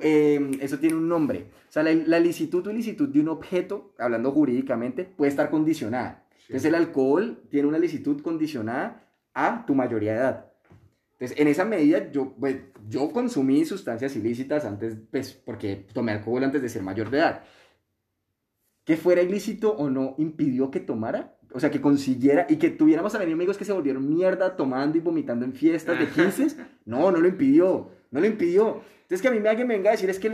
Em, 0.00 0.52
eso 0.60 0.78
tiene 0.78 0.96
un 0.96 1.08
nombre. 1.08 1.46
O 1.68 1.72
sea, 1.72 1.82
la, 1.82 2.20
licitud 2.20 2.66
o 2.66 2.70
ilicitud 2.70 3.08
de 3.08 3.20
un 3.20 3.28
objeto, 3.28 3.94
hablando 3.98 4.30
jurídicamente, 4.32 5.04
puede 5.04 5.30
estar 5.30 5.50
condicionada. 5.50 6.26
Entonces, 6.42 6.66
el 6.66 6.74
alcohol 6.74 7.42
tiene 7.48 7.68
una 7.68 7.78
licitud 7.78 8.20
condicionada 8.22 9.08
a 9.34 9.64
tu 9.66 9.74
mayoría 9.74 10.12
de 10.12 10.18
edad. 10.18 10.46
Entonces, 11.12 11.38
en 11.38 11.48
esa 11.48 11.64
medida, 11.64 12.10
yo, 12.10 12.34
pues, 12.38 12.56
yo 12.88 13.12
consumí 13.12 13.64
sustancias 13.64 14.16
ilícitas 14.16 14.64
antes, 14.64 14.96
pues, 15.10 15.34
porque 15.34 15.86
tomé 15.92 16.12
alcohol 16.12 16.42
antes 16.44 16.62
de 16.62 16.68
ser 16.68 16.82
mayor 16.82 17.10
de 17.10 17.18
edad. 17.18 17.44
Que 18.84 18.96
fuera 18.96 19.20
ilícito 19.20 19.72
o 19.72 19.90
no 19.90 20.14
impidió 20.16 20.70
que 20.70 20.80
tomara, 20.80 21.36
o 21.52 21.60
sea, 21.60 21.70
que 21.70 21.80
consiguiera 21.80 22.46
y 22.48 22.56
que 22.56 22.70
tuviéramos 22.70 23.12
también 23.12 23.32
amigos 23.32 23.58
que 23.58 23.66
se 23.66 23.72
volvieron 23.72 24.08
mierda 24.08 24.56
tomando 24.56 24.96
y 24.96 25.00
vomitando 25.00 25.44
en 25.44 25.52
fiestas 25.52 25.98
de 25.98 26.08
15. 26.08 26.56
No, 26.86 27.10
no 27.10 27.18
lo 27.20 27.28
impidió, 27.28 27.90
no 28.10 28.20
lo 28.20 28.26
impidió. 28.26 28.80
Entonces 29.10 29.22
que 29.22 29.28
a 29.28 29.32
mí 29.32 29.40
me 29.40 29.48
alguien 29.48 29.66
me 29.66 29.74
venga 29.74 29.90
a 29.90 29.92
decir 29.92 30.08
es 30.08 30.20
que 30.20 30.32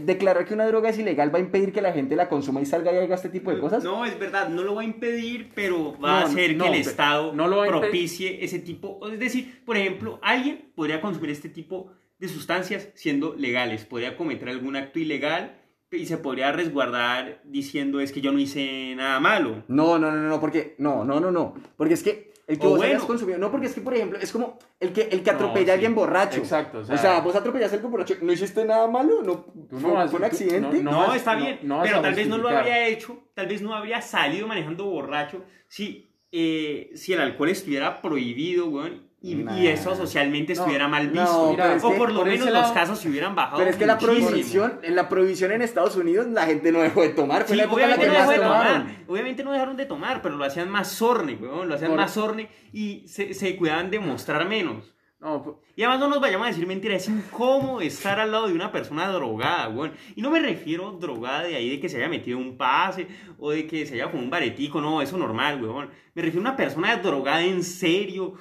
declarar 0.00 0.44
que 0.44 0.52
una 0.52 0.66
droga 0.66 0.88
es 0.88 0.98
ilegal 0.98 1.32
va 1.32 1.38
a 1.38 1.40
impedir 1.40 1.72
que 1.72 1.80
la 1.80 1.92
gente 1.92 2.16
la 2.16 2.28
consuma 2.28 2.60
y 2.60 2.66
salga 2.66 2.92
y 2.92 2.96
haga 2.96 3.14
este 3.14 3.28
tipo 3.28 3.52
de 3.52 3.60
cosas. 3.60 3.84
No, 3.84 4.04
es 4.04 4.18
verdad, 4.18 4.48
no 4.48 4.64
lo 4.64 4.74
va 4.74 4.82
a 4.82 4.84
impedir, 4.84 5.52
pero 5.54 5.96
va 6.00 6.22
a 6.22 6.24
hacer 6.24 6.58
que 6.58 6.66
el 6.66 6.74
Estado 6.74 7.32
no 7.32 7.46
lo 7.46 7.64
propicie 7.64 8.44
ese 8.44 8.58
tipo. 8.58 8.98
Es 9.08 9.20
decir, 9.20 9.62
por 9.64 9.76
ejemplo, 9.76 10.18
alguien 10.22 10.72
podría 10.74 11.00
consumir 11.00 11.30
este 11.30 11.50
tipo 11.50 11.92
de 12.18 12.26
sustancias 12.26 12.88
siendo 12.94 13.36
legales, 13.36 13.84
podría 13.84 14.16
cometer 14.16 14.48
algún 14.48 14.74
acto 14.74 14.98
ilegal 14.98 15.60
y 15.92 16.06
se 16.06 16.18
podría 16.18 16.50
resguardar 16.50 17.40
diciendo 17.44 18.00
es 18.00 18.10
que 18.10 18.22
yo 18.22 18.32
no 18.32 18.40
hice 18.40 18.92
nada 18.96 19.20
malo. 19.20 19.62
No, 19.68 20.00
no, 20.00 20.10
no, 20.10 20.28
no, 20.28 20.40
porque 20.40 20.74
no, 20.78 21.04
no, 21.04 21.20
no, 21.20 21.30
no, 21.30 21.54
porque 21.76 21.94
es 21.94 22.02
que 22.02 22.32
el 22.46 22.58
que 22.58 22.66
vos 22.66 22.80
hayas 22.82 23.02
consumido. 23.02 23.38
No, 23.38 23.50
porque 23.50 23.66
es 23.66 23.74
que, 23.74 23.80
por 23.80 23.94
ejemplo, 23.94 24.18
es 24.20 24.30
como 24.30 24.58
el 24.78 24.92
que, 24.92 25.08
el 25.10 25.22
que 25.22 25.30
atropella 25.30 25.72
a 25.72 25.74
alguien 25.74 25.94
borracho. 25.94 26.38
Exacto. 26.38 26.78
O 26.78 26.96
sea, 26.96 27.20
vos 27.20 27.34
atropellaste 27.34 27.74
a 27.74 27.76
alguien 27.76 27.90
borracho. 27.90 28.14
¿No 28.22 28.32
hiciste 28.32 28.64
nada 28.64 28.86
malo? 28.86 29.22
¿No, 29.22 29.44
¿Tú 29.68 29.80
no 29.80 30.08
fue 30.08 30.18
un 30.18 30.24
accidente? 30.24 30.82
No, 30.82 31.12
está 31.14 31.34
bien. 31.34 31.60
pero 31.82 32.00
tal 32.00 32.14
vez 32.14 32.28
no 32.28 32.38
lo 32.38 32.48
habría 32.48 32.86
hecho. 32.88 33.18
Tal 33.34 33.46
vez 33.46 33.62
no 33.62 33.74
habría 33.74 34.00
salido 34.00 34.46
manejando 34.46 34.84
borracho 34.86 35.42
si, 35.68 36.08
eh, 36.32 36.90
si 36.94 37.12
el 37.12 37.20
alcohol 37.20 37.50
estuviera 37.50 38.00
prohibido, 38.00 38.68
weón 38.68 39.05
y, 39.22 39.66
eso 39.66 39.96
socialmente 39.96 40.52
estuviera 40.52 40.88
mal 40.88 41.08
visto. 41.08 41.50
o 41.82 41.94
por 41.96 42.12
lo 42.12 42.24
menos 42.24 42.50
los 42.50 42.72
casos 42.72 42.98
se 42.98 43.08
hubieran 43.08 43.34
bajado. 43.34 43.58
Pero 43.58 43.70
es 43.70 43.76
que 43.76 43.86
la 43.86 43.98
prohibición, 43.98 44.80
en 44.82 44.94
la 44.94 45.08
prohibición 45.08 45.52
en 45.52 45.62
Estados 45.62 45.96
Unidos 45.96 46.26
la 46.28 46.46
gente 46.46 46.70
no 46.70 46.80
dejó 46.80 47.02
de 47.02 47.10
tomar. 47.10 47.44
Fue 47.44 47.56
obviamente, 47.64 48.06
no 48.06 48.12
dejó 48.12 48.30
de 48.30 48.38
tomar. 48.38 48.86
obviamente 49.08 49.44
no 49.44 49.52
dejaron 49.52 49.76
de 49.76 49.86
tomar, 49.86 50.22
pero 50.22 50.36
lo 50.36 50.44
hacían 50.44 50.68
más 50.68 50.88
sorne, 50.88 51.38
lo 51.40 51.74
hacían 51.74 51.96
más 51.96 52.12
sorne 52.12 52.48
y 52.72 53.06
se, 53.08 53.34
se 53.34 53.56
cuidaban 53.56 53.90
de 53.90 53.98
mostrar 54.00 54.46
menos. 54.46 54.92
No, 55.18 55.60
y 55.74 55.82
además 55.82 56.00
no 56.00 56.08
nos 56.08 56.20
vayamos 56.20 56.46
a 56.46 56.50
decir 56.50 56.66
mentiras, 56.66 57.02
es 57.02 57.08
incómodo 57.08 57.80
estar 57.80 58.20
al 58.20 58.30
lado 58.30 58.48
de 58.48 58.52
una 58.52 58.70
persona 58.70 59.08
drogada, 59.08 59.68
weón. 59.70 59.92
Y 60.14 60.20
no 60.20 60.30
me 60.30 60.40
refiero 60.40 60.92
drogada 60.92 61.44
de 61.44 61.56
ahí 61.56 61.70
de 61.70 61.80
que 61.80 61.88
se 61.88 61.96
haya 61.96 62.08
metido 62.08 62.36
un 62.36 62.58
pase 62.58 63.08
o 63.38 63.50
de 63.50 63.66
que 63.66 63.86
se 63.86 63.94
haya 63.94 64.10
con 64.10 64.20
un 64.20 64.28
baretico, 64.28 64.78
no, 64.82 65.00
eso 65.00 65.16
normal, 65.16 65.62
weón. 65.62 65.88
Me 66.14 66.20
refiero 66.20 66.46
a 66.46 66.50
una 66.50 66.56
persona 66.56 66.96
drogada 66.96 67.42
en 67.42 67.64
serio, 67.64 68.34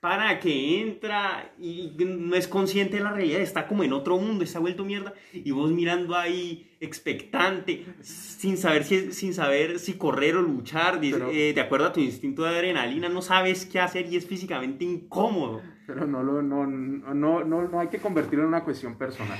para 0.00 0.38
que 0.38 0.82
entra 0.82 1.52
y 1.58 1.92
no 1.98 2.36
es 2.36 2.46
consciente 2.46 2.98
de 2.98 3.02
la 3.02 3.12
realidad, 3.12 3.40
está 3.40 3.66
como 3.66 3.82
en 3.82 3.92
otro 3.92 4.18
mundo, 4.18 4.44
está 4.44 4.58
vuelto 4.58 4.84
mierda, 4.84 5.14
y 5.32 5.50
vos 5.50 5.70
mirando 5.70 6.14
ahí 6.14 6.76
expectante, 6.80 7.86
sin 8.02 8.56
saber 8.56 8.84
si, 8.84 9.12
sin 9.12 9.32
saber 9.32 9.78
si 9.78 9.94
correr 9.94 10.36
o 10.36 10.42
luchar, 10.42 11.00
eh, 11.02 11.52
de 11.54 11.60
acuerdo 11.60 11.86
a 11.86 11.92
tu 11.92 12.00
instinto 12.00 12.42
de 12.42 12.50
adrenalina, 12.50 13.08
no 13.08 13.22
sabes 13.22 13.64
qué 13.64 13.80
hacer 13.80 14.06
y 14.06 14.16
es 14.16 14.26
físicamente 14.26 14.84
incómodo. 14.84 15.62
Pero 15.86 16.06
no, 16.06 16.22
lo, 16.22 16.42
no, 16.42 16.66
no, 16.66 17.44
no, 17.44 17.68
no 17.68 17.80
hay 17.80 17.88
que 17.88 17.98
convertirlo 17.98 18.42
en 18.42 18.48
una 18.48 18.64
cuestión 18.64 18.98
personal. 18.98 19.38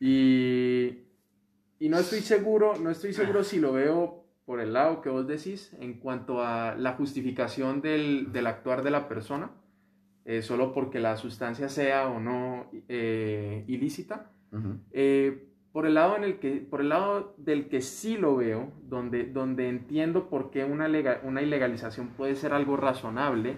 Y, 0.00 0.98
y 1.78 1.88
no 1.88 1.98
estoy 1.98 2.20
seguro, 2.20 2.76
no 2.78 2.90
estoy 2.90 3.12
seguro 3.12 3.44
si 3.44 3.58
lo 3.58 3.72
veo 3.72 4.24
por 4.44 4.60
el 4.60 4.72
lado 4.72 5.02
que 5.02 5.10
vos 5.10 5.26
decís 5.26 5.72
en 5.78 5.94
cuanto 5.94 6.42
a 6.42 6.74
la 6.74 6.94
justificación 6.94 7.82
del, 7.82 8.32
del 8.32 8.46
actuar 8.46 8.82
de 8.82 8.90
la 8.90 9.06
persona 9.06 9.50
eh, 10.28 10.42
solo 10.42 10.74
porque 10.74 11.00
la 11.00 11.16
sustancia 11.16 11.70
sea 11.70 12.06
o 12.06 12.20
no 12.20 12.70
eh, 12.86 13.64
ilícita. 13.66 14.30
Eh, 14.92 15.48
por, 15.72 15.86
el 15.86 15.94
lado 15.94 16.18
en 16.18 16.24
el 16.24 16.38
que, 16.38 16.56
por 16.56 16.82
el 16.82 16.90
lado 16.90 17.34
del 17.38 17.68
que 17.68 17.80
sí 17.80 18.18
lo 18.18 18.36
veo, 18.36 18.70
donde, 18.82 19.24
donde 19.24 19.70
entiendo 19.70 20.28
por 20.28 20.50
qué 20.50 20.66
una, 20.66 20.86
una 21.22 21.40
ilegalización 21.40 22.08
puede 22.08 22.36
ser 22.36 22.52
algo 22.52 22.76
razonable, 22.76 23.56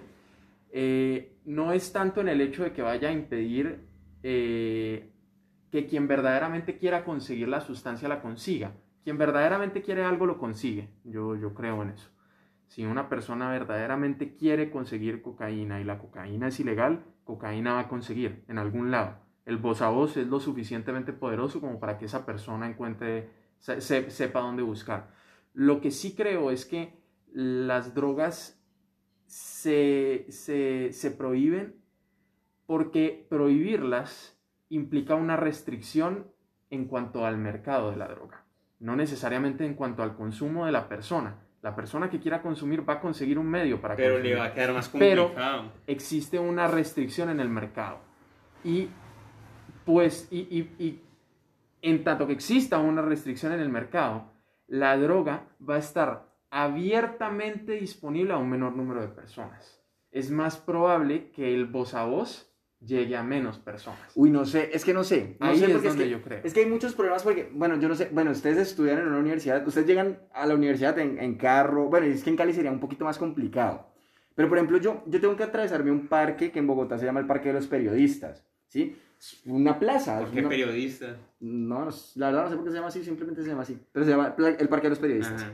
no 1.43 1.73
es 1.73 1.91
tanto 1.91 2.21
en 2.21 2.29
el 2.29 2.39
hecho 2.39 2.63
de 2.63 2.71
que 2.71 2.81
vaya 2.81 3.09
a 3.09 3.11
impedir 3.11 3.81
que 4.21 5.87
quien 5.89 6.07
verdaderamente 6.07 6.77
quiera 6.77 7.03
conseguir 7.03 7.49
la 7.49 7.59
sustancia 7.59 8.07
la 8.07 8.21
consiga. 8.21 8.71
Quien 9.03 9.17
verdaderamente 9.17 9.81
quiere 9.81 10.05
algo 10.05 10.25
lo 10.25 10.37
consigue, 10.37 10.87
yo, 11.03 11.35
yo 11.35 11.53
creo 11.53 11.81
en 11.83 11.89
eso 11.89 12.09
Si 12.71 12.85
una 12.85 13.09
persona 13.09 13.49
verdaderamente 13.49 14.37
quiere 14.37 14.71
conseguir 14.71 15.21
cocaína 15.21 15.81
y 15.81 15.83
la 15.83 15.99
cocaína 15.99 16.47
es 16.47 16.59
ilegal, 16.61 17.03
cocaína 17.25 17.73
va 17.73 17.79
a 17.81 17.87
conseguir 17.89 18.45
en 18.47 18.57
algún 18.57 18.91
lado. 18.91 19.17
El 19.45 19.57
voz 19.57 19.81
a 19.81 19.89
voz 19.89 20.15
es 20.15 20.27
lo 20.27 20.39
suficientemente 20.39 21.11
poderoso 21.11 21.59
como 21.59 21.81
para 21.81 21.97
que 21.97 22.05
esa 22.05 22.25
persona 22.25 22.69
encuentre, 22.69 23.29
sepa 23.59 24.39
dónde 24.39 24.63
buscar. 24.63 25.09
Lo 25.53 25.81
que 25.81 25.91
sí 25.91 26.15
creo 26.15 26.49
es 26.49 26.65
que 26.65 26.97
las 27.33 27.93
drogas 27.93 28.63
se, 29.25 30.27
se 30.29 31.11
prohíben 31.11 31.75
porque 32.67 33.27
prohibirlas 33.29 34.39
implica 34.69 35.15
una 35.15 35.35
restricción 35.35 36.31
en 36.69 36.85
cuanto 36.85 37.25
al 37.25 37.37
mercado 37.37 37.91
de 37.91 37.97
la 37.97 38.07
droga, 38.07 38.45
no 38.79 38.95
necesariamente 38.95 39.65
en 39.65 39.73
cuanto 39.73 40.03
al 40.03 40.15
consumo 40.15 40.65
de 40.65 40.71
la 40.71 40.87
persona. 40.87 41.50
La 41.61 41.75
persona 41.75 42.09
que 42.09 42.19
quiera 42.19 42.41
consumir 42.41 42.87
va 42.87 42.93
a 42.93 42.99
conseguir 42.99 43.37
un 43.37 43.47
medio 43.47 43.79
para 43.79 43.95
Pero 43.95 44.13
consumir. 44.15 44.33
le 44.33 44.39
va 44.39 44.45
a 44.47 44.53
quedar 44.53 44.73
más 44.73 44.89
complicado. 44.89 45.31
Pero 45.35 45.71
existe 45.87 46.39
una 46.39 46.67
restricción 46.67 47.29
en 47.29 47.39
el 47.39 47.49
mercado. 47.49 47.99
Y 48.63 48.89
pues, 49.85 50.27
y, 50.31 50.39
y, 50.39 50.83
y 50.83 51.01
en 51.81 52.03
tanto 52.03 52.27
que 52.27 52.33
exista 52.33 52.79
una 52.79 53.01
restricción 53.01 53.53
en 53.53 53.59
el 53.59 53.69
mercado, 53.69 54.31
la 54.67 54.97
droga 54.97 55.47
va 55.67 55.75
a 55.75 55.79
estar 55.79 56.31
abiertamente 56.49 57.73
disponible 57.73 58.33
a 58.33 58.37
un 58.37 58.49
menor 58.49 58.75
número 58.75 59.01
de 59.01 59.07
personas. 59.07 59.81
Es 60.11 60.31
más 60.31 60.57
probable 60.57 61.31
que 61.31 61.53
el 61.53 61.65
voz 61.65 61.93
a 61.93 62.05
voz 62.05 62.50
llegue 62.85 63.15
a 63.15 63.23
menos 63.23 63.59
personas. 63.59 63.99
Uy, 64.15 64.29
no 64.31 64.45
sé, 64.45 64.69
es 64.73 64.83
que 64.83 64.93
no 64.93 65.03
sé. 65.03 65.37
No 65.39 65.47
Ahí 65.47 65.57
sé 65.59 65.65
es 65.65 65.71
porque 65.71 65.87
donde 65.89 66.03
que, 66.05 66.09
yo 66.09 66.21
creo. 66.21 66.41
Es 66.43 66.53
que 66.53 66.61
hay 66.61 66.65
muchos 66.65 66.93
problemas 66.93 67.23
porque, 67.23 67.49
bueno, 67.53 67.79
yo 67.79 67.87
no 67.87 67.95
sé, 67.95 68.09
bueno, 68.11 68.31
ustedes 68.31 68.57
estudian 68.57 68.99
en 68.99 69.07
una 69.07 69.19
universidad, 69.19 69.65
ustedes 69.67 69.87
llegan 69.87 70.19
a 70.33 70.45
la 70.47 70.55
universidad 70.55 70.97
en, 70.99 71.19
en 71.19 71.35
carro, 71.35 71.85
bueno, 71.89 72.07
es 72.07 72.23
que 72.23 72.29
en 72.31 72.35
Cali 72.35 72.53
sería 72.53 72.71
un 72.71 72.79
poquito 72.79 73.05
más 73.05 73.17
complicado. 73.17 73.87
Pero, 74.33 74.47
por 74.49 74.57
ejemplo, 74.57 74.77
yo, 74.77 75.03
yo 75.05 75.19
tengo 75.21 75.35
que 75.35 75.43
atravesarme 75.43 75.91
un 75.91 76.07
parque 76.07 76.51
que 76.51 76.59
en 76.59 76.67
Bogotá 76.67 76.97
se 76.97 77.05
llama 77.05 77.19
el 77.19 77.27
Parque 77.27 77.49
de 77.49 77.53
los 77.55 77.67
Periodistas, 77.67 78.45
¿sí? 78.67 78.95
Es 79.19 79.41
Una 79.45 79.77
plaza. 79.77 80.17
¿Por 80.19 80.27
es 80.29 80.33
qué 80.33 80.39
una- 80.39 80.49
periodista? 80.49 81.17
No, 81.41 81.85
no, 81.85 81.91
la 82.15 82.27
verdad 82.27 82.43
no 82.45 82.49
sé 82.49 82.55
por 82.55 82.63
qué 82.65 82.71
se 82.71 82.75
llama 82.77 82.87
así, 82.87 83.03
simplemente 83.03 83.43
se 83.43 83.49
llama 83.49 83.61
así. 83.61 83.77
Pero 83.91 84.05
se 84.05 84.11
llama 84.11 84.35
el 84.37 84.67
Parque 84.69 84.87
de 84.87 84.89
los 84.89 84.99
Periodistas. 84.99 85.41
Ajá. 85.43 85.53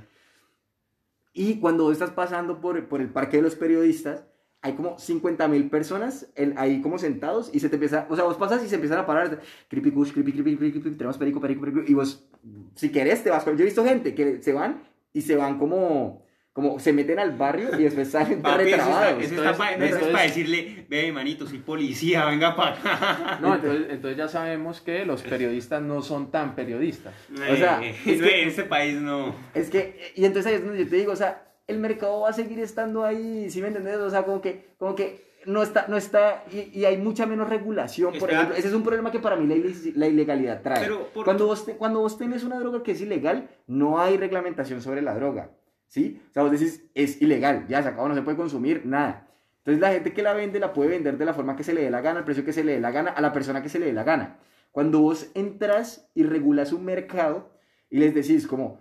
Y 1.34 1.59
cuando 1.59 1.91
estás 1.91 2.11
pasando 2.11 2.61
por, 2.61 2.88
por 2.88 3.01
el 3.01 3.09
Parque 3.09 3.38
de 3.38 3.43
los 3.43 3.55
Periodistas, 3.55 4.23
hay 4.62 4.74
como 4.74 4.97
50 4.97 5.47
mil 5.47 5.70
personas 5.70 6.28
en- 6.36 6.58
ahí 6.58 6.82
como 6.82 6.97
sentados 6.97 7.49
y 7.53 7.60
se 7.60 7.70
te 7.70 7.76
empieza, 7.76 8.08
o 8.10 8.16
sea, 8.16 8.26
vos 8.26 8.38
pasas 8.38 8.64
y 8.64 8.68
se 8.68 8.76
empiezan 8.76 8.99
a 8.99 9.05
parar, 9.05 9.39
creepy 9.68 9.91
kush, 9.91 10.12
creepy, 10.12 10.32
creepy, 10.34 10.58
creepy, 10.58 10.80
creepy, 10.80 10.97
tenemos 10.97 11.18
perico, 11.18 11.39
perico, 11.39 11.62
perico, 11.62 11.82
y 11.88 11.93
vos, 11.93 12.28
si 12.76 12.89
querés, 12.89 13.24
te 13.24 13.30
vas 13.30 13.43
con, 13.43 13.55
yo 13.55 13.62
he 13.62 13.66
visto 13.66 13.84
gente 13.86 14.14
que 14.16 14.41
se 14.41 14.53
van 14.53 14.84
y 15.14 15.22
se 15.22 15.36
van 15.36 15.58
como, 15.60 16.26
como, 16.53 16.80
se 16.80 16.91
meten 16.91 17.20
al 17.20 17.34
barrio 17.38 17.70
y 17.80 17.84
después 17.84 18.10
salen 18.10 18.41
Papi, 18.41 18.64
eso 18.64 18.70
está, 18.72 18.86
retrabados. 18.88 19.24
eso 19.24 19.36
está 19.36 19.53
pa- 19.58 19.72
eso 19.74 19.97
es 19.99 20.08
para 20.08 20.24
decirle, 20.24 20.86
ve, 20.89 21.12
manito, 21.12 21.45
soy 21.45 21.60
policía, 21.60 22.26
venga 22.26 22.55
para 22.55 22.72
acá. 22.76 23.38
No, 23.41 23.53
entonces, 23.55 23.86
entonces 23.91 24.18
ya 24.18 24.28
sabemos 24.28 24.82
que 24.82 25.05
los 25.05 25.22
periodistas 25.22 25.84
no 25.84 26.01
son 26.01 26.32
tan 26.32 26.55
periodistas. 26.55 27.14
O 27.32 27.55
sea, 27.55 27.80
Eh, 27.84 27.95
es 28.08 28.22
que- 28.22 28.41
en 28.41 28.47
este 28.47 28.64
país 28.64 28.95
no. 28.99 29.36
Es 29.53 29.70
que, 29.70 30.14
y 30.16 30.26
entonces 30.26 30.47
ahí 30.51 30.58
es 30.58 30.66
donde 30.66 30.84
yo 30.84 30.89
te 30.89 30.95
digo, 30.95 31.12
o 31.12 31.16
sea, 31.16 31.43
el 31.68 31.80
mercado 31.80 32.22
va 32.22 32.30
a 32.30 32.34
seguir 32.34 32.59
estando 32.59 33.03
ahí, 33.03 33.49
¿sí 33.49 33.61
me 33.61 33.68
entendés? 33.68 33.97
O 33.97 34.09
sea, 34.09 34.24
como 34.24 34.41
que, 34.41 34.65
como 34.78 34.95
que 34.95 35.26
no 35.45 35.61
está, 35.63 35.86
no 35.88 35.95
está, 35.97 36.43
y, 36.51 36.80
y 36.80 36.86
hay 36.86 36.97
mucha 36.97 37.26
menos 37.26 37.49
regulación, 37.49 38.13
por 38.20 38.30
ejemplo, 38.32 38.55
ese 38.55 38.68
es 38.68 38.74
un 38.74 38.84
problema 38.84 39.11
que 39.11 39.20
para 39.20 39.36
mí 39.38 39.47
la, 39.47 39.55
la 39.95 40.07
ilegalidad 40.07 40.61
trae. 40.61 40.82
Pero, 40.84 41.07
¿por 41.13 41.24
cuando, 41.26 41.45
vos 41.45 41.65
te- 41.65 41.74
cuando 41.78 41.99
vos 41.99 42.18
tenés 42.18 42.43
una 42.43 42.59
droga 42.59 42.84
que 42.84 42.91
es 42.91 43.01
ilegal, 43.01 43.49
no 43.68 43.99
hay 43.99 44.18
reglamentación 44.18 44.82
sobre 44.82 45.01
la 45.01 45.13
droga, 45.15 45.51
¿sí? 45.88 46.22
O 46.32 46.34
sea, 46.34 46.43
vos 46.43 46.51
decís, 46.51 46.86
es 46.95 47.22
ilegal, 47.22 47.65
ya 47.68 47.82
se 47.84 47.89
acabó, 47.89 48.09
no 48.09 48.15
se 48.15 48.22
puede 48.24 48.36
consumir, 48.38 48.86
nada. 48.86 49.28
Entonces 49.59 49.82
la 49.82 49.91
gente 49.91 50.13
que 50.13 50.22
la 50.24 50.34
vende 50.34 50.59
la 50.59 50.72
puede 50.74 50.89
vender 50.89 51.18
de 51.18 51.26
la 51.26 51.34
forma 51.34 51.55
que 51.57 51.63
se 51.63 51.74
le 51.74 51.82
dé 51.82 51.91
la 51.91 51.99
gana, 52.01 52.20
al 52.20 52.26
precio 52.26 52.43
que 52.45 52.53
se 52.53 52.63
le 52.63 52.74
dé 52.74 52.80
la 52.80 52.91
gana, 52.91 53.11
a 53.11 53.22
la 53.22 53.34
persona 53.34 53.61
que 53.61 53.68
se 53.70 53.80
le 53.80 53.88
dé 53.88 53.93
la 53.93 54.03
gana. 54.03 54.39
Cuando 54.72 54.99
vos 55.01 55.30
entras 55.34 56.09
y 56.13 56.24
regulas 56.24 56.72
un 56.72 56.86
mercado 56.86 57.51
y 57.89 57.97
les 57.99 58.13
decís 58.13 58.47
como, 58.47 58.80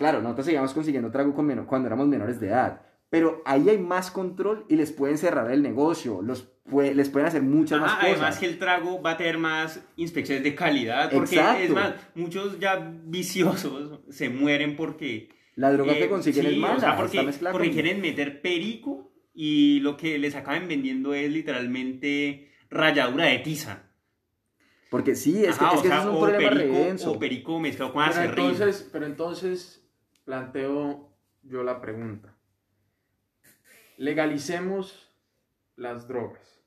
claro, 0.00 0.22
nosotros 0.22 0.46
seguíamos 0.46 0.72
consiguiendo 0.72 1.10
trago 1.10 1.34
con 1.34 1.46
menor- 1.46 1.66
cuando 1.66 1.86
éramos 1.88 2.08
menores 2.08 2.40
de 2.40 2.46
edad, 2.48 2.80
pero 3.10 3.42
ahí 3.44 3.68
hay 3.68 3.76
más 3.76 4.10
control 4.10 4.64
y 4.70 4.76
les 4.76 4.92
pueden 4.92 5.18
cerrar 5.18 5.50
el 5.50 5.62
negocio, 5.62 6.22
los 6.22 6.48
pue- 6.64 6.94
les 6.94 7.10
pueden 7.10 7.28
hacer 7.28 7.42
muchas 7.42 7.78
más 7.80 7.92
Ajá, 7.92 8.00
cosas. 8.00 8.14
además 8.16 8.38
que 8.38 8.46
el 8.46 8.58
trago 8.58 9.02
va 9.02 9.10
a 9.10 9.16
tener 9.18 9.36
más 9.36 9.84
inspecciones 9.96 10.42
de 10.42 10.54
calidad, 10.54 11.10
porque 11.12 11.34
Exacto. 11.36 11.62
es 11.62 11.70
más, 11.70 11.94
muchos 12.14 12.58
ya 12.58 12.76
viciosos 13.04 14.00
se 14.08 14.30
mueren 14.30 14.74
porque... 14.74 15.28
La 15.56 15.70
droga 15.70 15.92
eh, 15.92 15.98
que 15.98 16.08
consiguen 16.08 16.46
sí, 16.46 16.52
es 16.54 16.56
mala, 16.58 16.76
o 16.76 16.80
sea, 16.80 16.88
está 16.90 17.02
porque, 17.02 17.22
mezclada 17.22 17.52
porque 17.52 17.66
con- 17.68 17.74
quieren 17.74 18.00
meter 18.00 18.40
perico 18.40 19.12
y 19.34 19.80
lo 19.80 19.96
que 19.98 20.18
les 20.18 20.34
acaban 20.34 20.66
vendiendo 20.66 21.12
es 21.12 21.30
literalmente 21.30 22.48
ralladura 22.70 23.26
de 23.26 23.38
tiza. 23.40 23.82
Porque 24.90 25.14
sí, 25.14 25.44
es 25.44 25.56
que, 25.58 25.64
Ajá, 25.64 25.74
es 25.74 25.78
o 25.80 25.82
que 25.82 25.88
sea, 25.88 25.98
eso 26.00 26.08
es 26.08 26.14
un 26.16 26.16
o 26.16 26.20
problema 26.26 26.50
perico, 26.50 26.74
redenso. 26.74 27.12
o 27.12 27.18
perico 27.18 27.60
mezclado 27.60 27.92
con 27.92 28.02
Pero 28.04 28.12
acerrín. 28.20 28.44
entonces, 28.50 28.88
pero 28.92 29.06
entonces 29.06 29.79
planteo 30.24 31.12
yo 31.42 31.62
la 31.62 31.80
pregunta. 31.80 32.34
Legalicemos 33.96 35.14
las 35.76 36.08
drogas. 36.08 36.62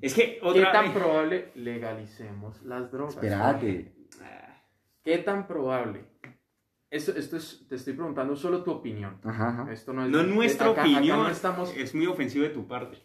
Es 0.00 0.14
que 0.14 0.38
¿Qué 0.38 0.46
otra 0.46 0.72
tan 0.72 0.84
vez- 0.86 0.94
probable 0.94 1.52
legalicemos 1.54 2.62
las 2.62 2.90
drogas? 2.90 3.14
Espérate. 3.16 3.94
Ah, 4.22 4.62
¿Qué 5.04 5.18
tan 5.18 5.46
probable? 5.46 6.06
Esto, 6.90 7.12
esto 7.14 7.36
es, 7.36 7.66
te 7.68 7.74
estoy 7.74 7.92
preguntando 7.92 8.34
solo 8.34 8.62
tu 8.64 8.70
opinión. 8.70 9.20
Ajá, 9.24 9.48
ajá. 9.50 9.72
Esto 9.72 9.92
no 9.92 10.06
es, 10.06 10.10
No 10.10 10.20
es 10.20 10.26
nuestra 10.28 10.70
acá- 10.70 10.80
acá 10.82 10.90
opinión, 10.90 11.18
no 11.22 11.28
estamos, 11.28 11.76
es 11.76 11.94
muy 11.94 12.06
ofensivo 12.06 12.44
de 12.44 12.50
tu 12.50 12.66
parte. 12.66 12.96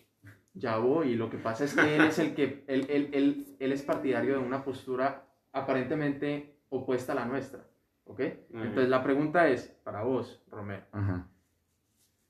ya 0.53 0.77
voy, 0.77 1.15
lo 1.15 1.29
que 1.29 1.37
pasa 1.37 1.65
es 1.65 1.73
que 1.73 1.95
él 1.97 2.05
es 2.05 2.19
el 2.19 2.33
que, 2.35 2.63
él, 2.67 2.85
él- 2.89 3.09
él- 3.11 3.57
él 3.59 3.71
es 3.73 3.81
partidario 3.81 4.33
de 4.33 4.39
una 4.39 4.63
postura 4.63 5.25
aparentemente 5.51 6.59
opuesta 6.69 7.11
a 7.11 7.15
la 7.15 7.25
nuestra, 7.25 7.67
¿ok? 8.05 8.19
Entonces 8.51 8.89
la 8.89 9.03
pregunta 9.03 9.47
es, 9.47 9.67
para 9.83 10.03
vos, 10.03 10.43
Romero, 10.49 10.83
Ajá. 10.91 11.27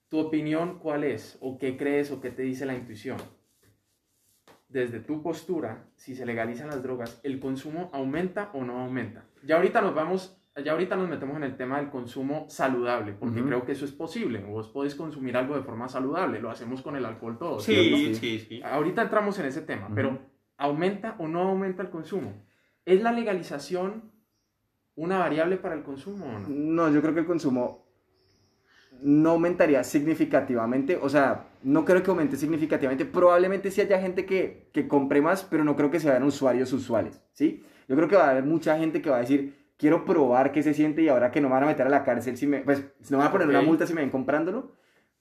¿tu 0.10 0.20
opinión 0.20 0.80
cuál 0.80 1.04
es? 1.04 1.38
¿O 1.42 1.58
qué 1.58 1.78
crees 1.78 2.12
o 2.12 2.22
qué 2.22 2.30
te 2.32 2.44
dice 2.44 2.66
la 2.66 2.76
intuición? 2.76 3.18
Desde 4.70 5.00
tu 5.00 5.22
postura, 5.22 5.86
si 5.96 6.16
se 6.16 6.26
legalizan 6.26 6.68
las 6.68 6.82
drogas, 6.82 7.20
¿el 7.24 7.40
consumo 7.40 7.90
aumenta 7.94 8.50
o 8.54 8.64
no 8.64 8.80
aumenta? 8.80 9.24
Ya 9.44 9.58
ahorita 9.58 9.82
nos 9.82 9.94
vamos, 9.94 10.42
ya 10.64 10.72
ahorita 10.72 10.96
nos 10.96 11.08
metemos 11.10 11.38
en 11.38 11.44
el 11.44 11.56
tema 11.58 11.78
del 11.80 11.92
consumo 11.92 12.48
saludable, 12.50 13.14
porque 13.14 13.44
creo 13.44 13.66
que 13.66 13.74
eso 13.74 13.86
es 13.86 13.92
posible. 13.92 14.40
Vos 14.40 14.70
podés 14.70 14.96
consumir 14.96 15.38
algo 15.38 15.56
de 15.56 15.62
forma 15.62 15.88
saludable, 15.90 16.40
lo 16.40 16.50
hacemos 16.50 16.82
con 16.82 16.96
el 16.96 17.06
alcohol 17.06 17.38
todo, 17.38 17.60
Sí, 17.60 17.74
¿cierto? 17.74 18.20
sí, 18.20 18.40
sí. 18.40 18.62
Ahorita 18.64 19.04
entramos 19.04 19.38
en 19.38 19.46
ese 19.46 19.62
tema, 19.62 19.90
pero 19.94 20.18
¿aumenta 20.58 21.16
o 21.20 21.28
no 21.28 21.42
aumenta 21.50 21.84
el 21.84 21.92
consumo? 21.92 22.34
¿Es 22.84 23.02
la 23.04 23.12
legalización 23.12 24.12
una 24.96 25.20
variable 25.20 25.58
para 25.58 25.76
el 25.76 25.84
consumo 25.84 26.26
o 26.26 26.39
no? 26.39 26.48
No, 26.50 26.91
yo 26.91 27.02
creo 27.02 27.14
que 27.14 27.22
el 27.22 27.26
consumo 27.26 27.84
no 29.02 29.32
aumentaría 29.32 29.84
significativamente, 29.84 30.98
o 31.02 31.10
sea, 31.10 31.48
no 31.64 31.84
creo 31.84 32.02
que 32.04 32.10
aumente 32.12 32.38
significativamente. 32.38 33.06
Probablemente 33.06 33.70
sí 33.72 33.82
haya 33.82 34.00
gente 34.00 34.26
que, 34.26 34.70
que 34.72 34.88
compre 34.88 35.22
más, 35.22 35.44
pero 35.44 35.64
no 35.64 35.76
creo 35.76 35.91
que 35.91 36.00
sean 36.00 36.24
usuarios 36.24 36.72
usuales, 36.74 37.22
¿sí? 37.34 37.64
Yo 37.88 37.96
creo 37.96 38.08
que 38.08 38.16
va 38.16 38.28
a 38.28 38.32
haber 38.32 38.46
mucha 38.46 38.78
gente 38.78 39.02
que 39.02 39.10
va 39.10 39.18
a 39.18 39.22
decir, 39.22 39.74
quiero 39.78 40.06
probar 40.06 40.52
qué 40.54 40.64
se 40.64 40.74
siente 40.74 41.02
y 41.02 41.10
ahora 41.10 41.32
que 41.32 41.41
no 41.41 41.50
me 41.50 41.56
van 41.56 41.64
a 41.64 41.68
meter 41.68 41.86
a 41.86 41.89
la 41.89 42.04
cárcel, 42.06 42.38
si 42.38 42.48
me, 42.48 42.60
pues, 42.60 42.80
no 43.10 43.18
me 43.18 43.24
van 43.24 43.28
a 43.28 43.32
poner 43.32 43.48
una 43.50 43.60
Ok. 43.60 43.66
multa 43.66 43.86
si 43.88 43.94
me 43.94 44.02
ven 44.02 44.10
comprándolo, 44.10 44.72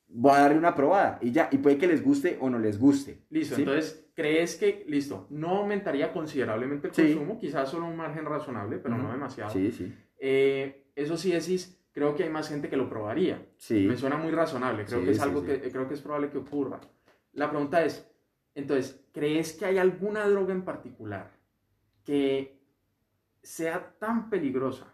voy 0.07 0.33
a 0.33 0.41
darle 0.41 0.59
una 0.59 0.75
probada 0.77 1.18
y 1.20 1.33
ya, 1.33 1.49
y 1.51 1.59
puede 1.59 1.79
que 1.79 1.89
les 1.89 2.05
guste 2.05 2.37
o 2.41 2.51
no 2.51 2.59
les 2.61 2.79
guste. 2.79 3.25
Listo, 3.31 3.57
¿sí? 3.57 3.62
entonces, 3.62 4.02
¿crees 4.15 4.57
que, 4.57 4.85
listo, 4.89 5.27
no 5.31 5.59
aumentaría 5.59 6.13
considerablemente 6.13 6.89
el 6.89 6.95
Sí. 6.95 7.15
consumo? 7.15 7.39
Quizás 7.39 7.69
solo 7.71 7.87
un 7.87 7.97
margen 7.97 8.25
razonable, 8.25 8.79
pero 8.79 8.97
no 8.97 9.11
demasiado. 9.11 9.51
Sí, 9.51 9.71
sí, 9.73 9.93
Eh, 10.19 10.87
eso 10.95 11.17
sí 11.17 11.33
decís, 11.33 11.83
creo 11.93 12.15
que 12.15 12.23
hay 12.25 12.31
más 12.31 12.49
gente 12.49 12.69
que 12.69 12.77
lo 12.77 12.89
probaría. 12.89 13.45
sí. 13.57 13.87
Me 13.89 13.97
suena 13.97 14.17
muy 14.17 14.31
razonable, 14.31 14.85
creo 14.85 15.01
Sí, 15.01 15.05
que 15.07 15.11
es 15.13 15.21
algo 15.21 15.45
que 15.45 15.61
creo 15.71 15.89
que 15.89 15.95
es 15.95 16.01
probable 16.01 16.31
que 16.31 16.39
ocurra. 16.39 16.81
La 17.33 17.49
pregunta 17.51 17.85
es, 17.85 18.09
entonces, 18.55 19.03
¿crees 19.13 19.55
que 19.55 19.65
hay 19.65 19.79
alguna 19.79 20.29
droga 20.29 20.53
en 20.53 20.63
particular 20.63 21.31
que 22.05 22.61
sea 23.43 23.95
tan 23.99 24.31
peligrosa 24.31 24.87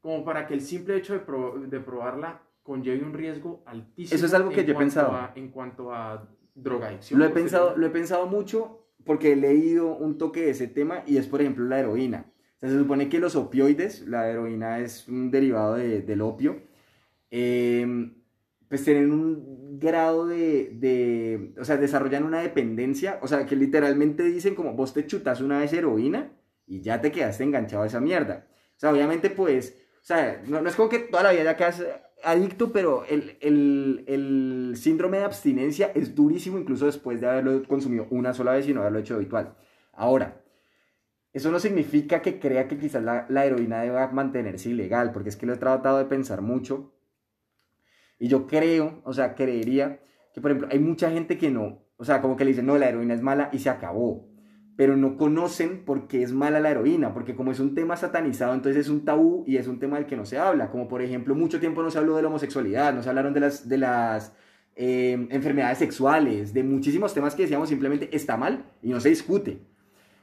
como 0.00 0.24
para 0.24 0.46
que 0.46 0.54
el 0.54 0.60
simple 0.60 0.96
hecho 0.96 1.12
de, 1.14 1.20
pro- 1.20 1.58
de 1.58 1.80
probarla 1.80 2.42
conlleve 2.62 3.04
un 3.04 3.12
riesgo 3.14 3.62
altísimo? 3.66 4.16
Eso 4.16 4.26
es 4.26 4.34
algo 4.34 4.50
que 4.50 4.64
yo 4.64 4.74
he 4.74 4.76
pensado. 4.76 5.12
a- 5.12 5.32
en 5.34 5.50
cuanto 5.50 5.92
a 5.94 6.28
drogadicción. 6.54 7.18
Lo 7.18 7.26
he, 7.26 7.30
pensado, 7.30 7.76
lo 7.76 7.86
he 7.86 7.90
pensado 7.90 8.26
mucho 8.26 8.86
porque 9.04 9.32
he 9.32 9.36
leído 9.36 9.96
un 9.96 10.18
toque 10.18 10.42
de 10.42 10.50
ese 10.50 10.66
tema 10.68 11.02
y 11.06 11.16
es, 11.16 11.26
por 11.26 11.40
ejemplo, 11.40 11.64
la 11.64 11.80
heroína. 11.80 12.26
O 12.56 12.60
sea, 12.60 12.68
se 12.68 12.78
supone 12.78 13.08
que 13.08 13.18
los 13.18 13.36
opioides, 13.36 14.06
la 14.06 14.28
heroína 14.28 14.80
es 14.80 15.08
un 15.08 15.30
derivado 15.30 15.76
de- 15.76 16.02
del 16.02 16.20
opio, 16.20 16.60
eh, 17.30 18.12
pues 18.68 18.84
tienen 18.84 19.10
un 19.10 19.78
grado 19.80 20.26
de, 20.26 20.70
de, 20.74 21.54
o 21.58 21.64
sea, 21.64 21.76
desarrollan 21.76 22.24
una 22.24 22.40
dependencia, 22.40 23.18
o 23.22 23.26
sea, 23.28 23.46
que 23.46 23.56
literalmente 23.56 24.22
dicen 24.24 24.54
como 24.54 24.74
vos 24.74 24.92
te 24.94 25.06
chutas 25.06 25.40
una 25.40 25.58
vez 25.58 25.72
heroína 25.72 26.32
y 26.66 26.80
ya 26.82 27.00
te 27.00 27.10
quedaste 27.10 27.42
enganchado 27.44 27.82
a 27.82 27.86
esa 27.86 28.00
mierda. 28.00 28.46
O 28.76 28.78
sea, 28.80 28.92
obviamente 28.92 29.30
pues, 29.30 29.76
o 29.96 30.04
sea, 30.04 30.42
no, 30.46 30.60
no 30.60 30.68
es 30.68 30.76
como 30.76 30.88
que 30.88 30.98
toda 31.00 31.24
la 31.24 31.32
vida 31.32 31.44
ya 31.44 31.56
quedas 31.56 31.84
adicto, 32.24 32.72
pero 32.72 33.04
el, 33.06 33.36
el, 33.40 34.04
el, 34.06 34.74
síndrome 34.76 35.18
de 35.18 35.24
abstinencia 35.24 35.92
es 35.94 36.14
durísimo 36.14 36.58
incluso 36.58 36.86
después 36.86 37.20
de 37.20 37.28
haberlo 37.28 37.62
consumido 37.64 38.06
una 38.10 38.34
sola 38.34 38.52
vez 38.52 38.68
y 38.68 38.74
no 38.74 38.80
haberlo 38.80 38.98
hecho 38.98 39.14
habitual. 39.14 39.56
Ahora, 39.92 40.42
eso 41.32 41.50
no 41.50 41.60
significa 41.60 42.22
que 42.22 42.38
crea 42.40 42.68
que 42.68 42.78
quizás 42.78 43.02
la, 43.02 43.26
la, 43.28 43.46
heroína 43.46 43.82
deba 43.82 44.08
mantenerse 44.08 44.70
ilegal, 44.70 45.12
porque 45.12 45.28
es 45.28 45.36
que 45.36 45.46
lo 45.46 45.54
he 45.54 45.58
tratado 45.58 45.98
de 45.98 46.06
pensar 46.06 46.42
mucho. 46.42 46.92
Y 48.18 48.28
yo 48.28 48.46
creo, 48.46 49.00
o 49.04 49.12
sea, 49.12 49.34
creería 49.34 50.00
que, 50.34 50.40
por 50.40 50.50
ejemplo, 50.50 50.68
hay 50.70 50.78
mucha 50.78 51.10
gente 51.10 51.38
que 51.38 51.50
no, 51.50 51.84
o 51.96 52.04
sea, 52.04 52.22
como 52.22 52.34
que 52.34 52.44
le 52.44 52.52
dicen, 52.52 52.66
no, 52.66 52.78
la 52.78 52.88
heroína 52.88 53.14
es 53.14 53.20
mala 53.20 53.50
y 53.52 53.58
se 53.58 53.68
acabó. 53.68 54.29
Pero 54.80 54.96
no 54.96 55.18
conocen 55.18 55.84
por 55.84 56.08
qué 56.08 56.22
es 56.22 56.32
mala 56.32 56.58
la 56.58 56.70
heroína, 56.70 57.12
porque 57.12 57.34
como 57.34 57.52
es 57.52 57.60
un 57.60 57.74
tema 57.74 57.98
satanizado, 57.98 58.54
entonces 58.54 58.86
es 58.86 58.88
un 58.88 59.04
tabú 59.04 59.44
y 59.46 59.58
es 59.58 59.68
un 59.68 59.78
tema 59.78 59.98
del 59.98 60.06
que 60.06 60.16
no 60.16 60.24
se 60.24 60.38
habla. 60.38 60.70
Como 60.70 60.88
por 60.88 61.02
ejemplo, 61.02 61.34
mucho 61.34 61.60
tiempo 61.60 61.82
no 61.82 61.90
se 61.90 61.98
habló 61.98 62.16
de 62.16 62.22
la 62.22 62.28
homosexualidad, 62.28 62.94
no 62.94 63.02
se 63.02 63.10
hablaron 63.10 63.34
de 63.34 63.40
las, 63.40 63.68
de 63.68 63.76
las 63.76 64.32
eh, 64.76 65.26
enfermedades 65.28 65.76
sexuales, 65.76 66.54
de 66.54 66.62
muchísimos 66.62 67.12
temas 67.12 67.34
que 67.34 67.42
decíamos 67.42 67.68
simplemente 67.68 68.08
está 68.16 68.38
mal 68.38 68.64
y 68.82 68.88
no 68.88 69.00
se 69.00 69.10
discute. 69.10 69.58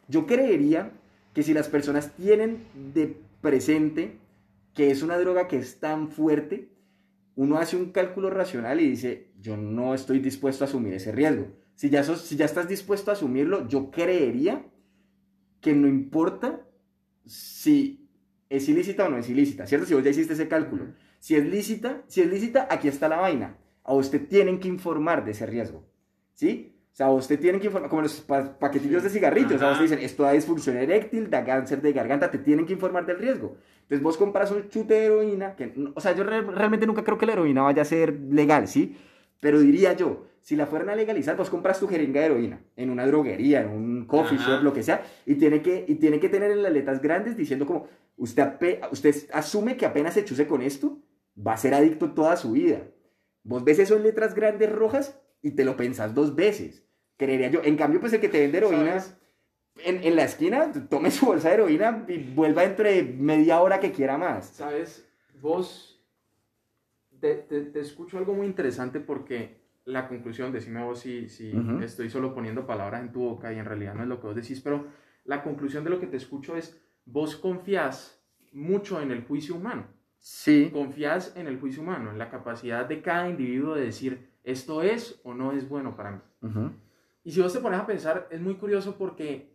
Yo 0.08 0.26
creería 0.26 0.91
que 1.36 1.43
si 1.43 1.53
las 1.53 1.70
personas 1.70 2.16
tienen 2.16 2.64
de 2.95 3.16
presente 3.41 4.18
que 4.74 4.89
es 4.89 5.03
una 5.03 5.20
droga 5.20 5.47
que 5.47 5.58
es 5.58 5.80
tan 5.80 6.10
fuerte, 6.10 6.68
uno 7.36 7.60
hace 7.60 7.78
un 7.78 7.91
cálculo 7.91 8.32
racional 8.32 8.82
y 8.82 8.89
dice, 8.89 9.28
yo 9.39 9.55
no 9.55 9.93
estoy 9.93 10.18
dispuesto 10.18 10.64
a 10.64 10.68
asumir 10.68 10.95
ese 10.95 11.12
riesgo. 11.12 11.45
Si 11.78 11.92
ya, 11.92 12.04
sos, 12.04 12.22
si 12.22 12.36
ya 12.36 12.46
estás 12.46 12.68
dispuesto 12.68 13.12
a 13.12 13.14
asumirlo, 13.14 13.68
yo 13.68 13.92
creería 13.92 14.66
que 15.62 15.76
no 15.76 15.88
importa 15.88 16.66
si 17.24 18.10
es 18.50 18.68
ilícita 18.68 19.06
o 19.06 19.10
no 19.10 19.18
es 19.20 19.30
ilícita, 19.30 19.68
¿cierto? 19.68 19.86
Si 19.86 19.94
vos 19.94 20.04
ya 20.04 20.10
hiciste 20.10 20.34
ese 20.34 20.48
cálculo. 20.48 20.88
Si 21.20 21.36
es 21.36 21.46
lícita, 21.46 22.02
si 22.08 22.22
es 22.22 22.32
lícita, 22.32 22.68
aquí 22.72 22.88
está 22.88 23.08
la 23.08 23.18
vaina. 23.18 23.58
A 23.84 23.94
usted 23.94 24.28
tienen 24.28 24.60
que 24.60 24.68
informar 24.68 25.24
de 25.24 25.32
ese 25.32 25.46
riesgo, 25.46 25.86
¿sí? 26.34 26.74
O 26.92 26.96
sea, 26.98 27.12
usted 27.12 27.40
tiene 27.40 27.60
que 27.60 27.68
informar, 27.68 27.92
como 27.92 28.02
los 28.02 28.22
paquetillos 28.22 29.04
de 29.04 29.12
cigarrillos, 29.12 29.54
o 29.54 29.60
sea, 29.60 29.72
usted 29.74 29.84
dicen, 29.84 30.00
esto 30.00 30.24
da 30.24 30.32
disfunción 30.32 30.78
eréctil, 30.78 31.30
da 31.30 31.46
cáncer 31.46 31.80
de 31.84 31.94
garganta, 31.94 32.32
te 32.32 32.40
tienen 32.40 32.66
que 32.66 32.74
informar 32.74 33.06
del 33.06 33.20
riesgo. 33.20 33.56
Entonces 33.84 34.02
vos 34.02 34.18
compras 34.18 34.50
un 34.50 34.68
chute 34.68 34.96
de 34.96 35.06
heroína, 35.06 35.56
que, 35.56 35.76
o 35.94 36.02
sea, 36.02 36.16
yo 36.16 36.24
realmente 36.24 36.88
nunca 36.88 37.04
creo 37.04 37.20
que 37.20 37.28
la 37.28 37.34
heroína 37.34 37.62
vaya 37.62 37.84
a 37.84 37.86
ser 37.86 38.20
legal, 38.32 38.68
¿sí? 38.68 38.98
Pero 39.40 39.60
diría 39.60 39.94
yo, 39.94 40.26
si 40.42 40.56
la 40.56 40.66
fueran 40.66 40.90
a 40.90 40.96
legalizar, 40.96 41.36
vos 41.36 41.50
compras 41.50 41.80
tu 41.80 41.88
jeringa 41.88 42.22
de 42.22 42.28
heroína 42.28 42.62
en 42.76 42.90
una 42.90 43.06
droguería, 43.06 43.62
en 43.62 43.70
un 43.70 44.06
coffee 44.06 44.38
shop, 44.38 44.64
lo 44.64 44.74
que 44.74 44.84
sea, 44.84 45.04
y 45.26 45.36
tiene 45.36 45.62
que, 45.62 45.86
y 45.88 45.96
tiene 45.96 46.20
que 46.20 46.30
tener 46.30 46.52
en 46.52 46.64
las 46.64 46.72
letras 46.72 47.02
grandes 47.02 47.38
diciendo 47.38 47.66
como, 47.66 47.88
usted, 48.16 48.80
usted 48.92 49.16
asume 49.34 49.78
que 49.78 49.86
apenas 49.86 50.14
se 50.14 50.26
chuse 50.26 50.48
con 50.48 50.62
esto, 50.62 51.00
va 51.36 51.54
a 51.54 51.58
ser 51.58 51.74
adicto 51.74 52.12
toda 52.14 52.38
su 52.38 52.54
vida. 52.54 52.82
Vos 53.44 53.64
ves 53.64 53.80
eso 53.80 53.96
en 53.96 54.04
letras 54.04 54.34
grandes 54.34 54.72
rojas 54.72 55.20
y 55.42 55.52
te 55.52 55.66
lo 55.66 55.78
pensás 55.78 56.16
dos 56.16 56.36
veces 56.36 56.88
creería 57.18 57.50
yo. 57.50 57.62
En 57.64 57.76
cambio, 57.76 58.00
pues 58.00 58.14
el 58.14 58.22
que 58.22 58.30
te 58.30 58.40
vende 58.40 58.60
heroína 58.60 59.04
en, 59.84 60.04
en, 60.04 60.16
la 60.16 60.24
esquina, 60.24 60.72
tome 60.90 61.12
su 61.12 61.26
bolsa 61.26 61.50
de 61.50 61.56
heroína 61.56 62.06
y 62.08 62.18
vuelva 62.18 62.64
entre 62.64 63.04
media 63.04 63.62
hora 63.62 63.80
que 63.80 63.92
quiera 63.92 64.18
más. 64.18 64.48
Sabes, 64.50 65.06
vos, 65.42 65.97
te, 67.20 67.36
te, 67.36 67.80
escucho 67.80 68.18
algo 68.18 68.34
muy 68.34 68.47
interesante 68.47 68.99
porque 68.99 69.61
la 69.86 70.07
conclusión, 70.07 70.51
decime 70.51 70.84
vos 70.84 70.99
si, 70.99 71.30
si 71.30 71.53
estoy 71.82 72.09
solo 72.09 72.34
poniendo 72.34 72.68
palabras 72.68 73.01
en 73.01 73.11
tu 73.11 73.22
boca 73.22 73.53
y 73.53 73.57
en 73.57 73.65
realidad 73.65 73.95
no 73.95 74.03
es 74.03 74.09
lo 74.09 74.20
que 74.20 74.28
vos 74.28 74.36
decís, 74.36 74.59
pero 74.61 74.86
la 75.24 75.43
conclusión 75.43 75.84
de 75.84 75.89
lo 75.89 75.99
que 75.99 76.07
te 76.07 76.18
escucho 76.18 76.57
es, 76.57 76.82
vos 77.05 77.36
confías 77.36 78.22
mucho 78.51 79.01
en 79.01 79.11
el 79.11 79.24
juicio 79.24 79.55
humano. 79.55 79.88
Sí. 80.20 80.70
Confías 80.74 81.34
en 81.36 81.47
el 81.47 81.59
juicio 81.59 81.82
humano, 81.82 82.11
en 82.11 82.18
la 82.18 82.30
capacidad 82.30 82.86
de 82.86 83.01
cada 83.01 83.30
individuo 83.30 83.76
de 83.76 83.86
decir, 83.86 84.30
esto 84.43 84.82
es 84.82 85.20
o 85.24 85.34
no 85.34 85.51
es 85.51 85.68
bueno 85.70 85.95
para 85.95 86.11
mí. 86.11 86.20
Y 87.24 87.32
si 87.32 87.41
vos 87.41 87.53
te 87.53 87.59
pones 87.59 87.80
a 87.80 87.86
pensar, 87.86 88.28
es 88.32 88.39
muy 88.39 88.55
curioso 88.55 88.97
porque, 88.97 89.53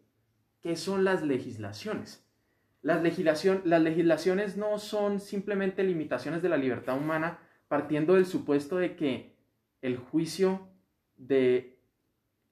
¿qué 0.60 0.76
son 0.76 1.04
las 1.04 1.22
legislaciones? 1.22 2.26
Las, 2.82 3.02
legislación, 3.02 3.62
las 3.64 3.80
legislaciones 3.80 4.56
no 4.56 4.78
son 4.78 5.20
simplemente 5.20 5.84
limitaciones 5.84 6.42
de 6.42 6.48
la 6.48 6.56
libertad 6.56 6.98
humana 6.98 7.38
partiendo 7.72 8.16
del 8.16 8.26
supuesto 8.26 8.76
de 8.76 8.96
que 8.96 9.34
el 9.80 9.96
juicio 9.96 10.68
de 11.16 11.78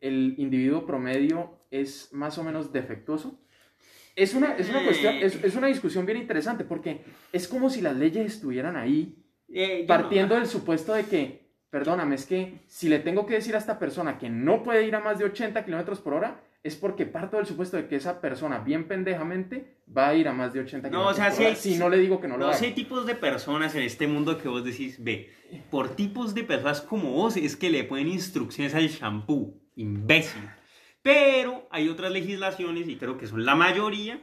el 0.01 0.35
individuo 0.39 0.87
promedio 0.87 1.59
es 1.71 2.09
más 2.15 2.39
o 2.39 2.43
menos 2.43 2.73
defectuoso. 2.73 3.39
Es 4.17 4.33
una, 4.33 4.57
es 4.57 4.71
una 4.71 4.83
cuestión, 4.83 5.17
es, 5.17 5.35
es 5.45 5.57
una 5.57 5.67
discusión 5.67 6.07
bien 6.07 6.17
interesante 6.17 6.65
porque 6.65 7.03
es 7.35 7.47
como 7.49 7.69
si 7.69 7.83
las 7.83 7.97
leyes 7.97 8.33
estuvieran 8.33 8.79
ahí 8.79 9.23
eh, 9.53 9.85
partiendo 9.87 10.37
del 10.37 10.47
supuesto 10.47 10.95
de 10.95 11.05
que 11.05 11.51
perdóname, 11.69 12.15
es 12.15 12.25
que 12.25 12.55
si 12.67 12.89
le 12.89 12.99
tengo 12.99 13.27
que 13.27 13.35
decir 13.35 13.55
a 13.55 13.59
esta 13.59 13.79
persona 13.79 14.17
que 14.17 14.31
no 14.31 14.63
puede 14.63 14.87
ir 14.87 14.95
a 14.95 15.01
más 15.01 15.19
de 15.19 15.27
80 15.27 15.67
kilómetros 15.67 16.01
por 16.01 16.15
hora, 16.15 16.41
es 16.63 16.77
porque 16.77 17.07
parto 17.07 17.39
del 17.39 17.47
supuesto 17.47 17.77
de 17.77 17.89
que 17.89 17.97
esa 17.97 18.21
persona, 18.21 18.59
bien 18.59 18.87
pendejamente, 18.87 19.79
va 19.97 20.09
a 20.09 20.15
ir 20.15 20.29
a 20.29 20.33
más 20.33 20.53
de 20.53 20.61
80 20.61 20.91
kilómetros 20.91 21.27
por 21.27 21.35
si 21.35 21.45
hora. 21.45 21.55
si 21.55 21.79
no 21.79 21.89
le 21.89 21.99
digo 21.99 22.21
que 22.21 22.29
no, 22.29 22.37
lo 22.37 22.47
haga. 22.47 22.59
No 22.59 22.67
hay 22.67 22.73
tipos 22.73 23.07
de 23.07 23.15
personas 23.15 23.75
en 23.75 23.83
este 23.83 24.07
mundo 24.07 24.37
que 24.37 24.49
vos 24.49 24.63
decís, 24.63 25.03
ve, 25.03 25.31
por 25.71 25.97
tipos 25.97 26.35
de 26.35 26.45
personas 26.45 26.83
como 26.83 27.13
vos 27.13 27.37
es 27.37 27.57
que 27.57 27.71
le 27.71 27.85
ponen 27.85 28.09
instrucciones 28.09 28.75
al 28.75 28.89
shampoo, 28.89 29.59
imbécil. 29.75 30.43
Pero 31.03 31.67
hay 31.71 31.89
otras 31.89 32.13
legislaciones, 32.13 32.89
y 32.89 32.97
creo 32.97 33.17
que 33.17 33.27
son 33.27 33.47
la 33.47 33.55
mayoría, 33.55 34.21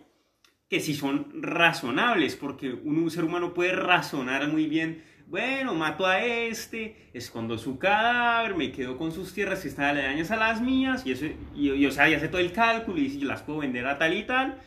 que 0.69 0.79
sí 0.79 0.93
son 0.93 1.41
razonables, 1.41 2.35
porque 2.35 2.71
un 2.71 3.09
ser 3.09 3.23
humano 3.23 3.55
puede 3.55 3.71
razonar 3.71 4.47
muy 4.47 4.67
bien 4.67 5.03
bueno, 5.28 5.73
mato 5.73 6.05
a 6.05 6.23
este, 6.23 6.95
escondo 7.13 7.57
su 7.57 7.78
cadáver, 7.78 8.55
me 8.55 8.71
quedo 8.71 8.97
con 8.97 9.11
sus 9.11 9.34
tierras 9.34 9.61
que 9.61 9.67
están 9.67 9.86
aledañas 9.86 10.32
a 10.32 10.38
las 10.38 10.61
mías, 10.61 11.05
y 11.05 11.11
eso, 11.11 11.25
y, 11.53 11.86
o 11.86 11.91
sea, 11.91 12.07
ya 12.07 12.17
hace 12.17 12.30
todo 12.30 12.39
el 12.39 12.53
cálculo 12.53 12.97
y 12.97 13.09
las 13.21 13.41
puedo 13.41 13.59
vender 13.59 13.86
a 13.88 13.97
tal 13.97 14.13
y 14.13 14.23
tal, 14.23 14.57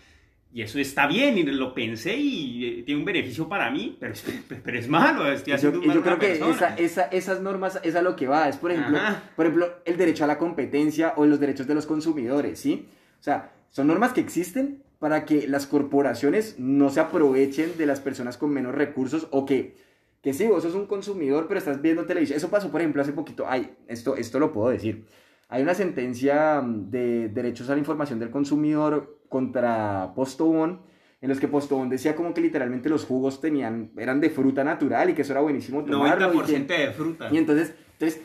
y 0.53 0.63
eso 0.63 0.79
está 0.79 1.07
bien, 1.07 1.39
y 1.39 1.45
lo 1.45 1.73
pensé 1.73 2.17
y 2.17 2.65
eh, 2.67 2.83
tiene 2.85 2.99
un 2.99 3.07
beneficio 3.07 3.49
para 3.49 3.71
mí, 3.71 3.97
pero, 3.99 4.13
pero 4.65 4.79
es 4.79 4.89
malo, 4.89 5.31
estoy 5.33 5.55
haciendo 5.55 5.81
yo, 5.83 5.95
yo 5.95 6.03
creo 6.03 6.19
que 6.19 6.41
esa, 6.79 7.05
esas 7.05 7.41
normas 7.41 7.81
es 7.83 7.95
a 7.95 8.03
lo 8.03 8.15
que 8.15 8.27
va, 8.27 8.49
es 8.49 8.59
por 8.59 8.73
ejemplo, 8.73 8.99
por 9.37 9.47
ejemplo 9.47 9.73
el 9.87 9.97
derecho 9.97 10.25
a 10.25 10.27
la 10.27 10.37
competencia 10.37 11.15
o 11.17 11.25
los 11.25 11.41
derechos 11.41 11.67
de 11.67 11.75
los 11.75 11.87
consumidores, 11.87 12.59
¿sí? 12.59 12.87
O 13.19 13.23
sea, 13.23 13.53
son 13.71 13.87
normas 13.87 14.13
que 14.13 14.21
existen 14.21 14.83
para 14.99 15.25
que 15.25 15.49
las 15.49 15.67
corporaciones 15.67 16.57
no 16.59 16.91
se 16.91 17.01
aprovechen 17.01 17.79
de 17.79 17.87
las 17.87 18.01
personas 18.01 18.37
con 18.37 18.51
menos 18.51 18.75
recursos 18.75 19.29
o 19.31 19.47
que 19.47 19.77
que 20.23 20.35
sí, 20.35 20.47
vos 20.47 20.63
sos 20.63 20.75
un 20.75 20.87
consumidor, 20.87 21.47
pero 21.49 21.59
estás 21.59 21.81
viendo 21.81 22.05
televisión. 22.05 22.37
Eso 22.37 22.51
pasó, 22.51 22.71
por 22.71 22.81
ejemplo, 22.81 23.01
hace 23.01 23.13
poquito. 23.13 23.47
Ay, 23.49 23.75
esto, 23.87 24.17
esto 24.17 24.39
lo 24.39 24.53
puedo 24.53 24.71
decir. 24.71 25.07
Hay 25.49 25.63
una 25.63 25.75
sentencia 25.75 26.61
mm, 26.61 26.91
de 26.91 27.29
derechos 27.29 27.69
a 27.71 27.73
la 27.73 27.79
información 27.79 28.19
del 28.19 28.31
consumidor 28.31 29.21
contra 29.29 30.13
Postobón, 30.15 30.83
en 31.21 31.29
los 31.29 31.41
que 31.41 31.49
Postobón 31.49 31.89
decía 31.89 32.15
como 32.15 32.35
que 32.35 32.41
literalmente 32.41 32.89
los 32.89 33.05
jugos 33.05 33.41
tenían, 33.41 33.93
eran 33.97 34.21
de 34.21 34.31
fruta 34.31 34.65
natural 34.65 35.11
y 35.11 35.15
que 35.15 35.23
eso 35.23 35.33
era 35.33 35.41
buenísimo 35.41 35.85
tomarlo. 35.85 36.33
90% 36.33 36.67
de 36.67 36.91
fruta. 36.93 37.29
Y 37.31 37.39
entonces, 37.39 37.75
entonces 37.93 38.23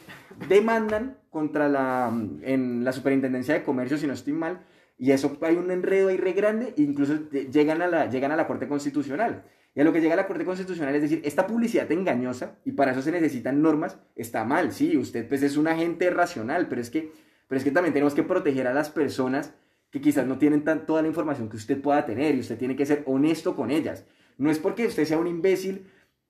demandan 0.49 1.17
contra 1.29 1.69
la, 1.69 2.09
mm, 2.11 2.41
en 2.43 2.83
la 2.83 2.91
Superintendencia 2.91 3.53
de 3.53 3.63
Comercio, 3.63 3.97
si 3.97 4.05
no 4.05 4.13
estoy 4.13 4.33
mal, 4.33 4.65
y 4.97 5.11
eso 5.11 5.37
hay 5.41 5.55
un 5.55 5.71
enredo 5.71 6.09
ahí 6.09 6.17
re 6.17 6.33
grande, 6.33 6.73
e 6.77 6.81
incluso 6.81 7.29
llegan 7.29 7.81
a 7.81 7.87
la, 7.87 8.09
llegan 8.09 8.31
a 8.31 8.35
la 8.35 8.47
Corte 8.47 8.67
Constitucional. 8.67 9.43
Y 9.75 9.81
a 9.81 9.83
lo 9.83 9.91
que 9.91 9.99
llega 9.99 10.15
la 10.15 10.25
Corte 10.25 10.45
Constitucional 10.45 10.95
es 10.95 11.01
decir, 11.01 11.21
esta 11.25 11.45
publicidad 11.45 11.91
engañosa, 11.91 12.57
y 12.63 12.71
para 12.71 12.91
eso 12.91 13.01
se 13.01 13.11
necesitan 13.11 13.61
normas, 13.61 13.99
está 14.15 14.45
mal, 14.45 14.71
sí, 14.71 14.95
usted 14.95 15.27
pues 15.27 15.43
es 15.43 15.57
un 15.57 15.67
agente 15.67 16.09
racional, 16.09 16.69
pero 16.69 16.79
es 16.79 16.89
que, 16.89 17.11
pero 17.47 17.57
es 17.57 17.65
que 17.65 17.71
también 17.71 17.93
tenemos 17.93 18.15
que 18.15 18.23
proteger 18.23 18.67
a 18.67 18.73
las 18.73 18.89
personas 18.89 19.53
que 19.91 19.99
quizás 19.99 20.25
no 20.25 20.37
tienen 20.37 20.63
tan, 20.63 20.85
toda 20.85 21.01
la 21.01 21.09
información 21.09 21.49
que 21.49 21.57
usted 21.57 21.81
pueda 21.81 22.05
tener, 22.05 22.35
y 22.35 22.39
usted 22.39 22.57
tiene 22.57 22.77
que 22.77 22.85
ser 22.85 23.03
honesto 23.05 23.55
con 23.55 23.69
ellas. 23.69 24.05
No 24.37 24.49
es 24.49 24.59
porque 24.59 24.87
usted 24.87 25.03
sea 25.03 25.17
un 25.17 25.27
imbécil 25.27 25.87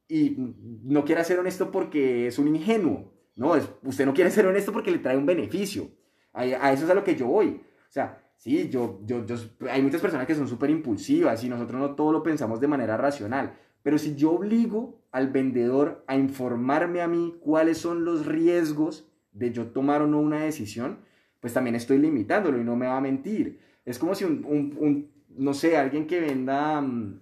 y 0.07 0.35
no 0.83 1.05
quiera 1.05 1.23
ser 1.23 1.39
honesto 1.39 1.71
porque 1.71 2.27
es 2.27 2.39
un 2.39 2.47
ingenuo, 2.47 3.13
no, 3.35 3.55
es, 3.55 3.69
usted 3.83 4.05
no 4.05 4.13
quiere 4.13 4.31
ser 4.31 4.47
honesto 4.47 4.71
porque 4.71 4.91
le 4.91 4.99
trae 4.99 5.17
un 5.17 5.25
beneficio. 5.25 5.91
A, 6.33 6.41
a 6.41 6.73
eso 6.73 6.85
es 6.85 6.89
a 6.89 6.93
lo 6.93 7.03
que 7.03 7.15
yo 7.15 7.27
voy. 7.27 7.61
O 7.89 7.91
sea, 7.91 8.24
Sí, 8.37 8.69
yo, 8.69 8.99
yo, 9.05 9.25
yo, 9.25 9.35
hay 9.69 9.81
muchas 9.81 10.01
personas 10.01 10.27
que 10.27 10.35
son 10.35 10.47
súper 10.47 10.69
impulsivas 10.69 11.43
y 11.43 11.49
nosotros 11.49 11.79
no 11.79 11.95
todo 11.95 12.11
lo 12.11 12.21
pensamos 12.23 12.59
de 12.59 12.67
manera 12.67 12.97
racional. 12.97 13.57
Pero 13.81 13.97
si 13.97 14.15
yo 14.15 14.31
obligo 14.31 15.01
al 15.11 15.29
vendedor 15.29 16.03
a 16.07 16.15
informarme 16.15 17.01
a 17.01 17.07
mí 17.07 17.35
cuáles 17.39 17.77
son 17.77 18.05
los 18.05 18.25
riesgos 18.25 19.07
de 19.31 19.51
yo 19.51 19.67
tomar 19.67 20.01
o 20.01 20.07
no 20.07 20.19
una 20.19 20.43
decisión, 20.43 20.99
pues 21.39 21.53
también 21.53 21.75
estoy 21.75 21.99
limitándolo 21.99 22.59
y 22.59 22.63
no 22.63 22.75
me 22.75 22.87
va 22.87 22.97
a 22.97 23.01
mentir. 23.01 23.59
Es 23.85 23.99
como 23.99 24.15
si 24.15 24.23
un, 24.23 24.43
un, 24.45 24.75
un 24.79 25.11
no 25.37 25.53
sé, 25.53 25.77
alguien 25.77 26.07
que 26.07 26.19
venda 26.19 26.81
mm, 26.81 27.19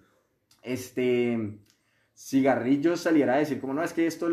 este 0.61 1.59
cigarrillos 2.15 3.01
saliera 3.01 3.33
a 3.33 3.39
decir 3.39 3.59
como 3.59 3.73
no, 3.73 3.83
es 3.83 3.91
que 3.91 4.07
esto 4.07 4.29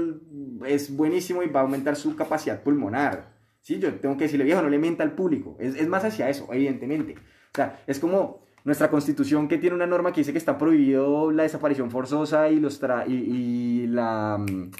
es 0.66 0.94
buenísimo 0.94 1.42
y 1.42 1.48
va 1.48 1.60
a 1.60 1.62
aumentar 1.64 1.96
su 1.96 2.14
capacidad 2.14 2.62
pulmonar. 2.62 3.39
Sí, 3.60 3.78
yo 3.78 3.94
tengo 3.96 4.16
que 4.16 4.24
decirle, 4.24 4.44
viejo, 4.44 4.62
no 4.62 4.68
le 4.70 4.78
mienta 4.78 5.02
al 5.02 5.12
público. 5.12 5.56
Es, 5.60 5.74
es 5.76 5.86
más 5.88 6.04
hacia 6.04 6.28
eso, 6.30 6.48
evidentemente. 6.52 7.14
O 7.14 7.54
sea, 7.56 7.82
es 7.86 7.98
como, 7.98 8.42
nuestra 8.64 8.90
constitución 8.90 9.48
que 9.48 9.58
tiene 9.58 9.76
una 9.76 9.86
norma 9.86 10.12
que 10.12 10.20
dice 10.20 10.32
que 10.32 10.38
está 10.38 10.56
prohibido 10.58 11.30
la 11.30 11.42
desaparición 11.44 11.90
forzosa 11.90 12.48
y, 12.50 12.58
los 12.60 12.82
tra- 12.82 13.04
y, 13.06 13.12
y 13.14 13.86
la... 13.86 14.38
mm, 14.38 14.70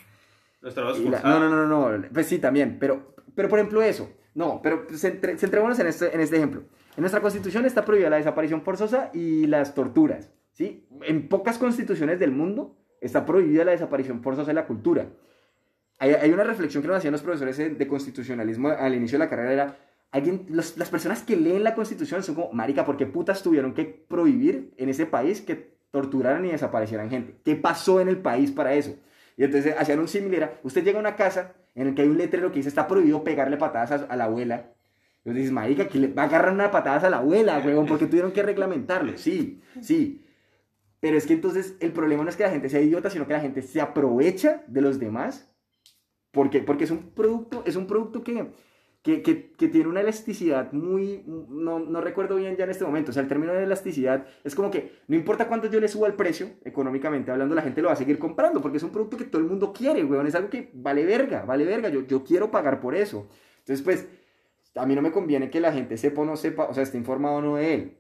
Los 0.61 0.75
trabajos 0.75 1.01
la- 1.01 1.21
no, 1.23 1.41
no, 1.41 1.67
no, 1.67 1.67
no, 1.99 2.05
pues 2.13 2.27
sí, 2.27 2.39
también, 2.39 2.79
pero, 2.79 3.15
pero 3.35 3.49
por 3.49 3.59
ejemplo 3.59 3.83
eso, 3.83 4.11
no, 4.35 4.61
pero 4.63 4.87
centre- 4.89 5.37
centrémonos 5.37 5.79
en 5.79 5.87
este, 5.87 6.15
en 6.15 6.21
este 6.21 6.37
ejemplo. 6.37 6.63
En 6.97 7.03
nuestra 7.03 7.21
constitución 7.21 7.65
está 7.67 7.85
prohibida 7.85 8.11
la 8.11 8.17
desaparición 8.17 8.63
forzosa 8.63 9.11
y 9.15 9.47
las 9.47 9.75
torturas, 9.75 10.31
¿sí? 10.53 10.87
En 11.03 11.29
pocas 11.29 11.57
constituciones 11.59 12.19
del 12.19 12.33
mundo 12.33 12.77
está 13.01 13.25
prohibida 13.25 13.65
la 13.65 13.71
desaparición 13.73 14.23
forzosa 14.23 14.49
de 14.49 14.55
la 14.55 14.67
cultura. 14.67 15.07
Hay, 16.01 16.15
hay 16.15 16.33
una 16.33 16.43
reflexión 16.45 16.83
que 16.83 16.89
nos 16.89 16.97
hacían 16.97 17.13
los 17.13 17.23
profesores 17.23 17.57
de, 17.57 17.71
de 17.71 17.87
constitucionalismo 17.87 18.69
al 18.71 18.95
inicio 18.95 19.19
de 19.19 19.25
la 19.25 19.31
carrera, 19.31 19.53
era, 19.53 19.77
alguien, 20.11 20.47
los- 20.49 20.77
las 20.77 20.89
personas 20.89 21.23
que 21.23 21.37
leen 21.37 21.63
la 21.63 21.75
constitución 21.77 22.23
son 22.25 22.35
como, 22.35 22.53
marica, 22.53 22.85
¿por 22.85 22.97
qué 22.97 23.07
putas 23.07 23.43
tuvieron 23.43 23.73
que 23.75 23.85
prohibir 23.85 24.73
en 24.79 24.89
ese 24.89 25.07
país 25.07 25.41
que 25.41 25.71
torturaran 25.93 26.45
y 26.47 26.51
desaparecieran 26.51 27.11
gente? 27.11 27.37
¿Qué 27.45 27.55
pasó 27.55 28.01
en 28.01 28.09
el 28.09 28.19
país 28.19 28.51
para 28.51 28.75
eso? 28.75 28.97
Y 29.37 29.45
entonces 29.45 29.75
hacían 29.79 30.01
un 30.01 30.09
símil, 30.09 30.35
era, 30.35 30.59
usted 30.63 30.83
llega 30.83 30.99
a 30.99 31.01
una 31.01 31.17
casa 31.17 31.53
en 31.75 31.87
el 31.89 31.95
que 31.95 32.03
hay 32.03 32.09
un 32.09 32.19
letrero 32.19 32.51
que 32.51 32.57
dice 32.57 32.69
está 32.69 32.89
prohibido 32.89 33.23
pegarle 33.23 33.57
patadas 33.57 33.93
a, 33.93 34.05
a 34.07 34.17
la 34.17 34.25
abuela. 34.25 34.71
Y 35.23 35.29
entonces 35.29 35.43
dices, 35.43 35.53
marica, 35.53 35.87
que 35.87 35.99
le 35.99 36.09
va 36.09 36.23
a 36.23 36.27
agarrar 36.27 36.53
una 36.55 36.71
patadas 36.71 37.05
a 37.05 37.11
la 37.11 37.19
abuela, 37.19 37.59
huevón, 37.65 37.87
porque 37.87 38.07
tuvieron 38.07 38.33
que 38.33 38.43
reglamentarlo. 38.43 39.19
Sí, 39.19 39.61
sí. 39.83 40.25
Pero 40.99 41.17
es 41.19 41.27
que 41.27 41.35
entonces 41.35 41.75
el 41.81 41.93
problema 41.93 42.23
no 42.25 42.31
es 42.31 42.37
que 42.37 42.43
la 42.43 42.51
gente 42.51 42.69
sea 42.71 42.81
idiota, 42.81 43.11
sino 43.11 43.27
que 43.27 43.35
la 43.35 43.41
gente 43.41 43.61
se 43.63 43.81
aprovecha 43.81 44.63
de 44.67 44.81
los 44.81 44.99
demás. 44.99 45.50
Porque, 46.33 46.61
porque 46.61 46.85
es 46.85 46.91
un 46.91 47.11
producto, 47.11 47.63
es 47.67 47.77
un 47.77 47.87
producto 47.87 48.23
que, 48.23 48.53
que, 49.03 49.23
que, 49.23 49.51
que 49.53 49.69
tiene 49.69 49.89
una 49.89 50.01
elasticidad 50.01 50.73
muy, 50.73 51.25
no, 51.27 51.81
no 51.81 52.01
recuerdo 52.01 52.37
bien 52.37 52.57
ya 52.57 52.65
en 52.65 52.71
este 52.71 52.85
momento, 52.85 53.11
o 53.11 53.15
sea, 53.15 53.23
el 53.23 53.29
término 53.29 53.53
de 53.53 53.65
elasticidad 53.65 54.27
es 54.45 54.55
como 54.55 54.71
que 54.71 54.93
no 55.09 55.17
importa 55.17 55.49
cuánto 55.49 55.69
yo 55.69 55.81
le 55.81 55.89
suba 55.89 56.07
el 56.07 56.15
precio, 56.15 56.51
económicamente 56.65 57.31
hablando, 57.31 57.55
la 57.55 57.63
gente 57.63 57.83
lo 57.83 57.89
va 57.89 57.95
a 57.95 57.97
seguir 57.97 58.19
comprando, 58.19 58.61
porque 58.61 58.77
es 58.77 58.83
un 58.83 58.91
producto 58.91 59.17
que 59.17 59.25
todo 59.25 59.41
el 59.41 59.49
mundo 59.49 59.73
quiere, 59.73 60.05
weón, 60.05 60.27
es 60.27 60.35
algo 60.35 60.51
que 60.51 60.71
vale 60.75 61.05
verga, 61.05 61.45
vale 61.45 61.65
verga, 61.65 61.89
yo, 61.89 62.07
yo 62.07 62.23
quiero 62.23 62.51
pagar 62.51 62.81
por 62.81 62.95
eso. 62.95 63.27
Entonces, 63.61 63.83
pues, 63.83 64.09
a 64.75 64.87
mí 64.87 64.95
no 64.95 65.03
me 65.03 65.11
conviene 65.11 65.51
que 65.51 65.61
la 65.61 65.73
gente 65.73 65.97
sepa 65.97 66.23
o 66.23 66.25
no 66.25 66.37
sepa, 66.37 66.67
o 66.67 66.75
sea, 66.75 66.83
esté 66.83 66.99
informado 66.99 67.37
o 67.37 67.41
no 67.41 67.57
de 67.57 67.75
él. 67.75 67.99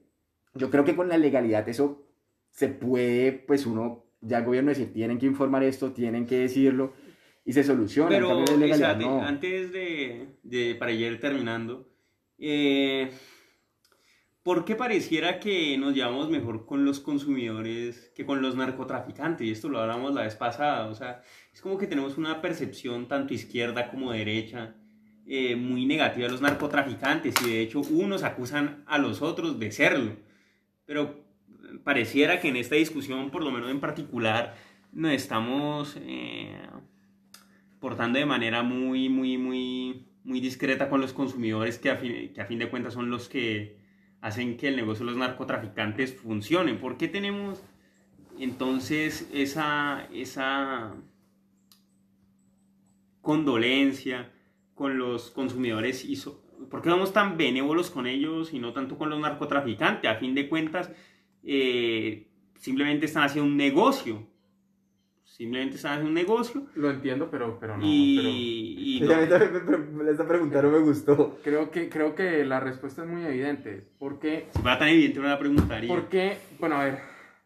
Yo 0.55 0.71
creo 0.71 0.85
que 0.85 0.97
con 0.97 1.09
la 1.09 1.19
legalidad 1.19 1.69
eso 1.69 2.07
se 2.51 2.69
puede, 2.69 3.33
pues 3.33 3.67
uno, 3.67 4.05
ya 4.21 4.39
el 4.39 4.45
gobierno 4.45 4.71
decir, 4.71 4.93
tienen 4.93 5.19
que 5.19 5.27
informar 5.27 5.63
esto, 5.63 5.93
tienen 5.93 6.27
que 6.27 6.39
decirlo, 6.41 6.93
y 7.45 7.53
se 7.53 7.65
soluciona. 7.65 8.09
en 8.17 8.23
Pero, 8.23 8.29
cambio, 8.29 8.45
de 8.55 8.59
legalidad, 8.59 8.91
espérate, 8.93 9.05
no. 9.05 9.23
antes 9.27 9.73
de, 9.73 10.29
de- 10.43 10.75
para 10.77 10.93
ir 10.93 11.19
terminando, 11.21 11.89
eh, 12.39 13.11
¿por 14.43 14.65
qué 14.65 14.75
pareciera 14.77 15.39
que 15.41 15.77
nos 15.79 15.95
llevamos 15.95 16.31
mejor 16.31 16.65
con 16.67 16.85
los 16.85 17.01
consumidores 17.01 18.13
que 18.15 18.25
con 18.25 18.41
los 18.43 18.57
narcotraficantes? 18.57 19.47
Y 19.47 19.51
esto 19.51 19.69
lo 19.69 19.81
hablamos 19.81 20.15
la 20.15 20.23
vez 20.23 20.37
pasada, 20.37 20.87
o 20.89 20.95
sea, 20.95 21.23
es 21.53 21.61
como 21.61 21.79
que 21.79 21.87
tenemos 21.87 22.17
una 22.19 22.41
percepción 22.41 23.09
tanto 23.09 23.35
izquierda 23.35 23.91
como 23.91 24.13
derecha 24.13 24.75
eh, 25.27 25.55
muy 25.57 25.87
negativa 25.87 26.27
de 26.27 26.33
los 26.33 26.41
narcotraficantes 26.41 27.35
y 27.47 27.51
de 27.51 27.61
hecho 27.61 27.81
unos 27.81 28.23
acusan 28.23 28.83
a 28.87 28.99
los 28.99 29.23
otros 29.23 29.59
de 29.61 29.71
serlo. 29.71 30.17
Pero 30.87 31.23
pareciera 31.85 32.41
que 32.41 32.49
en 32.49 32.57
esta 32.57 32.75
discusión, 32.75 33.31
por 33.31 33.45
lo 33.45 33.53
menos 33.53 33.71
en 33.71 33.79
particular, 33.81 34.57
nos 34.93 35.13
estamos 35.13 35.97
eh, 36.01 36.57
portando 37.81 38.19
de 38.19 38.27
manera 38.27 38.63
muy, 38.63 39.09
muy, 39.09 39.39
muy, 39.39 40.07
muy 40.23 40.41
discreta 40.41 40.89
con 40.89 41.01
los 41.01 41.13
consumidores 41.13 41.79
que 41.79 41.91
a, 41.91 41.97
fin, 41.97 42.33
que 42.33 42.41
a 42.41 42.47
fin 42.47 42.59
de 42.59 42.69
cuentas 42.69 42.95
son 42.95 43.11
los 43.11 43.29
que 43.29 43.79
hacen 44.21 44.57
que 44.57 44.69
el 44.69 44.77
negocio 44.77 45.05
de 45.05 45.13
los 45.13 45.19
narcotraficantes 45.19 46.15
funcione. 46.15 46.75
¿Por 46.75 46.99
qué 46.99 47.09
tenemos 47.09 47.63
entonces 48.39 49.29
esa, 49.33 50.07
esa 50.13 50.95
condolencia 53.23 54.31
con 54.75 54.99
los 54.99 55.31
consumidores 55.31 56.05
y 56.05 56.17
¿Por 56.69 56.83
qué 56.83 56.91
somos 56.91 57.15
tan 57.15 57.39
benévolos 57.39 57.91
con 57.91 58.07
ellos 58.07 58.53
y 58.53 58.59
no 58.59 58.75
tanto 58.75 58.99
con 58.99 59.09
los 59.09 59.19
narcotraficantes? 59.19 60.11
A 60.11 60.17
fin 60.17 60.35
de 60.35 60.49
cuentas, 60.49 60.93
eh, 61.43 62.29
simplemente 62.59 63.07
están 63.07 63.23
haciendo 63.23 63.51
un 63.51 63.57
negocio. 63.57 64.27
Simplemente 65.41 65.77
haciendo 65.77 66.07
un 66.07 66.13
negocio 66.13 66.67
Lo 66.75 66.91
entiendo, 66.91 67.31
pero, 67.31 67.59
pero 67.59 67.79
no. 67.79 67.83
y, 67.87 68.75
y 68.77 68.99
Sí, 68.99 69.05
no. 69.07 69.15
a 69.15 69.19
mí 69.23 69.27
también 69.27 69.53
me- 69.55 69.77
me- 69.79 70.05
me- 70.05 70.11
esta 70.11 70.29
pregunta 70.29 70.61
no 70.61 70.71
me 70.71 70.81
gustó. 70.81 71.39
pero 71.43 71.71
creo, 71.71 71.71
que, 71.71 71.89
creo 71.89 72.15
que 72.15 72.45
la 72.45 72.61
respuesta 72.61 73.05
es 73.05 73.09
muy 73.09 73.25
evidente. 73.25 73.89
Porque 73.99 74.49
Si 74.53 74.61
fuera 74.61 74.79
tan 74.79 74.89
evidente, 74.89 75.19
no 75.21 75.29
la 75.29 75.39
preguntaría. 75.39 75.89
Porque, 75.89 76.37
bueno, 76.59 76.77
a 76.77 76.85
ver, 76.85 76.99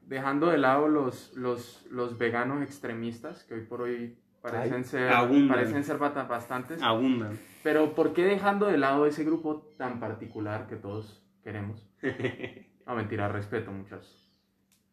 dejando 0.09 0.49
de 0.49 0.59
lado 0.59 0.89
los, 0.89 1.35
los, 1.37 1.87
los 1.89 2.19
veganos 2.19 2.63
extremistas, 2.65 3.45
que 3.45 3.55
hoy 3.55 3.61
por 3.61 3.83
hoy 3.83 4.19
parecen 4.43 4.79
Ay, 4.79 4.85
ser, 4.85 5.09
abundan. 5.13 5.57
parecen 5.57 5.85
ser 5.85 5.99
bata- 5.99 6.25
bastantes, 6.25 6.83
Abundan. 6.83 7.39
pero 7.63 7.95
¿por 7.95 8.13
qué 8.13 8.25
dejando 8.25 8.67
de 8.67 8.77
lado 8.77 9.07
ese 9.07 9.23
grupo 9.23 9.71
tan 9.79 10.01
particular 10.01 10.67
que 10.67 10.75
todos 10.75 11.23
queremos? 11.45 11.89
No, 12.87 12.95
mentira, 12.97 13.29
respeto, 13.29 13.71
muchachos. 13.73 14.29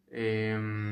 Em, 0.10 0.92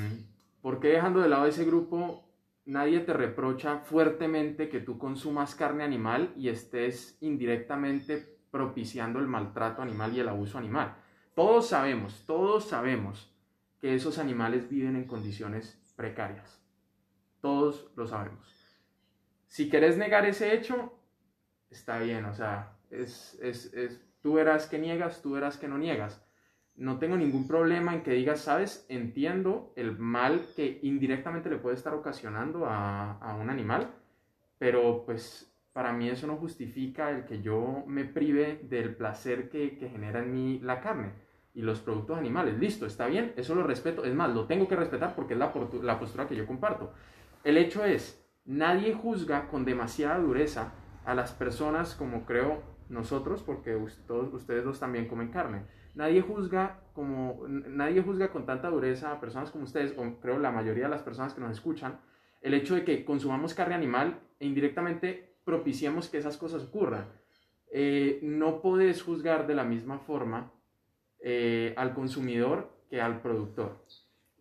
¿Por 0.61 0.79
qué 0.79 0.89
dejando 0.89 1.21
de 1.21 1.29
lado 1.29 1.45
ese 1.45 1.65
grupo 1.65 2.25
nadie 2.65 2.99
te 2.99 3.13
reprocha 3.13 3.79
fuertemente 3.79 4.69
que 4.69 4.81
tú 4.81 4.97
consumas 4.97 5.55
carne 5.55 5.83
animal 5.83 6.33
y 6.35 6.49
estés 6.49 7.17
indirectamente 7.21 8.37
propiciando 8.51 9.19
el 9.19 9.27
maltrato 9.27 9.81
animal 9.81 10.13
y 10.13 10.19
el 10.19 10.29
abuso 10.29 10.57
animal? 10.57 10.95
Todos 11.33 11.69
sabemos, 11.69 12.23
todos 12.25 12.67
sabemos 12.67 13.33
que 13.79 13.95
esos 13.95 14.17
animales 14.17 14.69
viven 14.69 14.95
en 14.97 15.05
condiciones 15.05 15.81
precarias. 15.95 16.61
Todos 17.39 17.89
lo 17.95 18.05
sabemos. 18.05 18.53
Si 19.47 19.69
querés 19.69 19.97
negar 19.97 20.25
ese 20.25 20.53
hecho, 20.53 20.93
está 21.69 21.99
bien, 21.99 22.25
o 22.25 22.33
sea, 22.33 22.77
es, 22.89 23.39
es, 23.41 23.73
es, 23.73 24.01
tú 24.21 24.33
verás 24.33 24.67
que 24.67 24.77
niegas, 24.77 25.21
tú 25.21 25.31
verás 25.31 25.57
que 25.57 25.69
no 25.69 25.77
niegas 25.77 26.21
no 26.79 26.97
tengo 26.97 27.17
ningún 27.17 27.45
problema 27.45 27.93
en 27.93 28.03
que 28.03 28.11
digas, 28.11 28.39
sabes, 28.39 28.85
entiendo 28.87 29.73
el 29.75 29.99
mal 29.99 30.45
que 30.55 30.79
indirectamente 30.81 31.49
le 31.49 31.57
puede 31.57 31.75
estar 31.75 31.93
ocasionando 31.93 32.65
a, 32.65 33.17
a, 33.17 33.35
un 33.35 33.49
animal, 33.49 33.91
pero 34.57 35.03
pues 35.05 35.53
para 35.73 35.91
mí 35.91 36.07
eso 36.07 36.25
no 36.25 36.37
justifica 36.37 37.11
el 37.11 37.25
que 37.25 37.41
yo 37.41 37.83
me 37.85 38.05
prive 38.05 38.61
del 38.63 38.95
placer 38.95 39.49
que, 39.49 39.77
que 39.77 39.89
genera 39.89 40.19
en 40.19 40.33
mí 40.33 40.59
la 40.63 40.79
carne 40.79 41.11
y 41.53 41.63
los 41.63 41.81
productos 41.81 42.17
animales. 42.17 42.57
Listo, 42.57 42.85
está 42.85 43.07
bien, 43.07 43.33
eso 43.35 43.55
lo 43.55 43.63
respeto, 43.63 44.05
es 44.05 44.15
más, 44.15 44.33
lo 44.33 44.45
tengo 44.45 44.69
que 44.69 44.77
respetar 44.77 45.15
porque 45.15 45.33
es 45.33 45.39
la, 45.39 45.53
la 45.83 45.99
postura 45.99 46.27
que 46.27 46.37
yo 46.37 46.47
comparto. 46.47 46.93
El 47.43 47.57
hecho 47.57 47.83
es, 47.83 48.25
nadie 48.45 48.93
juzga 48.93 49.49
con 49.49 49.65
demasiada 49.65 50.17
dureza 50.17 50.71
a 51.03 51.13
las 51.13 51.33
personas 51.33 51.93
como 51.93 52.25
creo 52.25 52.63
nosotros, 52.87 53.43
porque 53.43 53.77
todos 54.07 54.33
ustedes 54.33 54.63
dos 54.63 54.79
también 54.79 55.09
comen 55.09 55.29
carne 55.29 55.78
nadie 55.99 56.21
juzga 56.21 56.79
como 56.93 57.45
nadie 57.47 58.01
juzga 58.01 58.31
con 58.31 58.45
tanta 58.45 58.69
dureza 58.69 59.11
a 59.11 59.19
personas 59.19 59.51
como 59.51 59.65
ustedes 59.65 59.93
o 59.97 60.19
creo 60.21 60.39
la 60.39 60.49
mayoría 60.49 60.85
de 60.85 60.89
las 60.89 61.03
personas 61.03 61.33
que 61.33 61.41
nos 61.41 61.51
escuchan 61.51 61.99
el 62.41 62.53
hecho 62.53 62.75
de 62.75 62.85
que 62.85 63.03
consumamos 63.03 63.53
carne 63.53 63.75
animal 63.75 64.17
e 64.39 64.45
indirectamente 64.47 65.35
propiciemos 65.43 66.07
que 66.07 66.19
esas 66.19 66.37
cosas 66.37 66.63
ocurran. 66.63 67.05
Eh, 67.71 68.19
no 68.23 68.61
puedes 68.61 69.01
juzgar 69.01 69.45
de 69.45 69.55
la 69.55 69.65
misma 69.65 69.99
forma 69.99 70.53
eh, 71.19 71.73
al 71.75 71.93
consumidor 71.93 72.69
que 72.89 73.01
al 73.01 73.21
productor. 73.21 73.83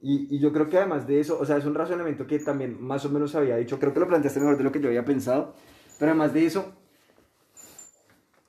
Y, 0.01 0.37
y, 0.37 0.39
yo 0.39 0.53
creo 0.53 0.69
que 0.69 0.79
además 0.79 1.09
de 1.09 1.19
eso, 1.19 1.41
o 1.41 1.45
sea, 1.45 1.57
es 1.57 1.65
un 1.65 1.75
razonamiento 1.75 2.25
que 2.25 2.39
también 2.39 2.81
más 2.81 3.05
o 3.05 3.11
menos 3.11 3.35
había 3.35 3.57
dicho, 3.57 3.81
creo 3.81 3.93
que 3.93 3.99
lo 3.99 4.07
planteaste 4.07 4.39
mejor 4.39 4.57
de 4.57 4.63
lo 4.63 4.71
que 4.71 4.81
yo 4.81 4.87
había 4.87 5.05
pensado, 5.05 5.55
pero 5.99 6.13
además 6.13 6.33
de 6.33 6.47
eso, 6.47 6.73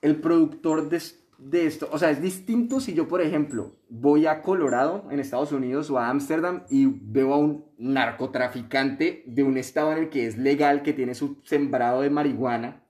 el 0.00 0.20
productor 0.20 0.88
de, 0.88 1.02
de 1.40 1.66
esto, 1.66 1.88
o 1.90 1.98
sea, 1.98 2.10
es 2.10 2.20
distinto 2.20 2.80
si 2.80 2.92
yo, 2.92 3.08
por 3.08 3.22
ejemplo, 3.22 3.72
voy 3.88 4.26
a 4.26 4.42
Colorado, 4.42 5.06
en 5.10 5.20
Estados 5.20 5.52
Unidos, 5.52 5.90
o 5.90 5.98
a 5.98 6.10
Ámsterdam 6.10 6.64
y 6.68 6.86
veo 6.86 7.32
a 7.32 7.38
un 7.38 7.64
narcotraficante 7.78 9.24
de 9.26 9.42
un 9.42 9.56
estado 9.56 9.92
en 9.92 9.98
el 9.98 10.08
que 10.10 10.26
es 10.26 10.36
legal, 10.36 10.82
que 10.82 10.92
tiene 10.92 11.14
su 11.14 11.38
sembrado 11.44 12.02
de 12.02 12.10
marihuana 12.10 12.82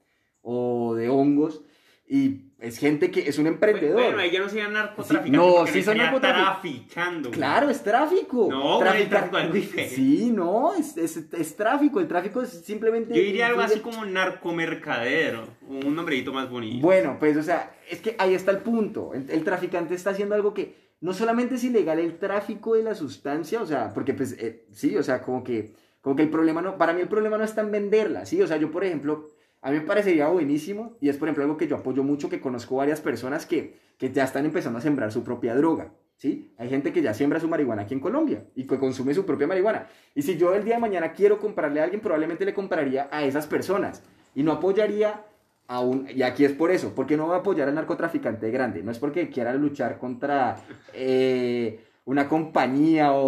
o 0.42 0.94
de 0.94 1.08
hongos, 1.08 1.62
y 2.08 2.49
es 2.60 2.78
gente 2.78 3.10
que 3.10 3.28
es 3.28 3.38
un 3.38 3.46
emprendedor. 3.46 4.14
Bueno, 4.14 4.24
ya 4.24 4.40
no 4.40 4.48
sería 4.48 4.68
narcotraficante. 4.68 5.30
Sí, 5.30 5.36
no, 5.36 5.66
sí 5.66 5.82
son 5.82 5.96
narcotraficando. 5.96 7.30
Claro, 7.30 7.70
es 7.70 7.82
tráfico. 7.82 8.48
No, 8.50 8.78
Trafica... 8.78 9.08
tráfico 9.08 9.38
es 9.38 9.52
diferente. 9.52 9.94
Sí, 9.94 10.30
no, 10.30 10.74
es, 10.74 10.96
es, 10.96 11.16
es, 11.32 11.56
tráfico. 11.56 12.00
El 12.00 12.08
tráfico 12.08 12.42
es 12.42 12.50
simplemente. 12.50 13.14
Yo 13.14 13.22
diría 13.22 13.46
algo 13.46 13.60
así 13.60 13.80
como 13.80 14.04
narcomercadero. 14.04 15.46
Un 15.66 15.94
nombrecito 15.94 16.32
más 16.32 16.50
bonito. 16.50 16.86
Bueno, 16.86 17.16
pues, 17.18 17.36
o 17.36 17.42
sea, 17.42 17.74
es 17.88 18.00
que 18.00 18.14
ahí 18.18 18.34
está 18.34 18.50
el 18.50 18.58
punto. 18.58 19.12
El, 19.14 19.30
el 19.30 19.42
traficante 19.42 19.94
está 19.94 20.10
haciendo 20.10 20.34
algo 20.34 20.52
que 20.52 20.90
no 21.00 21.14
solamente 21.14 21.54
es 21.54 21.64
ilegal 21.64 21.98
el 21.98 22.18
tráfico 22.18 22.74
de 22.74 22.82
la 22.82 22.94
sustancia, 22.94 23.62
o 23.62 23.66
sea, 23.66 23.92
porque, 23.94 24.12
pues, 24.12 24.32
eh, 24.38 24.66
sí, 24.70 24.96
o 24.96 25.02
sea, 25.02 25.22
como 25.22 25.42
que, 25.42 25.74
como 26.02 26.14
que 26.14 26.22
el 26.22 26.30
problema 26.30 26.60
no. 26.60 26.76
Para 26.76 26.92
mí, 26.92 27.00
el 27.00 27.08
problema 27.08 27.38
no 27.38 27.44
está 27.44 27.62
en 27.62 27.70
venderla, 27.70 28.26
sí, 28.26 28.42
o 28.42 28.46
sea, 28.46 28.58
yo, 28.58 28.70
por 28.70 28.84
ejemplo 28.84 29.28
a 29.62 29.70
mí 29.70 29.78
me 29.78 29.82
parecería 29.82 30.28
buenísimo 30.28 30.96
y 31.00 31.08
es 31.08 31.16
por 31.16 31.28
ejemplo 31.28 31.44
algo 31.44 31.56
que 31.56 31.66
yo 31.66 31.76
apoyo 31.76 32.02
mucho, 32.02 32.28
que 32.28 32.40
conozco 32.40 32.76
varias 32.76 33.00
personas 33.00 33.46
que, 33.46 33.76
que 33.98 34.10
ya 34.10 34.24
están 34.24 34.46
empezando 34.46 34.78
a 34.78 34.82
sembrar 34.82 35.12
su 35.12 35.22
propia 35.22 35.54
droga, 35.54 35.92
¿sí? 36.16 36.52
Hay 36.56 36.68
gente 36.68 36.92
que 36.92 37.02
ya 37.02 37.12
siembra 37.14 37.40
su 37.40 37.48
marihuana 37.48 37.82
aquí 37.82 37.94
en 37.94 38.00
Colombia 38.00 38.44
y 38.54 38.66
que 38.66 38.78
consume 38.78 39.14
su 39.14 39.26
propia 39.26 39.46
marihuana. 39.46 39.86
Y 40.14 40.22
si 40.22 40.36
yo 40.36 40.54
el 40.54 40.64
día 40.64 40.74
de 40.74 40.80
mañana 40.80 41.12
quiero 41.12 41.38
comprarle 41.38 41.80
a 41.80 41.84
alguien, 41.84 42.00
probablemente 42.00 42.44
le 42.44 42.54
compraría 42.54 43.08
a 43.10 43.24
esas 43.24 43.46
personas 43.46 44.02
y 44.34 44.42
no 44.42 44.52
apoyaría 44.52 45.24
a 45.66 45.80
un... 45.80 46.08
Y 46.08 46.22
aquí 46.22 46.44
es 46.44 46.52
por 46.52 46.70
eso, 46.70 46.94
porque 46.94 47.16
no 47.16 47.28
va 47.28 47.36
a 47.36 47.38
apoyar 47.40 47.68
al 47.68 47.74
narcotraficante 47.74 48.50
grande. 48.50 48.82
No 48.82 48.90
es 48.90 48.98
porque 48.98 49.28
quiera 49.28 49.54
luchar 49.54 49.98
contra 49.98 50.56
eh, 50.92 51.80
una 52.10 52.28
compañía 52.28 53.12
o, 53.12 53.22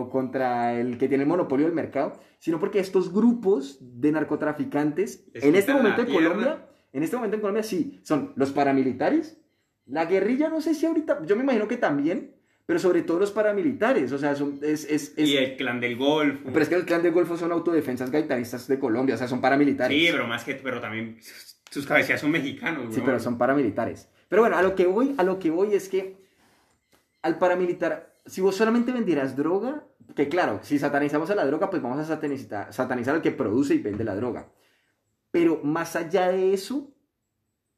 o 0.00 0.08
contra 0.10 0.74
el 0.78 0.96
que 0.96 1.08
tiene 1.08 1.24
el 1.24 1.28
monopolio 1.28 1.66
del 1.66 1.74
mercado, 1.74 2.12
sino 2.38 2.60
porque 2.60 2.78
estos 2.78 3.12
grupos 3.12 3.78
de 3.80 4.12
narcotraficantes, 4.12 5.24
Les 5.34 5.42
en 5.44 5.56
este 5.56 5.72
momento 5.74 6.02
en. 6.02 6.12
Colombia, 6.12 6.66
en 6.92 7.02
este 7.02 7.16
momento 7.16 7.34
en 7.36 7.40
Colombia 7.40 7.62
sí, 7.64 8.00
son 8.04 8.32
los 8.36 8.52
paramilitares, 8.52 9.38
la 9.86 10.04
guerrilla 10.04 10.48
no 10.48 10.60
sé 10.60 10.74
si 10.74 10.86
ahorita, 10.86 11.24
yo 11.26 11.34
me 11.34 11.42
imagino 11.42 11.66
que 11.66 11.76
también, 11.76 12.36
pero 12.64 12.78
sobre 12.78 13.02
todo 13.02 13.18
los 13.18 13.32
paramilitares, 13.32 14.12
o 14.12 14.18
sea, 14.18 14.36
son, 14.36 14.60
es, 14.62 14.84
es, 14.88 15.14
es- 15.16 15.28
Y 15.28 15.36
el 15.36 15.56
clan 15.56 15.80
del 15.80 15.96
Golfo. 15.96 16.44
pero 16.52 16.60
es 16.62 16.68
que 16.68 16.76
el 16.76 16.84
clan 16.84 17.02
del 17.02 17.12
Golfo 17.12 17.36
son 17.36 17.50
autodefensas 17.50 18.10
gaitanistas 18.12 18.68
de 18.68 18.78
Colombia, 18.78 19.16
o 19.16 19.18
sea, 19.18 19.26
son 19.26 19.40
paramilitares. 19.40 19.98
Sí, 20.00 20.08
pero 20.12 20.28
más 20.28 20.44
que, 20.44 20.54
pero 20.54 20.80
también 20.80 21.18
sus 21.70 21.86
cabecillas 21.86 22.20
son 22.20 22.30
mexicanos, 22.30 22.84
Sí, 22.90 22.96
weón. 23.00 23.06
pero 23.06 23.18
son 23.18 23.36
paramilitares. 23.36 24.08
Pero 24.28 24.42
bueno, 24.42 24.56
a 24.56 24.62
lo 24.62 24.76
que 24.76 24.86
voy, 24.86 25.14
a 25.18 25.24
lo 25.24 25.38
que 25.40 25.50
voy 25.50 25.74
es 25.74 25.88
que 25.88 26.22
al 27.22 27.38
paramilitar, 27.38 28.11
si 28.26 28.40
vos 28.40 28.56
solamente 28.56 28.92
vendieras 28.92 29.36
droga, 29.36 29.84
que 30.14 30.28
claro, 30.28 30.60
si 30.62 30.78
satanizamos 30.78 31.30
a 31.30 31.34
la 31.34 31.44
droga, 31.46 31.70
pues 31.70 31.82
vamos 31.82 31.98
a 31.98 32.04
satanizar, 32.04 32.72
satanizar 32.72 33.14
al 33.14 33.22
que 33.22 33.30
produce 33.32 33.74
y 33.74 33.78
vende 33.78 34.04
la 34.04 34.14
droga. 34.14 34.48
Pero 35.30 35.60
más 35.62 35.96
allá 35.96 36.28
de 36.28 36.52
eso, 36.52 36.92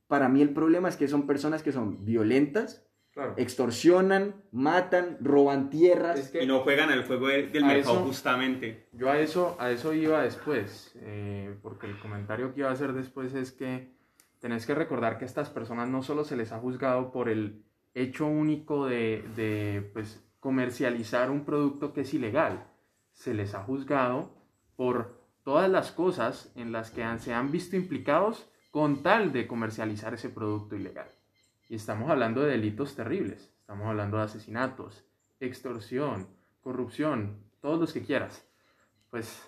para 0.07 0.29
mí 0.29 0.43
el 0.43 0.51
problema 0.51 0.89
es 0.89 0.97
que 0.97 1.09
son 1.09 1.27
personas 1.27 1.63
que 1.63 1.73
son 1.73 2.05
violentas, 2.05 2.81
Claro. 3.13 3.35
extorsionan, 3.37 4.35
matan, 4.51 5.19
roban 5.21 5.71
tierras. 5.71 6.19
Es 6.19 6.31
que- 6.31 6.43
Y 6.43 6.47
no 6.49 6.61
juegan 6.65 6.91
al 6.91 7.07
juego 7.07 7.29
de- 7.29 7.47
del 7.47 7.63
A 7.63 7.69
mercado 7.69 7.95
eso- 7.99 8.05
justamente. 8.05 8.89
Yo 8.93 9.09
a 9.09 9.21
eso, 9.21 9.57
a 9.61 9.71
eso 9.71 9.95
iba 9.95 10.21
después, 10.23 10.93
eh, 10.97 11.57
porque 11.63 11.87
el 11.87 11.97
comentario 12.01 12.53
que 12.53 12.61
iba 12.61 12.71
a 12.71 12.73
hacer 12.73 12.93
después 12.93 13.33
es 13.35 13.53
que 13.53 13.95
tenés 14.41 14.67
que 14.67 14.75
recordar 14.75 15.17
que 15.17 15.25
a 15.25 15.29
estas 15.29 15.49
personas 15.49 15.89
no 15.89 16.03
solo 16.03 16.25
se 16.25 16.35
les 16.35 16.51
ha 16.51 16.59
juzgado 16.59 17.13
por 17.13 17.29
el 17.29 17.63
hecho 17.95 18.27
único 18.27 18.87
de, 18.87 19.23
de, 19.37 19.89
pues, 19.93 20.21
comercializar 20.55 21.31
un 21.31 21.47
producto 21.47 21.95
que 21.95 22.03
es 22.03 22.13
ilegal, 22.13 22.67
se 23.15 23.33
les 23.33 23.55
ha 23.55 23.63
juzgado 23.63 24.31
por 24.77 25.19
todas 25.43 25.71
las 25.71 25.91
cosas 25.91 26.53
en 26.55 26.71
las 26.71 26.91
que 26.91 27.03
han- 27.03 27.19
se 27.19 27.33
han 27.33 27.51
visto 27.51 27.77
implicados 27.77 28.47
con 28.71 29.03
tal 29.03 29.33
de 29.33 29.47
comercializar 29.47 30.13
ese 30.13 30.29
producto 30.29 30.77
ilegal. 30.77 31.09
Y 31.71 31.77
estamos 31.77 32.11
hablando 32.11 32.43
de 32.43 32.51
delitos 32.51 32.95
terribles, 32.95 33.55
estamos 33.61 33.87
hablando 33.87 34.19
de 34.19 34.25
asesinatos, 34.25 35.07
extorsión, 35.41 36.27
corrupción, 36.61 37.39
todos 37.63 37.81
los 37.81 37.95
que 37.95 38.03
quieras. 38.03 38.47
Pues 39.11 39.43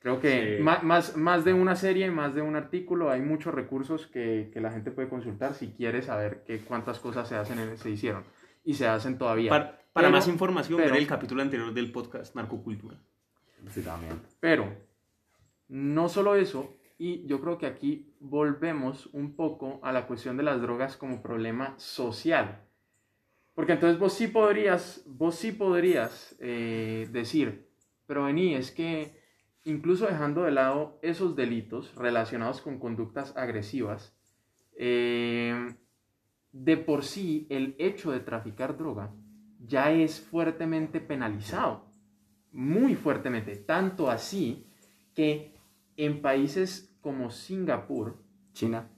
creo 0.00 0.18
que 0.20 0.56
Sí. 0.56 0.62
ma- 0.64 0.80
más, 0.82 1.16
más 1.16 1.44
de 1.44 1.52
una 1.54 1.76
serie, 1.76 2.10
más 2.10 2.34
de 2.34 2.42
un 2.42 2.56
artículo, 2.56 3.10
hay 3.12 3.20
muchos 3.20 3.54
recursos 3.54 4.08
que, 4.08 4.50
que 4.52 4.60
la 4.60 4.72
gente 4.72 4.90
puede 4.90 5.08
consultar 5.08 5.54
si 5.54 5.68
quiere 5.68 6.02
saber 6.02 6.42
que 6.44 6.58
cuántas 6.62 6.98
cosas 6.98 7.28
se 7.28 7.36
hacen, 7.36 7.60
en- 7.60 7.78
se 7.78 7.90
hicieron 7.90 8.24
y 8.68 8.74
se 8.74 8.86
hacen 8.86 9.16
todavía. 9.16 9.48
Para, 9.48 9.64
para 9.94 10.08
Pero- 10.08 10.10
más 10.10 10.28
información, 10.28 10.76
pero- 10.76 10.90
ver 10.92 11.00
el 11.00 11.06
capítulo 11.08 11.40
anterior 11.40 11.72
del 11.72 11.90
podcast 11.90 12.34
Narcocultura. 12.36 12.98
Sí, 13.70 13.80
también. 13.80 14.20
Pero 14.40 14.76
no 15.68 16.10
solo 16.10 16.34
eso, 16.34 16.74
y 16.98 17.26
yo 17.26 17.40
creo 17.40 17.56
que 17.56 17.64
aquí 17.64 18.12
volvemos 18.20 19.06
un 19.14 19.34
poco 19.36 19.80
a 19.82 19.90
la 19.90 20.06
cuestión 20.06 20.36
de 20.36 20.42
las 20.42 20.60
drogas 20.60 20.98
como 20.98 21.22
problema 21.22 21.74
social. 21.78 22.62
Porque 23.54 23.72
entonces 23.72 23.98
vos 23.98 24.12
sí 24.12 24.28
podrías, 24.28 25.02
vos 25.06 25.34
sí 25.34 25.52
podrías 25.52 26.36
eh, 26.38 27.08
decir, 27.10 27.68
pero 28.06 28.24
vení, 28.24 28.54
es 28.54 28.70
que 28.70 29.16
incluso 29.64 30.06
dejando 30.06 30.42
de 30.42 30.50
lado 30.50 30.98
esos 31.00 31.34
delitos 31.36 31.94
relacionados 31.96 32.60
con 32.60 32.78
conductas 32.78 33.34
agresivas, 33.34 34.14
eh, 34.76 35.74
de 36.52 36.76
por 36.76 37.04
sí 37.04 37.46
el 37.50 37.74
hecho 37.78 38.10
de 38.10 38.20
traficar 38.20 38.76
droga 38.76 39.12
ya 39.60 39.92
es 39.92 40.20
fuertemente 40.20 41.00
penalizado 41.00 41.88
muy 42.52 42.94
fuertemente, 42.94 43.56
tanto 43.56 44.10
así 44.10 44.66
que 45.14 45.54
en 45.96 46.22
países 46.22 46.96
como 47.00 47.30
Singapur, 47.30 48.22
China. 48.52 48.88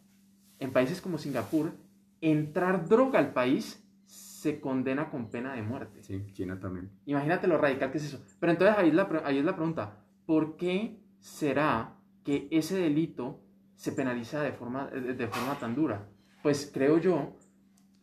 en 0.58 0.72
países 0.72 1.00
como 1.00 1.18
Singapur, 1.18 1.72
entrar 2.20 2.86
droga 2.86 3.18
al 3.18 3.32
país 3.32 3.82
se 4.04 4.60
condena 4.60 5.10
con 5.10 5.30
pena 5.30 5.54
de 5.54 5.62
muerte. 5.62 6.02
Sí, 6.02 6.26
China 6.32 6.58
también. 6.60 6.90
Imagínate 7.06 7.46
lo 7.46 7.58
radical 7.58 7.90
que 7.90 7.98
es 7.98 8.04
eso. 8.04 8.24
Pero 8.38 8.52
entonces 8.52 8.76
ahí 8.76 8.88
es 8.88 8.94
la, 8.94 9.22
ahí 9.24 9.38
es 9.38 9.44
la 9.44 9.56
pregunta, 9.56 10.04
¿por 10.26 10.56
qué 10.56 11.00
será 11.18 11.96
que 12.24 12.48
ese 12.50 12.76
delito 12.78 13.42
se 13.74 13.92
penaliza 13.92 14.42
de 14.42 14.52
forma, 14.52 14.86
de 14.88 15.26
forma 15.28 15.58
tan 15.58 15.74
dura? 15.74 16.08
Pues 16.42 16.70
creo 16.72 16.98
yo 16.98 17.36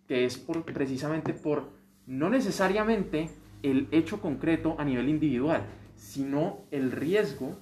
que 0.08 0.26
es 0.26 0.38
por, 0.38 0.64
precisamente 0.66 1.34
por 1.34 1.70
no 2.06 2.30
necesariamente 2.30 3.30
el 3.64 3.88
hecho 3.92 4.22
concreto 4.22 4.76
a 4.80 4.86
nivel 4.86 5.10
individual, 5.10 5.64
sino 5.96 6.60
el 6.72 6.92
riesgo, 6.92 7.58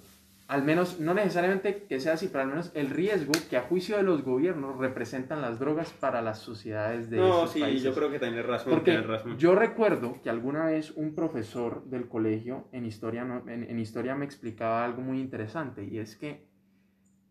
al 0.48 0.64
menos, 0.64 1.00
no 1.00 1.14
necesariamente 1.16 1.86
que 1.89 2.00
sea 2.00 2.14
así, 2.14 2.28
pero 2.28 2.41
al 2.43 2.50
menos 2.50 2.72
el 2.76 2.89
riesgo 2.91 3.32
que 3.50 3.58
a 3.58 3.62
juicio 3.62 3.98
de 3.98 4.04
los 4.04 4.22
gobiernos 4.24 4.78
representan 4.78 5.41
las 5.41 5.58
drogas 5.58 5.91
para 5.93 6.22
las 6.22 6.38
sociedades 6.39 7.10
de 7.10 7.18
No, 7.18 7.30
esos 7.30 7.52
sí, 7.54 7.62
países. 7.62 7.84
yo 7.84 7.96
creo 7.96 8.12
que 8.12 8.20
tenés 8.20 8.46
razón, 8.46 8.74
Porque 8.74 8.91
tenés 8.91 9.08
razón. 9.08 9.38
yo 9.39 9.56
recuerdo 9.56 10.22
que 10.22 10.30
alguna 10.30 10.66
vez 10.66 10.91
un 10.91 11.16
profesor 11.16 11.84
del 11.86 12.08
colegio 12.08 12.68
en 12.74 12.86
historia, 12.86 13.26
en 13.48 13.80
historia 13.80 14.14
me 14.14 14.26
explicaba 14.26 14.86
algo 14.86 15.02
muy 15.02 15.20
interesante 15.20 15.84
y 15.86 15.98
es 15.98 16.16
que 16.16 16.46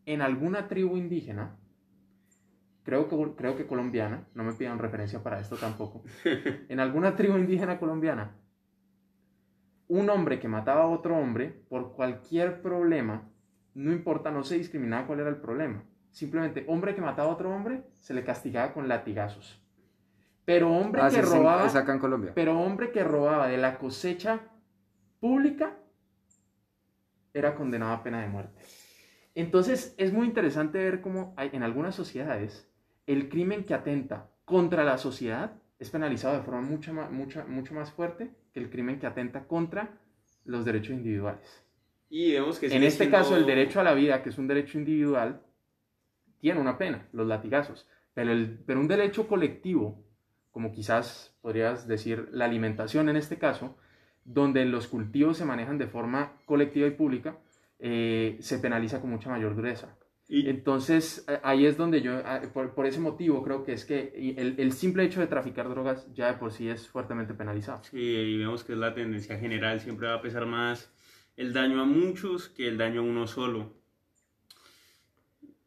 en 0.07 0.21
alguna 0.21 0.67
tribu 0.67 0.97
indígena, 0.97 1.57
creo 2.85 3.09
que, 3.09 3.35
creo 3.37 3.57
que 3.57 3.67
colombiana, 3.67 4.29
no 4.35 4.45
me 4.45 4.53
pidan 4.53 4.79
referencia 4.79 5.23
para 5.23 5.41
esto 5.41 5.57
tampoco, 5.57 6.05
en 6.69 6.81
alguna 6.81 7.17
tribu 7.17 7.37
indígena 7.37 7.79
colombiana, 7.79 8.37
un 9.89 10.09
hombre 10.11 10.39
que 10.39 10.49
mataba 10.49 10.85
a 10.85 10.89
otro 10.89 11.17
hombre 11.17 11.65
por 11.69 11.95
cualquier 11.95 12.63
problema, 12.63 13.29
no 13.75 13.93
importa, 13.93 14.31
no 14.31 14.45
se 14.45 14.57
discriminaba 14.57 15.07
cuál 15.07 15.21
era 15.21 15.29
el 15.29 15.37
problema. 15.37 15.83
Simplemente, 16.11 16.65
hombre 16.69 16.95
que 16.95 17.01
mataba 17.01 17.29
a 17.29 17.33
otro 17.33 17.51
hombre, 17.51 17.83
se 18.01 18.15
le 18.15 18.23
castigaba 18.23 18.73
con 18.73 18.89
latigazos. 18.89 19.61
Pero 20.45 20.71
hombre 20.71 21.03
Ah, 21.03 21.09
que 21.09 21.17
sí, 21.17 21.21
robaba... 21.23 21.69
en 21.93 21.99
Colombia. 21.99 22.33
Pero 22.35 22.59
hombre 22.61 22.93
que 22.93 23.03
robaba 23.03 23.49
de 23.49 23.57
la 23.57 23.79
cosecha 23.79 24.41
pública 25.21 25.77
era 27.33 27.57
condenado 27.57 27.93
a 27.93 28.03
pena 28.03 28.21
de 28.21 28.29
muerte. 28.29 28.63
Entonces 29.35 29.95
es 29.99 30.13
muy 30.13 30.27
interesante 30.27 30.79
ver 30.79 31.01
cómo 31.01 31.35
hay, 31.37 31.51
en 31.53 31.63
algunas 31.63 31.95
sociedades 31.95 32.71
el 33.07 33.29
crimen 33.29 33.65
que 33.65 33.75
atenta 33.75 34.29
contra 34.45 34.85
la 34.85 34.99
sociedad 34.99 35.53
es 35.79 35.91
penalizado 35.91 36.37
de 36.37 36.43
forma 36.43 36.61
mucho 36.63 36.93
más, 36.95 37.11
mucho, 37.11 37.45
mucho 37.47 37.75
más 37.75 37.91
fuerte 37.93 38.31
que 38.53 38.61
el 38.61 38.71
crimen 38.71 38.99
que 38.99 39.07
atenta 39.07 39.45
contra 39.47 39.91
los 40.45 40.65
derechos 40.65 40.95
individuales. 40.95 41.63
Y 42.11 42.33
vemos 42.33 42.59
que 42.59 42.67
En 42.67 42.83
este 42.85 43.05
siendo- 43.05 43.17
caso, 43.19 43.37
el 43.37 43.47
derecho 43.47 43.81
a 43.81 43.85
la 43.85 43.95
vida, 43.95 44.23
que 44.23 44.29
es 44.29 44.39
un 44.39 44.47
derecho 44.47 44.79
individual, 44.79 45.41
tiene 46.41 46.61
una 46.61 46.79
pena, 46.79 47.09
los 47.13 47.27
latigazos. 47.27 47.89
Pero, 48.13 48.31
el, 48.33 48.59
pero 48.67 48.79
un 48.81 48.87
derecho 48.89 49.27
colectivo, 49.27 50.05
como 50.53 50.71
quizás 50.73 51.35
podrías 51.43 51.89
decir 51.89 52.29
la 52.31 52.45
alimentación 52.45 53.09
en 53.09 53.17
este 53.17 53.39
caso, 53.39 53.77
donde 54.25 54.65
los 54.65 54.87
cultivos 54.87 55.37
se 55.39 55.45
manejan 55.45 55.79
de 55.79 55.87
forma 55.89 56.33
colectiva 56.47 56.87
y 56.87 56.93
pública, 56.93 57.37
eh, 57.81 58.37
se 58.41 58.59
penaliza 58.59 59.01
con 59.01 59.11
mucha 59.11 59.29
mayor 59.31 59.57
dureza. 59.57 59.97
Y, 60.29 60.49
Entonces, 60.49 61.25
eh, 61.29 61.39
ahí 61.43 61.67
es 61.67 61.77
donde 61.77 62.01
yo, 62.01 62.19
eh, 62.19 62.49
por, 62.53 62.75
por 62.75 62.87
ese 62.87 62.99
motivo, 62.99 63.43
creo 63.43 63.63
que 63.63 63.75
es 63.75 63.85
que 63.85 64.35
el, 64.39 64.55
el 64.59 64.73
simple 64.73 65.05
hecho 65.05 65.21
de 65.21 65.27
traficar 65.27 65.69
drogas 65.69 66.07
ya 66.15 66.29
de 66.29 66.39
por 66.39 66.51
sí 66.51 66.69
es 66.69 66.89
fuertemente 66.89 67.35
penalizado. 67.35 67.83
sí, 67.85 67.99
y 67.99 68.39
vemos 68.39 68.65
que 68.65 68.73
es 68.73 68.79
la 68.79 68.95
tendencia 68.95 69.39
general, 69.39 69.81
siempre 69.81 70.09
va 70.09 70.15
a 70.15 70.23
pesar 70.23 70.47
más 70.47 70.91
el 71.37 71.53
daño 71.53 71.81
a 71.83 71.85
muchos 71.85 72.49
que 72.49 72.69
el 72.69 72.79
daño 72.79 73.01
a 73.01 73.05
uno 73.05 73.27
solo. 73.27 73.73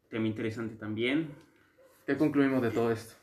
Tema 0.08 0.26
interesante 0.26 0.76
también. 0.76 1.28
¿Qué 2.06 2.16
concluimos 2.16 2.62
de 2.62 2.70
todo 2.70 2.90
esto? 2.90 3.14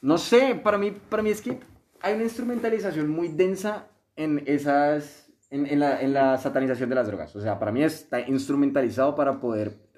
No 0.00 0.16
sé, 0.16 0.58
para 0.62 0.78
mí, 0.78 0.92
para 0.92 1.22
mí 1.22 1.30
es 1.30 1.42
que 1.42 1.60
hay 2.00 2.14
una 2.14 2.24
instrumentalización 2.24 3.08
muy 3.10 3.28
densa 3.28 3.88
en 4.16 4.42
esas, 4.46 5.30
en, 5.50 5.66
en 5.66 5.78
la, 5.78 6.00
en 6.00 6.14
la 6.14 6.38
satanización 6.38 6.88
de 6.88 6.94
las 6.94 7.06
drogas. 7.06 7.36
O 7.36 7.40
sea, 7.40 7.58
para 7.58 7.70
mí 7.70 7.82
está 7.82 8.20
instrumentalizado 8.26 9.14
para 9.14 9.38
poder 9.40 9.89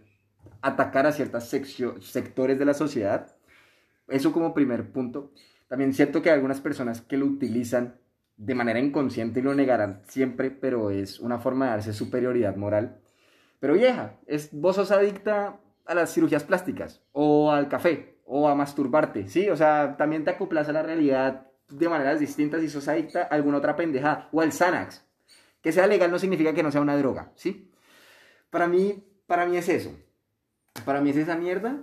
atacar 0.63 1.07
a 1.07 1.13
ciertos 1.13 1.45
sectores 2.01 2.59
de 2.59 2.65
la 2.65 2.75
sociedad. 2.75 3.37
Eso 4.09 4.33
como 4.33 4.55
primer 4.55 4.91
punto. 4.91 5.33
También 5.69 5.93
siento 5.93 6.23
que 6.23 6.31
hay 6.31 6.37
algunas 6.37 6.61
personas 6.61 7.01
que 7.01 7.17
lo 7.17 7.27
utilizan 7.27 7.97
de 8.37 8.55
manera 8.55 8.81
inconsciente 8.81 9.41
y 9.41 9.43
lo 9.43 9.55
negarán 9.55 10.03
siempre, 10.07 10.51
pero 10.51 10.91
es 10.91 11.21
una 11.21 11.39
forma 11.39 11.67
de 11.67 11.71
darse 11.73 11.93
superioridad 11.93 12.57
moral. 12.57 13.01
Pero 13.61 13.75
vieja, 13.75 14.19
es, 14.27 14.51
vos 14.53 14.77
sos 14.77 14.91
adicta 14.91 15.61
a 15.85 15.95
las 15.95 16.13
cirugías 16.13 16.45
plásticas 16.45 17.03
o 17.13 17.53
al 17.53 17.69
café 17.69 18.19
o 18.25 18.49
a 18.49 18.55
masturbarte, 18.55 19.29
¿sí? 19.29 19.49
O 19.51 19.57
sea, 19.57 19.97
también 19.97 20.25
te 20.25 20.31
acoplas 20.31 20.69
a 20.69 20.73
la 20.73 20.83
realidad 20.83 21.47
de 21.69 21.89
maneras 21.89 22.21
distintas 22.21 22.63
y 22.63 22.69
sos 22.69 22.89
adicta 22.89 23.23
a 23.23 23.35
alguna 23.35 23.59
otra 23.59 23.77
pendejada. 23.77 24.29
O 24.33 24.41
al 24.41 24.53
Xanax. 24.53 25.05
Que 25.61 25.73
sea 25.73 25.87
legal 25.87 26.11
no 26.11 26.19
significa 26.19 26.53
que 26.53 26.63
no 26.63 26.73
sea 26.73 26.81
una 26.81 26.97
droga, 26.97 27.33
¿sí? 27.37 27.71
Para 28.51 28.67
mí, 28.67 29.05
para 29.27 29.47
mí 29.47 29.57
es 29.57 29.69
eso. 29.69 29.97
Para 30.83 31.01
mí 31.01 31.11
es 31.11 31.17
esa 31.17 31.37
mierda. 31.37 31.83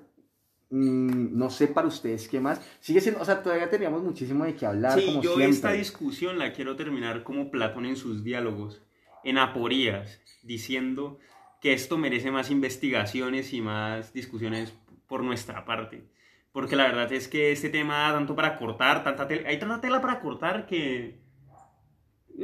Mm, 0.71 1.37
no 1.37 1.49
sé 1.49 1.67
para 1.67 1.87
ustedes 1.87 2.27
qué 2.27 2.39
más. 2.39 2.61
Sigue 2.79 3.01
siendo, 3.01 3.21
o 3.21 3.25
sea, 3.25 3.41
todavía 3.41 3.69
teníamos 3.69 4.03
muchísimo 4.03 4.45
de 4.45 4.55
qué 4.55 4.65
hablar. 4.65 4.99
Sí, 4.99 5.05
como 5.05 5.21
yo 5.21 5.35
siempre. 5.35 5.55
esta 5.55 5.71
discusión 5.71 6.37
la 6.37 6.53
quiero 6.53 6.75
terminar 6.75 7.23
como 7.23 7.49
Platón 7.49 7.85
en 7.85 7.95
sus 7.95 8.23
diálogos, 8.23 8.81
en 9.23 9.37
aporías, 9.37 10.21
diciendo 10.43 11.19
que 11.59 11.73
esto 11.73 11.97
merece 11.97 12.31
más 12.31 12.51
investigaciones 12.51 13.51
y 13.53 13.61
más 13.61 14.13
discusiones 14.13 14.73
por 15.07 15.23
nuestra 15.23 15.65
parte. 15.65 16.07
Porque 16.51 16.75
la 16.75 16.83
verdad 16.83 17.11
es 17.11 17.27
que 17.27 17.51
este 17.51 17.69
tema 17.69 17.99
da 17.99 18.13
tanto 18.13 18.35
para 18.35 18.57
cortar, 18.57 19.03
tanta 19.03 19.27
tela, 19.27 19.49
hay 19.49 19.59
tanta 19.59 19.81
tela 19.81 20.01
para 20.01 20.19
cortar 20.19 20.65
que... 20.65 21.19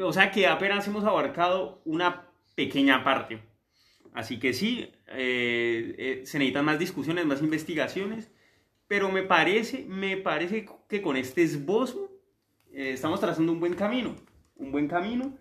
O 0.04 0.12
sea 0.12 0.32
que 0.32 0.48
apenas 0.48 0.86
hemos 0.88 1.06
abarcado 1.06 1.82
una 1.86 2.28
pequeña 2.56 3.04
parte. 3.04 3.42
Así 4.16 4.40
que 4.40 4.54
sí, 4.54 4.90
eh, 5.08 5.96
eh, 5.98 6.22
se 6.26 6.40
necesitan 6.40 6.64
más 6.66 6.80
discusiones, 6.80 7.26
más 7.26 7.42
investigaciones, 7.42 8.32
pero 8.88 9.12
me 9.12 9.24
parece, 9.24 9.84
me 9.88 10.16
parece 10.16 10.66
que 10.88 11.02
con 11.02 11.18
este 11.18 11.44
esbozo 11.44 12.12
eh, 12.72 12.92
estamos 12.94 13.20
trazando 13.20 13.52
un 13.52 13.60
buen 13.60 13.74
camino, 13.74 14.16
un 14.56 14.72
buen 14.72 14.88
camino 14.88 15.38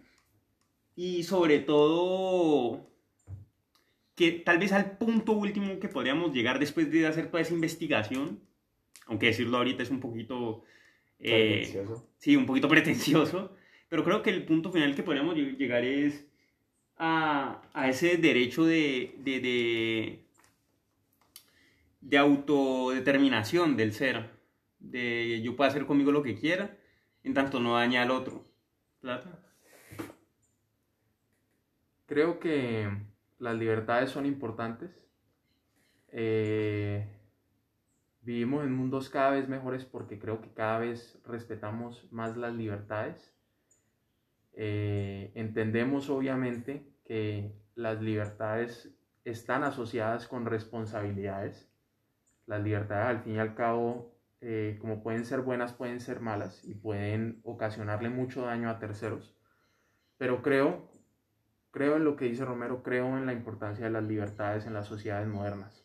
y 0.97 1.23
sobre 1.23 1.61
todo 1.61 2.91
que 4.17 4.33
tal 4.33 4.59
vez 4.59 4.73
al 4.73 4.97
punto 4.99 5.33
último 5.33 5.79
que 5.79 5.89
podríamos 5.89 6.33
llegar 6.33 6.59
después 6.59 6.91
de 6.91 7.07
hacer 7.07 7.29
toda 7.31 7.43
esa 7.43 7.55
investigación, 7.55 8.41
aunque 9.07 9.27
decirlo 9.27 9.59
ahorita 9.59 9.83
es 9.85 9.91
un 9.91 10.01
poquito, 10.01 10.65
Pretencioso. 11.19 12.09
sí, 12.19 12.35
un 12.37 12.47
poquito 12.47 12.69
pretencioso, 12.69 13.57
pero 13.89 14.03
creo 14.03 14.23
que 14.23 14.31
el 14.31 14.45
punto 14.45 14.73
final 14.73 14.97
que 14.97 15.03
podríamos 15.05 15.37
lleg- 15.37 15.57
llegar 15.57 15.85
es 15.85 16.27
a, 16.97 17.63
ese 17.89 18.17
derecho 18.17 18.65
de, 18.65 19.15
de, 19.19 19.41
de, 19.41 20.25
de 22.01 22.19
autodeterminación 22.19 23.77
del 23.77 23.93
ser, 23.93 24.31
de 24.79 25.43
yo 25.43 25.57
puedo 25.57 25.71
hacer 25.71 25.87
conmigo 25.87 26.13
lo 26.13 26.23
que 26.23 26.39
quiera, 26.39 26.77
en 27.23 27.35
tanto 27.35 27.61
no 27.61 27.75
daña 27.75 28.03
al 28.03 28.11
otro. 28.11 28.45
¿Plata? 29.01 29.39
Creo 32.07 32.39
que 32.39 32.89
las 33.39 33.57
libertades 33.57 34.11
son 34.11 34.27
importantes. 34.27 34.91
Eh, 36.09 37.07
vivimos 38.21 38.65
en 38.65 38.73
mundos 38.73 39.09
cada 39.11 39.31
vez 39.31 39.49
mejores 39.49 39.85
porque 39.85 40.19
creo 40.19 40.41
que 40.41 40.53
cada 40.53 40.79
vez 40.79 41.19
respetamos 41.27 42.11
más 42.13 42.37
las 42.37 42.55
libertades. 42.55 43.34
Eh, 44.55 45.33
entendemos 45.35 46.09
obviamente 46.11 46.87
que 47.05 47.55
las 47.75 48.01
libertades 48.01 48.95
están 49.25 49.65
asociadas 49.65 50.29
con 50.29 50.47
responsabilidades. 50.47 51.71
Las 52.47 52.63
libertades 52.63 53.07
al 53.09 53.23
fin 53.23 53.37
y 53.37 53.39
al 53.39 53.55
cabo, 53.55 54.17
eh, 54.41 54.79
como 54.81 55.03
pueden 55.03 55.25
ser 55.25 55.41
buenas, 55.41 55.73
pueden 55.73 56.01
ser 56.01 56.21
malas 56.21 56.65
y 56.65 56.75
pueden 56.75 57.41
ocasionarle 57.45 58.11
mucho 58.11 58.43
daño 58.43 58.71
a 58.71 58.79
terceros. 58.79 59.37
Pero 60.19 60.43
creo 60.43 60.89
creo 61.75 61.97
en 61.97 62.05
lo 62.05 62.15
que 62.15 62.27
dice 62.27 62.45
Romero, 62.45 62.85
creo 62.85 63.19
en 63.19 63.27
la 63.27 63.33
importancia 63.33 63.87
de 63.87 63.91
las 63.91 64.05
libertades 64.05 64.65
en 64.65 64.75
las 64.75 64.87
sociedades 64.87 65.27
modernas. 65.27 65.85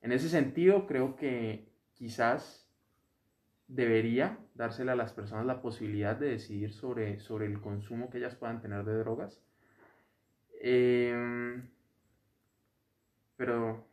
En 0.00 0.12
ese 0.12 0.30
sentido, 0.30 0.86
creo 0.86 1.14
que 1.14 1.70
quizás 1.92 2.66
debería 3.68 4.38
dársele 4.60 4.92
a 4.92 4.94
las 4.96 5.12
personas 5.12 5.46
la 5.46 5.62
posibilidad 5.62 6.16
de 6.16 6.28
decidir 6.28 6.72
sobre, 6.72 7.18
sobre 7.18 7.46
el 7.46 7.60
consumo 7.60 8.10
que 8.10 8.18
ellas 8.18 8.36
puedan 8.36 8.60
tener 8.60 8.84
de 8.84 8.98
drogas. 8.98 9.42
Eh, 10.62 11.62
pero 13.36 13.86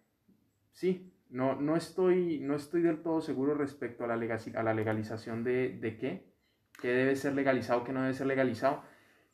sí, 0.74 1.13
no, 1.30 1.55
no, 1.55 1.78
estoy, 1.78 2.39
no 2.39 2.55
estoy 2.55 2.82
del 2.82 3.01
todo 3.01 3.22
seguro 3.22 3.53
respecto 3.55 4.03
a 4.03 4.07
la, 4.07 4.18
legaci- 4.18 4.55
a 4.55 4.63
la 4.63 4.74
legalización 4.74 5.45
de, 5.45 5.78
de 5.80 5.97
qué, 5.97 6.26
qué 6.82 6.89
debe 6.89 7.15
ser 7.15 7.34
legalizado, 7.34 7.86
qué 7.86 7.93
no 7.93 8.01
debe 8.01 8.13
ser 8.13 8.28
legalizado. 8.28 8.84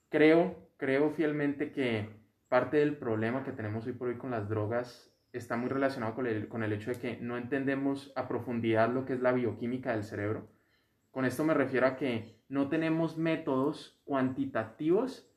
Creo, 0.09 0.69
creo 0.77 1.09
fielmente 1.09 1.71
que 1.71 2.09
parte 2.47 2.77
del 2.77 2.95
problema 2.95 3.43
que 3.43 3.53
tenemos 3.53 3.87
hoy 3.87 3.93
por 3.93 4.09
hoy 4.09 4.17
con 4.17 4.29
las 4.29 4.47
drogas 4.47 5.11
está 5.31 5.57
muy 5.57 5.69
relacionado 5.69 6.13
con 6.13 6.27
el, 6.27 6.47
con 6.47 6.61
el 6.61 6.73
hecho 6.73 6.91
de 6.91 6.99
que 6.99 7.17
no 7.19 7.37
entendemos 7.37 8.13
a 8.15 8.27
profundidad 8.27 8.93
lo 8.93 9.05
que 9.05 9.13
es 9.13 9.21
la 9.21 9.31
bioquímica 9.31 9.93
del 9.93 10.03
cerebro. 10.03 10.52
Con 11.13 11.25
esto 11.25 11.43
me 11.43 11.53
refiero 11.53 11.85
a 11.85 11.95
que 11.95 12.39
no 12.49 12.67
tenemos 12.69 13.17
métodos 13.17 14.01
cuantitativos 14.03 15.29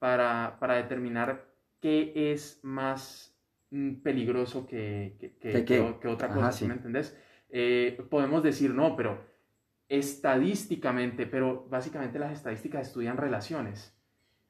para, 0.00 0.56
para 0.58 0.74
determinar 0.74 1.46
qué 1.80 2.12
es 2.32 2.58
más 2.64 3.32
mm, 3.70 4.02
peligroso 4.02 4.66
que, 4.66 5.16
que, 5.20 5.36
que- 5.36 5.52
¿Que 5.52 5.64
qué? 5.64 5.78
que- 5.78 5.98
que 6.00 6.08
otra 6.08 6.28
cosa, 6.28 6.50
sí. 6.50 6.58
¿sí 6.58 6.66
¿me 6.66 6.74
entendés? 6.74 7.16
Eh, 7.50 8.04
podemos 8.10 8.42
decir, 8.42 8.74
no, 8.74 8.96
pero 8.96 9.24
estadísticamente, 9.88 11.26
pero 11.26 11.66
básicamente 11.68 12.18
las 12.18 12.32
estadísticas 12.32 12.88
estudian 12.88 13.16
relaciones 13.16 13.96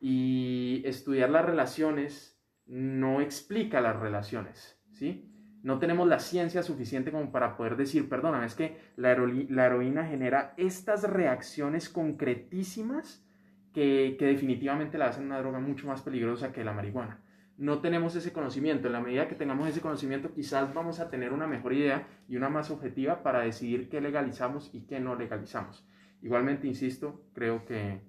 y 0.01 0.81
estudiar 0.87 1.29
las 1.29 1.45
relaciones 1.45 2.41
no 2.65 3.21
explica 3.21 3.83
las 3.83 3.97
relaciones, 4.01 4.81
¿sí? 4.93 5.31
No 5.63 5.79
tenemos 5.79 6.07
la 6.07 6.19
ciencia 6.19 6.63
suficiente 6.63 7.11
como 7.11 7.33
para 7.33 7.57
poder 7.57 7.77
decir, 7.77 8.09
perdóname, 8.09 8.47
es 8.47 8.55
que 8.55 8.77
la, 8.97 9.13
heroína 9.13 10.07
genera 10.07 10.55
estas 10.57 11.03
reacciones 11.03 11.89
concretísimas 11.89 13.25
que, 13.73 14.17
definitivamente 14.19 14.97
la 14.97 15.07
hacen 15.07 15.27
una 15.27 15.39
droga 15.39 15.59
mucho 15.59 15.87
más 15.87 16.03
peligrosa 16.03 16.53
que 16.53 16.65
la 16.65 16.73
marihuana. 16.73 17.21
No 17.59 17.81
tenemos 17.81 18.15
ese 18.15 18.33
conocimiento. 18.33 18.87
En 18.87 18.93
la 18.93 19.01
medida 19.01 19.29
que 19.29 19.35
tengamos 19.35 19.69
ese 19.69 19.81
conocimiento, 19.81 20.33
quizás 20.33 20.73
vamos 20.75 21.01
a 21.01 21.11
tener 21.11 21.33
una 21.33 21.47
mejor 21.47 21.73
idea 21.73 22.07
y 22.29 22.37
una 22.37 22.49
más 22.49 22.71
objetiva 22.71 23.23
para 23.23 23.41
decidir 23.41 23.89
qué 23.89 24.01
legalizamos 24.01 24.71
y 24.73 24.83
qué 24.83 25.01
no 25.01 25.17
legalizamos. 25.17 25.87
Igualmente, 26.23 26.67
insisto, 26.67 27.23
creo 27.33 27.65
que 27.65 28.03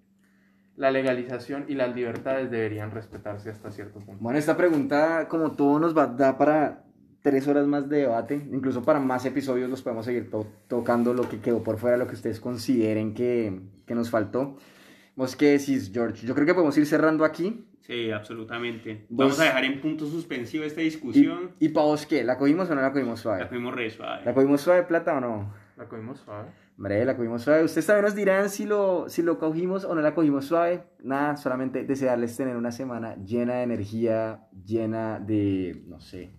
la 0.77 0.91
legalización 0.91 1.65
y 1.67 1.73
las 1.73 1.93
libertades 1.95 2.51
deberían 2.51 2.91
respetarse 2.91 3.49
hasta 3.49 3.71
cierto 3.71 3.99
punto. 3.99 4.21
Bueno, 4.21 4.37
esta 4.37 4.55
pregunta, 4.55 5.27
como 5.27 5.53
todo, 5.53 5.79
nos 5.79 5.97
va 5.97 6.03
a 6.03 6.07
dar 6.07 6.37
para 6.37 6.83
tres 7.21 7.47
horas 7.47 7.67
más 7.67 7.89
de 7.89 7.97
debate. 7.99 8.35
Incluso 8.51 8.83
para 8.83 8.99
más 8.99 9.25
episodios 9.25 9.69
los 9.69 9.81
podemos 9.81 10.05
seguir 10.05 10.29
to- 10.29 10.47
tocando 10.67 11.13
lo 11.13 11.27
que 11.29 11.39
quedó 11.39 11.63
por 11.63 11.77
fuera, 11.77 11.97
lo 11.97 12.07
que 12.07 12.15
ustedes 12.15 12.39
consideren 12.39 13.13
que, 13.13 13.59
que 13.85 13.95
nos 13.95 14.09
faltó. 14.09 14.57
¿Vos 15.15 15.35
qué 15.35 15.57
decís, 15.57 15.89
George? 15.93 16.25
Yo 16.27 16.35
creo 16.35 16.45
que 16.45 16.53
podemos 16.53 16.77
ir 16.77 16.85
cerrando 16.85 17.25
aquí. 17.25 17.65
Sí, 17.81 18.11
absolutamente. 18.11 19.05
Vos- 19.09 19.25
Vamos 19.27 19.39
a 19.39 19.43
dejar 19.45 19.63
en 19.65 19.81
punto 19.81 20.05
suspensivo 20.05 20.63
esta 20.63 20.81
¿Y, 20.81 20.85
discusión. 20.85 21.51
y 21.59 21.69
para 21.69 21.85
vos 21.87 22.05
qué? 22.05 22.23
¿La 22.23 22.37
cogimos 22.37 22.69
o 22.69 22.75
no 22.75 22.81
la 22.81 22.91
cogimos 22.91 23.19
La 23.19 23.23
suave? 23.23 23.45
fuimos 23.47 23.73
re 23.73 23.89
suave. 23.89 24.23
¿La 24.25 24.33
cogimos 24.33 24.61
suave, 24.61 24.83
plata 24.83 25.17
o 25.17 25.21
no? 25.21 25.53
La 25.77 25.85
cogimos 25.87 26.19
suave. 26.19 26.49
Hombre, 26.77 27.03
la 27.05 27.15
cogimos 27.15 27.41
suave. 27.43 27.63
Ustedes 27.63 27.87
también 27.87 28.05
nos 28.05 28.13
dirán 28.15 28.49
si 28.49 28.65
lo, 28.65 29.09
si 29.09 29.21
lo 29.23 29.39
cogimos 29.39 29.85
o 29.85 29.95
no 29.95 30.01
la 30.01 30.13
cogimos 30.13 30.45
suave. 30.45 30.83
Nada, 31.03 31.35
solamente 31.37 31.83
desearles 31.85 32.35
tener 32.37 32.55
una 32.57 32.71
semana 32.71 33.15
llena 33.23 33.55
de 33.55 33.63
energía, 33.63 34.41
llena 34.65 35.19
de, 35.19 35.81
no 35.87 35.99
sé, 35.99 36.29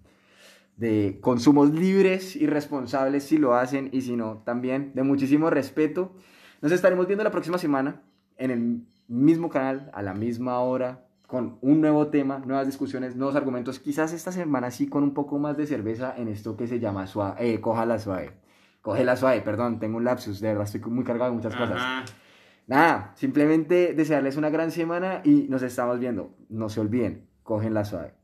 de 0.78 1.18
consumos 1.20 1.70
libres 1.74 2.36
y 2.36 2.46
responsables 2.46 3.24
si 3.24 3.36
lo 3.36 3.54
hacen 3.54 3.90
y 3.92 4.02
si 4.02 4.16
no, 4.16 4.38
también 4.44 4.92
de 4.94 5.02
muchísimo 5.02 5.50
respeto. 5.50 6.14
Nos 6.62 6.72
estaremos 6.72 7.06
viendo 7.06 7.24
la 7.24 7.30
próxima 7.30 7.58
semana 7.58 8.02
en 8.36 8.50
el 8.50 8.86
mismo 9.08 9.48
canal, 9.48 9.90
a 9.92 10.02
la 10.02 10.14
misma 10.14 10.60
hora, 10.60 11.04
con 11.26 11.58
un 11.60 11.80
nuevo 11.80 12.06
tema, 12.08 12.38
nuevas 12.38 12.66
discusiones, 12.66 13.16
nuevos 13.16 13.36
argumentos. 13.36 13.80
Quizás 13.80 14.12
esta 14.12 14.32
semana 14.32 14.70
sí 14.70 14.88
con 14.88 15.02
un 15.02 15.14
poco 15.14 15.38
más 15.38 15.56
de 15.56 15.66
cerveza 15.66 16.14
en 16.16 16.28
esto 16.28 16.56
que 16.56 16.66
se 16.66 16.78
llama 16.78 17.06
suave, 17.06 17.54
eh, 17.54 17.60
cójala 17.60 17.98
suave. 17.98 18.32
Cógela 18.80 19.16
suave, 19.16 19.40
perdón, 19.42 19.80
tengo 19.80 19.98
un 19.98 20.04
lapsus, 20.04 20.40
de 20.40 20.48
verdad 20.48 20.64
estoy 20.64 20.80
muy 20.90 21.04
cargado 21.04 21.32
de 21.32 21.36
muchas 21.36 21.56
cosas. 21.56 21.76
Ajá. 21.76 22.04
Nada, 22.68 23.12
simplemente 23.16 23.94
desearles 23.94 24.36
una 24.36 24.50
gran 24.50 24.70
semana 24.70 25.22
y 25.24 25.48
nos 25.48 25.62
estamos 25.62 25.98
viendo. 25.98 26.36
No 26.48 26.68
se 26.68 26.80
olviden, 26.80 27.26
cogen 27.42 27.74
la 27.74 27.84
suave. 27.84 28.17